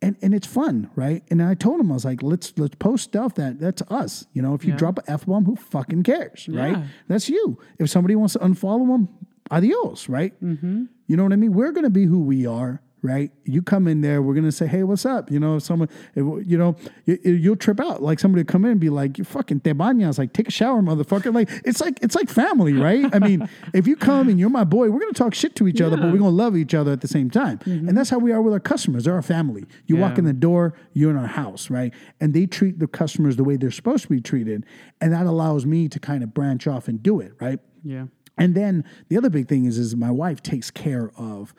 [0.00, 1.22] And and it's fun right?
[1.30, 4.26] And i told him i was like let's let's post stuff that that's us.
[4.32, 4.78] You know if you Yeah.
[4.82, 6.72] drop an f-bomb who fucking cares right?
[6.76, 6.84] Yeah.
[7.06, 7.56] that's you.
[7.78, 9.08] If somebody wants to unfollow them
[9.50, 10.32] adios right?
[10.42, 10.84] Mm-hmm.
[11.06, 11.52] you know what i mean?
[11.52, 13.32] We're gonna be who we are right?
[13.44, 15.30] You come in there we're gonna say hey what's up?
[15.30, 18.02] You know if someone if, you know you, you'll trip out.
[18.02, 20.52] Like somebody will come in and be like you fucking te bañas like take a
[20.52, 21.34] shower motherfucker.
[21.34, 23.04] Like it's like it's like family right?
[23.12, 25.80] I mean if you come and you're my boy we're gonna talk shit to each
[25.80, 27.58] other but we're gonna love each other at the same time.
[27.58, 27.88] Mm-hmm.
[27.88, 29.04] And that's how we are with our customers.
[29.04, 29.66] They're our family.
[29.86, 31.92] You walk in the door you're in our house right?
[32.20, 34.64] And they treat the customers the way they're supposed to be treated
[35.00, 37.58] and that allows me to kind of branch off and do it right?
[37.84, 38.06] Yeah.
[38.38, 41.52] and then the other big thing is, is my wife takes care of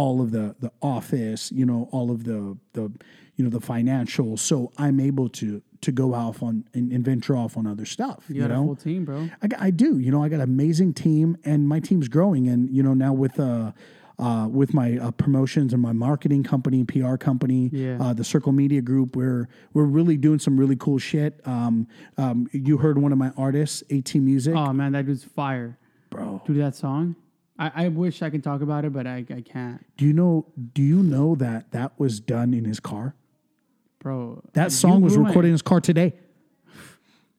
[0.00, 2.40] all of the the office, you know, all of the
[2.74, 2.84] the
[3.36, 4.36] you know the financial.
[4.36, 8.24] So I'm able to to go off on and, and venture off on other stuff.
[8.28, 9.28] You You, got a know, full team, bro.
[9.42, 9.98] I, got- I do.
[9.98, 12.48] You know, I got an amazing team, and my team's growing.
[12.48, 13.72] And you know, now with uh,
[14.18, 17.98] uh, with my uh, promotions and my marketing company, PR company, Yeah.
[18.00, 21.32] uh, the Circle Media Group, we're we're really doing some really cool shit.
[21.46, 21.86] Um,
[22.18, 25.78] um, you heard one of my artists, At Music, Oh man, that dude's fire.
[26.10, 26.42] bro.
[26.46, 27.16] Do that song.
[27.58, 29.84] I, I wish I could talk about it, but I, I can't.
[29.96, 30.46] Do you know?
[30.74, 33.14] Do you know that that was done in his car?
[34.00, 34.42] Bro.
[34.52, 36.14] That song was blew my- recorded in his car today.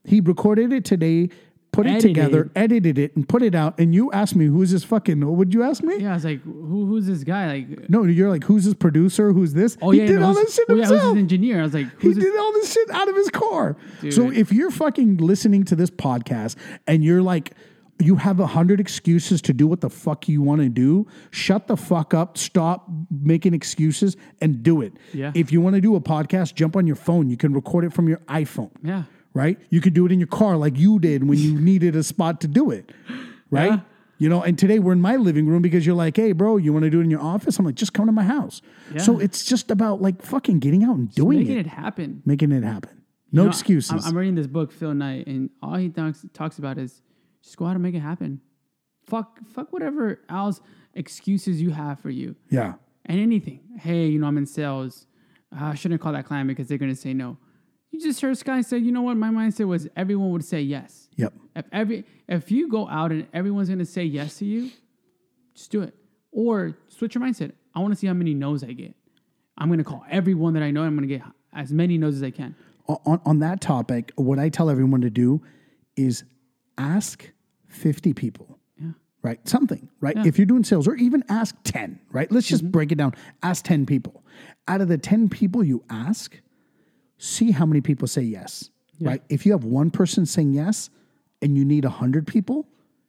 [0.04, 1.30] He recorded it today,
[1.74, 3.78] put it together, edited it, and put it out.
[3.78, 5.98] And you asked me, "Who's this fucking?" What would you ask me?
[5.98, 7.48] Yeah, I was like, who, who's this guy?
[7.48, 9.34] Like, No, you're like, "Who's this producer?
[9.34, 11.14] Who's this?" oh he yeah, did all this shit oh, yeah, who's himself.
[11.16, 11.60] this engineer?
[11.60, 12.24] I was like, he this?
[12.24, 13.76] did all this shit out of his car.
[14.10, 16.56] So if you're fucking listening to this podcast
[16.88, 17.52] and you're like,
[18.00, 21.68] you have a hundred excuses to do what the fuck you want to do, shut
[21.68, 24.94] the fuck up, stop making excuses and do it.
[25.14, 25.32] Yeah.
[25.36, 27.30] If you want to do a podcast, jump on your phone.
[27.30, 28.72] You can record it from your iPhone.
[28.84, 29.04] Yeah.
[29.34, 29.60] Right?
[29.70, 32.42] You could do it in your car like you did when you needed a spot
[32.42, 32.92] to do it.
[33.50, 33.72] Right?
[33.72, 33.80] Yeah.
[34.20, 36.74] You know, and today we're in my living room because you're like, hey, bro, you
[36.74, 37.60] want to do it in your office?
[37.60, 38.64] I'm like, just come to my house.
[38.92, 39.02] Yeah.
[39.02, 42.22] So it's just about like fucking getting out and doing Making it, Making it happen.
[42.26, 43.04] making it happen.
[43.32, 43.92] No You know, excuses.
[43.92, 47.02] I'm, I'm reading this book, Phil Knight, and all he talks talks about is
[47.44, 48.42] just go out and make it happen.
[49.06, 50.62] Fuck, fuck whatever else
[50.94, 52.74] excuses you have for you, yeah.
[53.06, 53.62] and anything.
[53.80, 55.08] Hey, you know I'm in sales.
[55.56, 57.38] Uh, I shouldn't call that client because they're gonna say no.
[57.92, 59.16] You just heard Sky say, you know what?
[59.16, 61.08] My mindset was everyone would say yes.
[61.16, 61.34] Yep.
[61.56, 64.72] If every if you go out and everyone's gonna say yes to you,
[65.56, 65.96] just do it.
[66.32, 67.54] Or switch your mindset.
[67.74, 68.96] I want to see how many no's I get.
[69.58, 70.84] I'm going to call everyone that I know.
[70.84, 72.56] I'm going to get as many no's as I can.
[72.88, 75.42] on, on that topic, what I tell everyone to do
[75.96, 76.24] is
[76.78, 77.32] ask
[77.68, 78.92] 50 people, Yeah.
[79.22, 79.46] right?
[79.48, 80.18] Something, right?
[80.26, 82.32] If you're doing sales, or even ask 10, right?
[82.32, 82.72] Let's just mm-hmm.
[82.72, 83.14] break it down.
[83.44, 84.24] Ask 10 people.
[84.68, 86.40] Out of the 10 people you ask,
[87.18, 89.22] see how many people say yes, right?
[89.30, 90.90] If you have one person saying yes
[91.42, 92.68] and you need 100 people,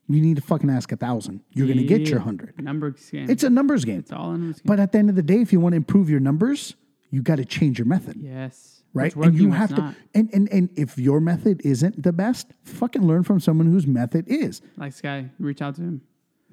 [0.08, 1.42] you need to fucking ask a 1,000.
[1.52, 2.62] You're going to get your 100.
[2.62, 3.28] Number game.
[3.28, 3.98] It's a numbers game.
[4.00, 4.62] It's all numbers game.
[4.64, 6.74] But at the end of the day, if you want to improve your numbers,
[7.10, 8.77] you got to change your method yes.
[8.94, 9.14] Right?
[9.14, 9.94] And you have to, not.
[10.14, 14.26] and, and and if your method isn't the best, fucking learn from someone whose method
[14.28, 14.60] is.
[14.76, 16.02] Like Sky, reach out to him.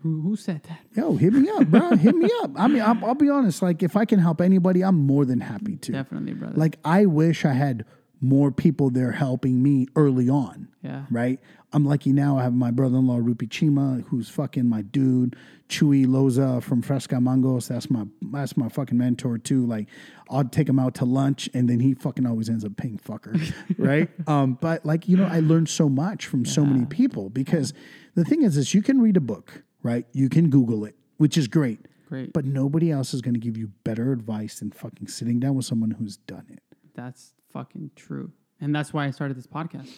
[0.02, 0.80] Who who said that?
[0.96, 1.96] Yo, hit me up, bro.
[1.96, 2.52] hit me up.
[2.56, 3.62] I mean, I'll, I'll be honest.
[3.62, 5.92] Like, if I can help anybody, I'm more than happy to.
[5.92, 6.56] Definitely, brother.
[6.56, 7.86] Like, I wish I had
[8.22, 10.68] more people there helping me early on.
[10.82, 11.06] Yeah.
[11.10, 11.40] Right.
[11.74, 12.38] I'm lucky now.
[12.38, 15.36] I have my brother-in-law Rupi Chima, who's fucking my dude.
[15.70, 17.68] Chuy Loza from Fresca Mangos.
[17.68, 19.66] That's my that's my fucking mentor too.
[19.66, 19.88] Like,
[20.30, 23.54] I'll take him out to lunch, and then he fucking always ends up paying fucker,
[23.78, 24.10] right?
[24.28, 27.74] Um, but like you know, I learned so much from so many people because
[28.16, 30.06] the thing is, is you can read a book, right?
[30.14, 31.80] You can Google it, which is great.
[32.08, 32.34] Great.
[32.34, 35.66] But nobody else is going to give you better advice than fucking sitting down with
[35.66, 36.62] someone who's done it.
[36.94, 38.32] That's fucking true.
[38.62, 39.90] And that's why I started this podcast.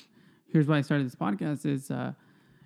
[0.48, 2.14] Here's why I started this podcast is uh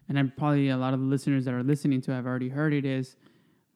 [0.09, 2.73] and I'm probably a lot of the listeners that are listening to have already heard
[2.73, 3.15] it is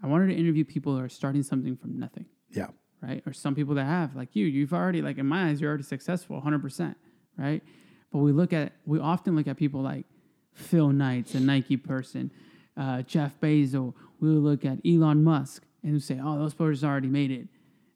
[0.03, 2.67] I wanted to interview people who are starting something from nothing, Yeah.
[3.01, 3.23] right?
[3.25, 5.83] Or some people that have like you, you've already like in my eyes you're already
[5.83, 6.95] successful 100%,
[7.37, 7.63] right?
[8.11, 10.05] But we look at we often look at people like
[10.53, 12.31] Phil Knight's a Nike person,
[12.77, 13.93] uh, Jeff Bezos.
[14.19, 17.47] We look at Elon Musk and we say, "Oh, those persons already made it.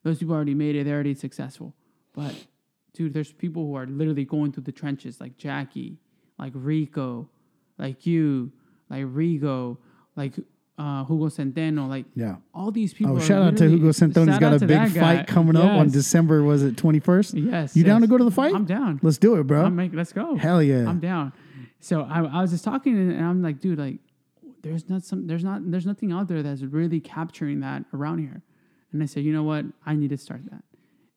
[0.03, 0.84] Those people already made it.
[0.84, 1.73] They're already successful."
[2.14, 2.35] But
[2.93, 5.99] dude, there's people who are literally going through the trenches, like Jackie,
[6.38, 7.30] like Rico,
[7.80, 8.51] like you,
[8.89, 9.77] like Rigo,
[10.15, 10.34] like
[10.77, 12.35] uh, Hugo Centeno, like Yeah.
[12.53, 13.18] all these people.
[13.18, 14.27] Oh, shout out to Hugo Centeno.
[14.30, 17.51] He's got a big fight coming up on December, was it 21st?
[17.51, 18.53] Yes, You down to go to the fight?
[18.53, 18.99] I'm down.
[19.01, 19.65] Let's do it, bro.
[19.65, 20.35] I'm let's go.
[20.35, 20.88] Hell yeah.
[20.88, 21.34] I'm down.
[21.81, 23.99] So I, I was just talking and I'm like, dude, like,
[24.61, 28.41] there's not some, there's not, there's nothing out there that's really capturing that around here.
[28.91, 29.65] And I said, you know what?
[29.85, 30.64] I need to start that.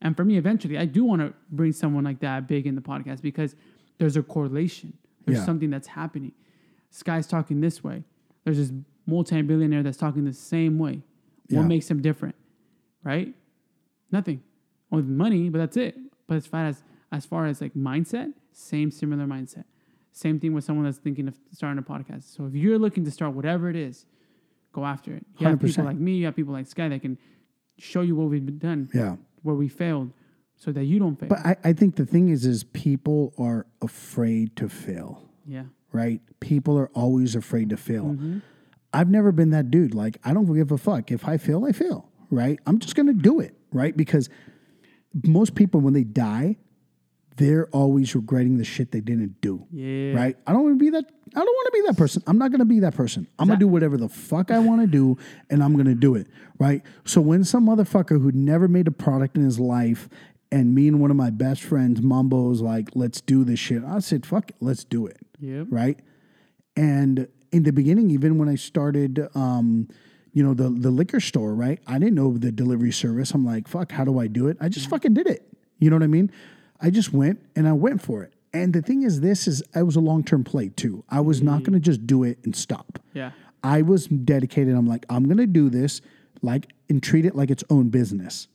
[0.00, 2.80] And for me, eventually, I do want to bring someone like that big in the
[2.80, 3.54] podcast because
[3.98, 4.92] there's a correlation.
[5.24, 5.44] There's Yeah.
[5.44, 6.32] something that's happening.
[6.92, 8.04] Sky's talking this way.
[8.44, 8.70] There's this
[9.06, 11.00] multi-billionaire that's talking the same way.
[11.48, 11.58] Yeah.
[11.58, 12.36] What makes him different?
[13.02, 13.34] Right?
[14.12, 14.42] Nothing.
[14.90, 15.96] With money, but that's it.
[16.28, 19.64] But as far as as far as like mindset, same similar mindset.
[20.12, 22.34] Same thing with someone that's thinking of starting a podcast.
[22.34, 24.04] So if you're looking to start whatever it is,
[24.72, 25.24] go after it.
[25.38, 25.62] You have 100%.
[25.62, 27.18] people like me, you have people like Sky that can
[27.78, 29.16] show you what we've done, yeah.
[29.42, 30.12] where we failed,
[30.56, 31.30] so that you don't fail.
[31.30, 35.64] But I, I think the thing is, is people are afraid to fail, yeah.
[35.92, 36.20] Right?
[36.40, 38.04] People are always afraid to fail.
[38.04, 38.38] Mm-hmm.
[38.92, 39.94] I've never been that dude.
[39.94, 41.10] Like, I don't give a fuck.
[41.10, 42.58] If I fail, I fail, right?
[42.66, 43.96] I'm just going to do it, right?
[43.96, 44.28] Because
[45.24, 46.56] most people, when they die,
[47.36, 49.66] they're always regretting the shit they didn't do.
[49.70, 50.12] Yeah.
[50.12, 50.36] Right?
[50.46, 51.04] I don't want to be that.
[51.34, 52.22] I don't want to be that person.
[52.26, 53.26] I'm not going to be that person.
[53.38, 55.16] I'm going to do whatever the fuck I want to do,
[55.48, 56.26] and I'm going to do it.
[56.58, 56.82] Right?
[57.06, 60.10] So when some motherfucker who never made a product in his life,
[60.50, 63.82] and me and one of my best friends, Mambo's like, let's do this shit.
[63.82, 65.18] I said, fuck it, let's do it.
[65.42, 65.66] Yep.
[65.70, 65.98] Right?
[66.76, 69.88] And in the beginning, even when I started, um,
[70.32, 71.78] you know, the the liquor store, right?
[71.86, 73.32] I didn't know the delivery service.
[73.32, 74.56] I'm like, fuck, how do I do it?
[74.60, 75.46] I just fucking did it.
[75.78, 76.30] You know what I mean?
[76.80, 78.32] I just went and I went for it.
[78.54, 81.04] And the thing is, this is I was a long term play too.
[81.08, 82.98] I was not going to just do it and stop.
[83.12, 83.32] Yeah.
[83.64, 84.74] I was dedicated.
[84.74, 86.00] I'm like, I'm going to do this,
[86.42, 88.48] like, and treat it like its own business.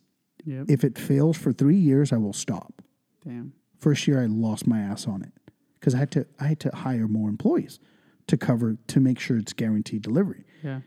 [0.45, 0.65] Yep.
[0.67, 2.81] If it fails for three years, I will stop.
[3.25, 3.53] Damn.
[3.79, 5.31] First year, I lost my ass on it
[5.79, 7.79] because I had to I had to hire more employees
[8.27, 10.81] to cover to make sure it's guaranteed delivery, Yeah.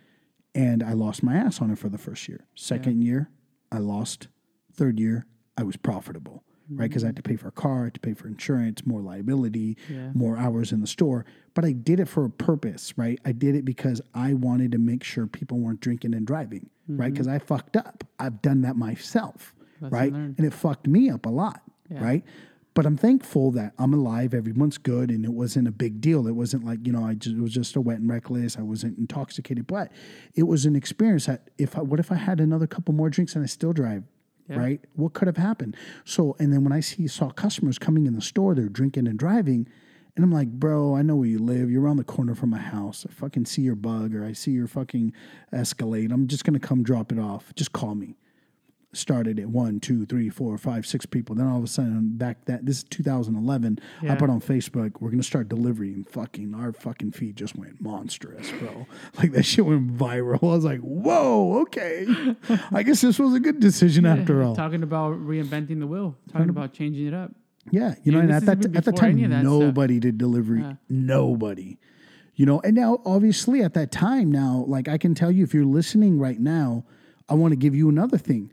[0.55, 2.45] and I lost my ass on it for the first year.
[2.55, 3.31] Second year,
[3.73, 4.29] I lost.
[4.73, 5.27] Third year,
[5.57, 6.89] I was profitable, right?
[6.89, 9.01] Because I had to pay for a car, I had to pay for insurance, more
[9.03, 10.13] liability, Yeah.
[10.15, 11.25] more hours in the store.
[11.55, 13.19] But I did it for a purpose, right?
[13.25, 17.07] I did it because I wanted to make sure people weren't drinking and driving, right?
[17.07, 17.13] Mm-hmm.
[17.15, 18.05] Because I fucked up.
[18.19, 20.13] I've done that myself, Lesson right?
[20.13, 20.35] learned.
[20.39, 22.03] And it fucked me up a lot, Yeah.
[22.05, 22.25] right?
[22.81, 24.33] But I'm thankful that I'm alive.
[24.33, 26.27] Everyone's good, and it wasn't a big deal.
[26.27, 28.57] It wasn't like you know, I just it was just a wet and reckless.
[28.57, 29.93] I wasn't intoxicated, but
[30.35, 31.27] it was an experience.
[31.27, 34.05] That if I, what if I had another couple more drinks and I still drive,
[34.49, 34.81] right?
[34.95, 35.77] What could have happened?
[36.07, 39.19] So, and then when I see saw customers coming in the store, they're drinking and
[39.19, 39.69] driving,
[40.17, 41.71] and I'm like, bro, I know where you live.
[41.71, 43.05] You're around the corner from my house.
[43.07, 45.13] I fucking see your bug or I see your fucking
[45.53, 46.13] Escalade.
[46.13, 47.55] I'm just gonna come drop it off.
[47.55, 48.17] Just call me.
[48.93, 51.37] Started at one, two, three, four, five, six people.
[51.37, 53.79] Then all of a sudden, back that this is 2011.
[54.09, 57.81] I put on Facebook, we're gonna start delivery, and fucking our fucking feed just went
[57.81, 58.87] monstrous, bro.
[59.19, 60.43] Like that shit went viral.
[60.43, 62.07] I was like, whoa, okay.
[62.73, 64.57] I guess this was a good decision after all.
[64.57, 67.33] Talking about reinventing the wheel, talking about changing it up.
[67.71, 69.43] Yeah, you know, And and at that at the time, of stuff.
[69.45, 70.65] nobody did delivery.
[70.89, 71.79] Nobody,
[72.35, 72.61] you know.
[72.61, 76.19] And now, obviously, at that time, now, like I can tell you, if you're listening
[76.19, 76.85] right now,
[77.29, 78.51] I want to give you another thing.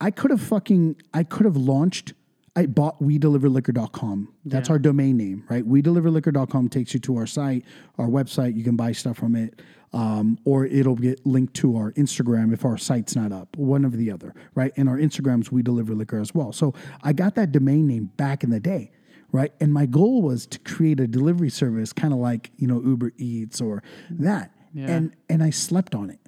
[0.00, 2.12] I could have fucking, I could have launched.
[2.56, 4.28] I bought WeDeliverLiquor.com.
[4.44, 4.72] That's Yeah.
[4.72, 5.64] our domain name, right?
[5.66, 7.64] WeDeliverLiquor.com takes you to our site,
[7.98, 8.56] our website.
[8.56, 9.60] You can buy stuff from it,
[9.92, 13.56] um, or it'll get linked to our Instagram if our site's not up.
[13.56, 14.72] One of the other, right?
[14.76, 16.52] And our Instagrams, We Deliver Liquor as well.
[16.52, 18.90] So I got that domain name back in the day,
[19.30, 19.52] right?
[19.60, 23.12] And my goal was to create a delivery service, kind of like you know Uber
[23.18, 24.52] Eats or that.
[24.74, 24.90] Yeah.
[24.90, 26.20] And and I slept on it,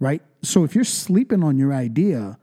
[0.00, 0.22] right?
[0.42, 2.38] So if you're sleeping on your idea,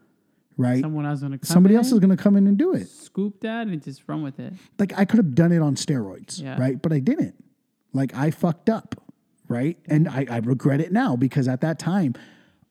[0.64, 0.81] right?
[0.81, 2.88] Someone else gonna come Somebody in, else is going to come in and do it.
[2.90, 4.53] scoop that and just run with it.
[4.80, 6.60] Like I could have done it on steroids, Yeah.
[6.60, 6.81] right?
[6.81, 7.35] But I didn't.
[7.94, 8.95] Like I fucked up,
[9.48, 9.77] right?
[9.88, 12.14] And I, I regret it now because at that time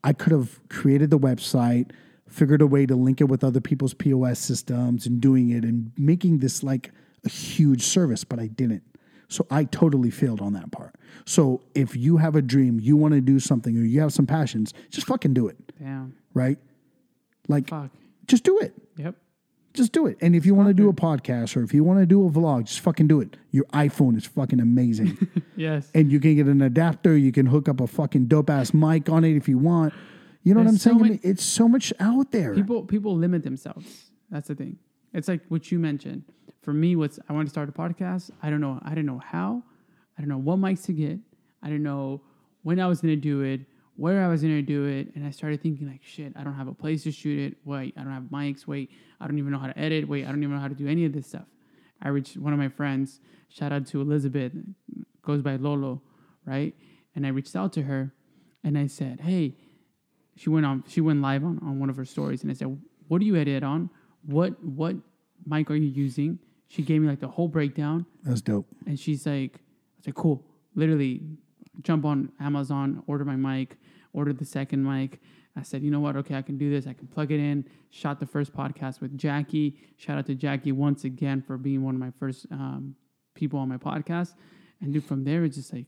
[0.02, 1.90] I could have created the website,
[2.28, 5.92] figured a way to link it with other people's POS systems and doing it and
[5.96, 6.90] making this like
[7.24, 8.82] a huge service, but I didn't.
[9.28, 10.94] So I totally failed on that part.
[11.24, 14.26] So if you have a dream, you want to do something or you have some
[14.26, 16.06] passions, just fucking do it, Yeah.
[16.34, 16.58] right?
[17.48, 17.90] Like Fuck.
[18.26, 18.74] just do it.
[18.96, 19.16] Yep.
[19.74, 20.18] Just do it.
[20.20, 22.30] And if you want to do a podcast or if you want to do a
[22.30, 23.36] vlog, just fucking do it.
[23.52, 25.16] Your iPhone is fucking amazing.
[25.54, 25.90] Yes.
[25.94, 27.14] and you can get an adapter.
[27.16, 29.92] You can hook up a fucking dope ass mic on it if you want.
[30.42, 30.96] You know what I'm There's so saying?
[30.96, 32.54] I many- mean, it's so much out there.
[32.54, 34.10] people people limit themselves.
[34.30, 34.78] That's the thing.
[35.12, 36.24] It's like what you mentioned.
[36.62, 38.30] For me, what's I want to start a podcast.
[38.42, 38.80] I don't know.
[38.82, 39.62] I didn't know how.
[40.16, 41.18] I don't know what mics to get.
[41.62, 42.22] I didn't know
[42.62, 43.60] when I was gonna do it,
[43.96, 46.68] where I was gonna do it, and I started thinking like, shit, I don't have
[46.68, 47.58] a place to shoot it.
[47.64, 48.66] Wait, I don't have mics.
[48.66, 48.90] Wait,
[49.20, 50.08] I don't even know how to edit.
[50.08, 51.46] Wait, I don't even know how to do any of this stuff.
[52.00, 53.20] I reached one of my friends.
[53.48, 54.52] Shout out to Elizabeth,
[55.22, 56.02] goes by Lolo,
[56.46, 56.74] right?
[57.14, 58.12] And I reached out to her,
[58.64, 59.54] and I said, hey,
[60.34, 62.74] she went on she went live on, on one of her stories and I said,
[63.08, 63.90] What do you edit on?
[64.24, 64.96] What what
[65.44, 66.38] mic are you using?
[66.68, 68.66] She gave me like the whole breakdown That's dope.
[68.86, 70.42] and she's like, I was like, cool.
[70.74, 71.20] Literally
[71.82, 73.76] jump on Amazon, order my mic,
[74.12, 75.20] order the second mic.
[75.56, 76.16] I said, you know what?
[76.16, 76.86] Okay, I can do this.
[76.86, 77.66] I can plug it in.
[77.90, 79.76] Shot the first podcast with Jackie.
[79.96, 82.94] Shout out to Jackie once again for being one of my first um,
[83.34, 84.34] people on my podcast.
[84.80, 85.86] And dude, from there, it's just like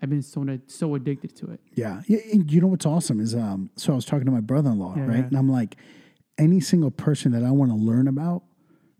[0.00, 1.60] I've been so so addicted to it.
[1.74, 2.00] Yeah.
[2.06, 2.18] yeah.
[2.32, 3.70] and You know what's awesome is um.
[3.76, 5.18] So I was talking to my brother in law, Yeah, right?
[5.18, 5.24] yeah.
[5.24, 5.76] And I'm like,
[6.38, 8.42] any single person that I want to learn about,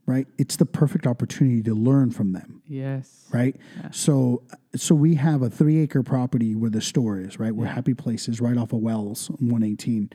[0.06, 0.26] right?
[0.38, 2.62] It's the perfect opportunity to learn from them.
[2.66, 3.26] Yes.
[3.32, 3.54] right?
[3.92, 4.42] So,
[4.74, 7.54] so we have a three acre property where the store is, right?
[7.54, 10.10] We're Happy Places, right off of Wells, one eighteen,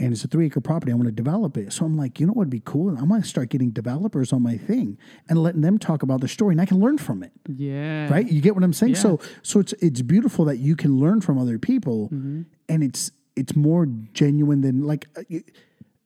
[0.00, 0.90] and it's a three acre property.
[0.90, 2.96] I want to develop it, so I'm like, you know what would be cool?
[2.96, 6.28] I'm going to start getting developers on my thing and letting them talk about the
[6.28, 8.10] story, and I can learn from it, Yeah.
[8.10, 8.26] right?
[8.28, 8.94] You get what I'm saying?
[8.94, 9.00] Yeah.
[9.00, 12.42] So, so it's it's beautiful that you can learn from other people, Mm-hmm.
[12.68, 15.06] and it's it's more genuine than like.
[15.16, 15.22] uh,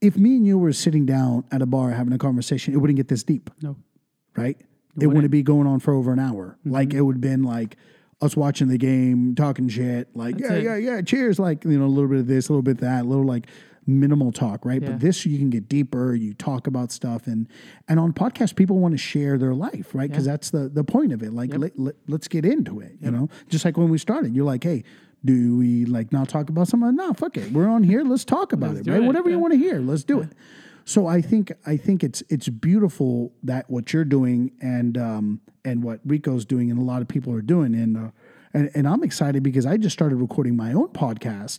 [0.01, 2.97] If me and you were sitting down at a bar having a conversation, it wouldn't
[2.97, 3.77] get this deep No.
[4.37, 4.57] right?
[5.01, 6.57] It wouldn't be going on for over an hour.
[6.61, 6.71] Mm-hmm.
[6.73, 7.77] Like it would have been like
[8.23, 10.65] us watching the game, talking shit, like That's yeah, it.
[10.65, 12.81] yeah, yeah, cheers, like you know, a little bit of this, a little bit of
[12.81, 13.47] that, a little like
[13.87, 14.81] minimal talk, right?
[14.83, 14.91] Yeah.
[14.91, 17.47] But this you can get deeper, you talk about stuff, and
[17.89, 20.09] and on podcasts people want to share their life, right?
[20.11, 21.33] Because that's the the point of it.
[21.35, 23.29] Like let, let, let's get into it, you know.
[23.51, 24.83] Just like when we started, you're like, hey.
[25.27, 26.95] Do we like not talk about something?
[26.95, 27.53] No, fuck it.
[27.53, 28.03] We're on here.
[28.05, 29.03] Let's talk about Let's it, right?
[29.03, 30.31] it, Whatever you want to hear, let's do it.
[30.85, 35.83] So I think I think it's it's beautiful that what you're doing and um, and
[35.83, 38.11] what Rico's doing and a lot of people are doing and uh,
[38.55, 41.59] and and I'm excited because I just started recording my own podcast,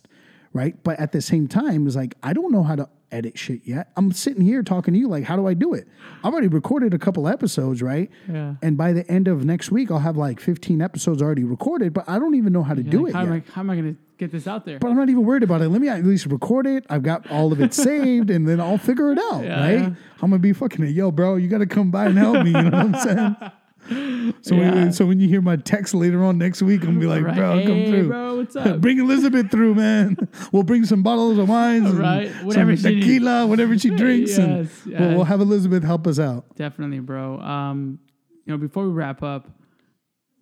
[0.54, 0.82] right?
[0.82, 3.90] But at the same time, it's like I don't know how to edit shit yet.
[3.96, 5.88] I'm sitting here talking to you like, how do I do it?
[6.22, 8.10] I've already recorded a couple episodes, right?
[8.30, 8.54] Yeah.
[8.62, 12.08] And by the end of next week, I'll have like 15 episodes already recorded, but
[12.08, 13.28] I don't even know how to do Like, it how, yet.
[13.28, 14.78] am I, how am I going to get this out there?
[14.78, 15.68] But I'm not even worried about it.
[15.68, 16.84] Let me at least record it.
[16.90, 19.80] I've got all of it saved, and then I'll figure it out, Yeah, right?
[19.80, 19.86] yeah.
[20.20, 20.90] I'm gonna be fucking it.
[20.90, 21.36] yo, bro.
[21.36, 22.50] You got to come by and help me.
[22.50, 23.36] You know what I'm saying?
[24.42, 24.74] So, Yeah.
[24.74, 27.24] when, so when you hear my text later on next week, I'm gonna be like,
[27.24, 27.36] Right.
[27.36, 28.08] bro, come through.
[28.08, 28.80] bro, what's up?
[28.80, 30.16] bring Elizabeth through, man.
[30.52, 32.30] we'll bring some bottles of wines, Right.
[32.30, 36.18] some Whatever she- tequila, whatever she drinks, and Yes, we'll, we'll have Elizabeth help us
[36.18, 36.54] out.
[36.56, 37.38] Definitely, bro.
[37.40, 37.98] Um,
[38.44, 39.48] you know, before we wrap up,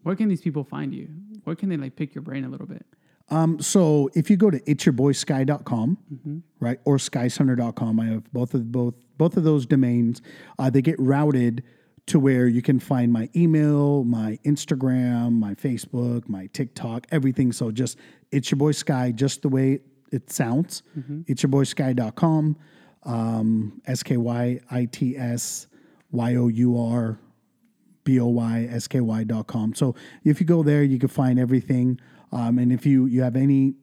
[0.03, 1.09] where can these people find you?
[1.45, 2.85] Where can they like pick your brain a little bit?
[3.29, 6.39] Um, so if you go to itsyourboysky.com, Mm-hmm.
[6.61, 10.21] right, or skysender.com, I have both of both both of those domains.
[10.59, 11.63] Uh, they get routed
[12.07, 17.53] to where you can find my email, my Instagram, my Facebook, my TikTok, everything.
[17.53, 17.99] So just
[18.31, 19.81] it's your boy Sky, just the way
[20.13, 20.83] it sounds.
[20.97, 21.23] Mm-hmm.
[21.27, 22.57] It's your boy Sky.com.
[23.03, 25.67] um, S K Y I T S
[26.13, 27.19] Y O U R
[28.05, 29.75] B O Y S K Y dot com.
[29.75, 32.01] So if you go there, you can find everything.
[32.33, 33.75] Um, and if you you have any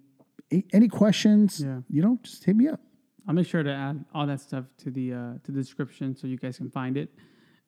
[0.71, 1.79] any questions, Yeah.
[1.89, 2.79] you know, just hit me up.
[3.27, 6.27] I'll make sure to add all that stuff to the uh, to the description so
[6.27, 7.09] you guys can find it.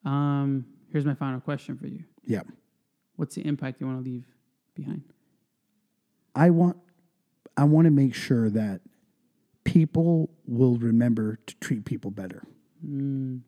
[0.06, 2.04] Um, here's my final question for you.
[2.24, 2.42] Yeah.
[3.16, 4.24] What's the impact you want to leave
[4.74, 5.02] behind?
[6.34, 6.76] I want
[7.56, 8.82] I want to make sure that
[9.64, 12.42] people will remember to treat people better.
[12.86, 13.40] Mm,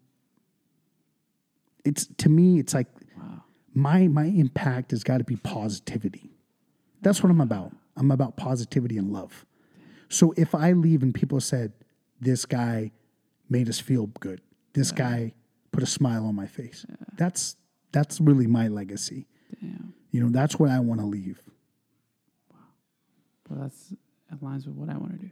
[1.85, 3.45] It's to me, it's like wow.
[3.75, 6.31] my my impact has got to be positivity.
[7.03, 7.73] That's what I'm about.
[7.97, 9.45] I'm about positivity and love.
[10.09, 11.73] So if I leave and people said,
[12.21, 12.93] "This guy
[13.51, 14.41] made us feel good.
[14.73, 15.35] This guy
[15.79, 16.85] put a smile on my face,"
[17.17, 17.57] that's
[17.93, 19.29] that's really my legacy.
[19.61, 19.95] Damn.
[20.11, 21.41] You know, that's what I want to leave.
[23.49, 23.95] Well, that's
[24.35, 25.31] aligns with what I want to do.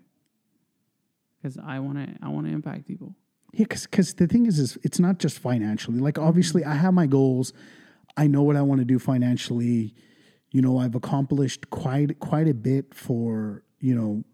[1.36, 3.14] Because I want to, I want to impact people.
[3.52, 5.98] Yeah, because the thing is, is it's not just financially.
[5.98, 7.52] Like obviously, I have my goals.
[8.16, 9.94] I know what I want to do financially.
[10.50, 14.24] You know, I've accomplished quite quite a bit for you know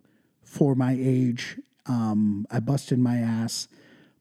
[0.42, 1.58] for my age.
[1.86, 3.68] Um, I busted my ass,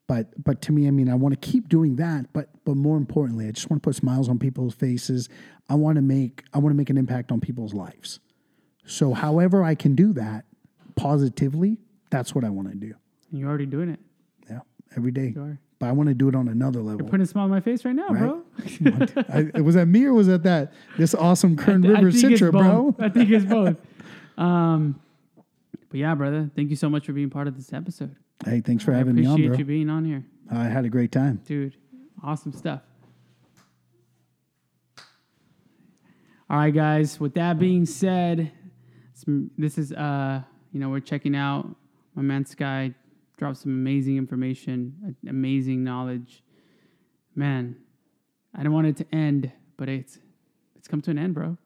[0.07, 2.33] but but to me, I mean, I want to keep doing that.
[2.33, 5.29] But but more importantly, I just want to put smiles on people's faces.
[5.69, 8.19] I want to make I want to make an impact on people's lives.
[8.85, 10.45] So, however I can do that
[10.95, 11.77] positively,
[12.09, 12.93] that's what I want to do.
[13.29, 13.99] And you're already doing it.
[14.49, 14.59] Yeah,
[14.97, 15.33] every day.
[15.35, 15.59] You are.
[15.79, 17.01] But I want to do it on another level.
[17.01, 18.43] You're putting a smile on my face right now, bro.
[19.55, 22.95] I, was that me or was that that this awesome Kern River Citra, bro?
[22.99, 23.77] I think it's both.
[24.37, 24.99] Um,
[25.89, 28.15] but yeah, brother, thank you so much for being part of this episode.
[28.45, 29.45] Hey, thanks for I having me on, bro.
[29.45, 31.41] Appreciate you being on here, I had a great time.
[31.45, 31.75] dude.
[32.23, 32.81] Awesome stuff.
[36.49, 37.19] All right, guys.
[37.19, 38.51] With that being said,
[39.57, 40.41] this is uh,
[40.71, 41.67] you know, we're checking out
[42.15, 42.93] my man Sky.
[43.37, 46.43] Dropped some amazing information, amazing knowledge.
[47.33, 47.75] Man,
[48.53, 50.19] I didn't want it to end, but it's
[50.75, 51.57] it's come to an end, bro.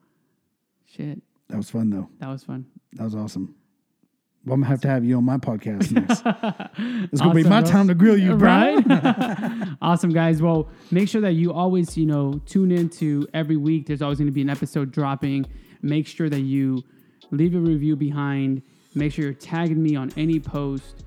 [0.86, 2.08] Shit, That was fun, though.
[2.20, 2.64] that was fun.
[2.92, 3.55] That was awesome.
[4.46, 6.22] Well, I'm gonna have to have you on my podcast next.
[7.12, 8.48] it's gonna be my time to grill you, bro.
[8.48, 9.68] Right?
[9.82, 10.40] awesome, guys.
[10.40, 13.88] Well, make sure that you always, you know, tune into every week.
[13.88, 15.46] There's always going to be an episode dropping.
[15.82, 16.84] Make sure that you
[17.32, 18.62] leave a review behind.
[18.94, 21.04] Make sure you're tagging me on any post.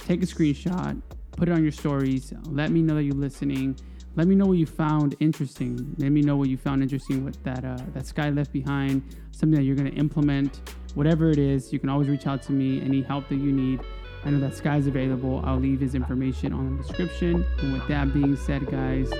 [0.00, 1.02] Take a screenshot,
[1.32, 2.32] put it on your stories.
[2.46, 3.78] Let me know that you're listening.
[4.16, 5.94] Let me know what you found interesting.
[5.98, 9.02] Let me know what you found interesting with that uh, that Sky left behind.
[9.32, 10.62] Something that you're going to implement.
[10.94, 12.80] Whatever it is, you can always reach out to me.
[12.80, 13.80] Any help that you need.
[14.24, 15.40] I know that Sky's available.
[15.44, 17.44] I'll leave his information on the description.
[17.58, 19.10] And with that being said, guys,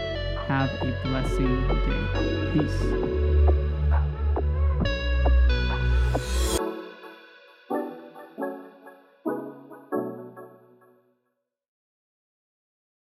[0.47, 2.53] have a blessing day.
[2.53, 3.30] Peace.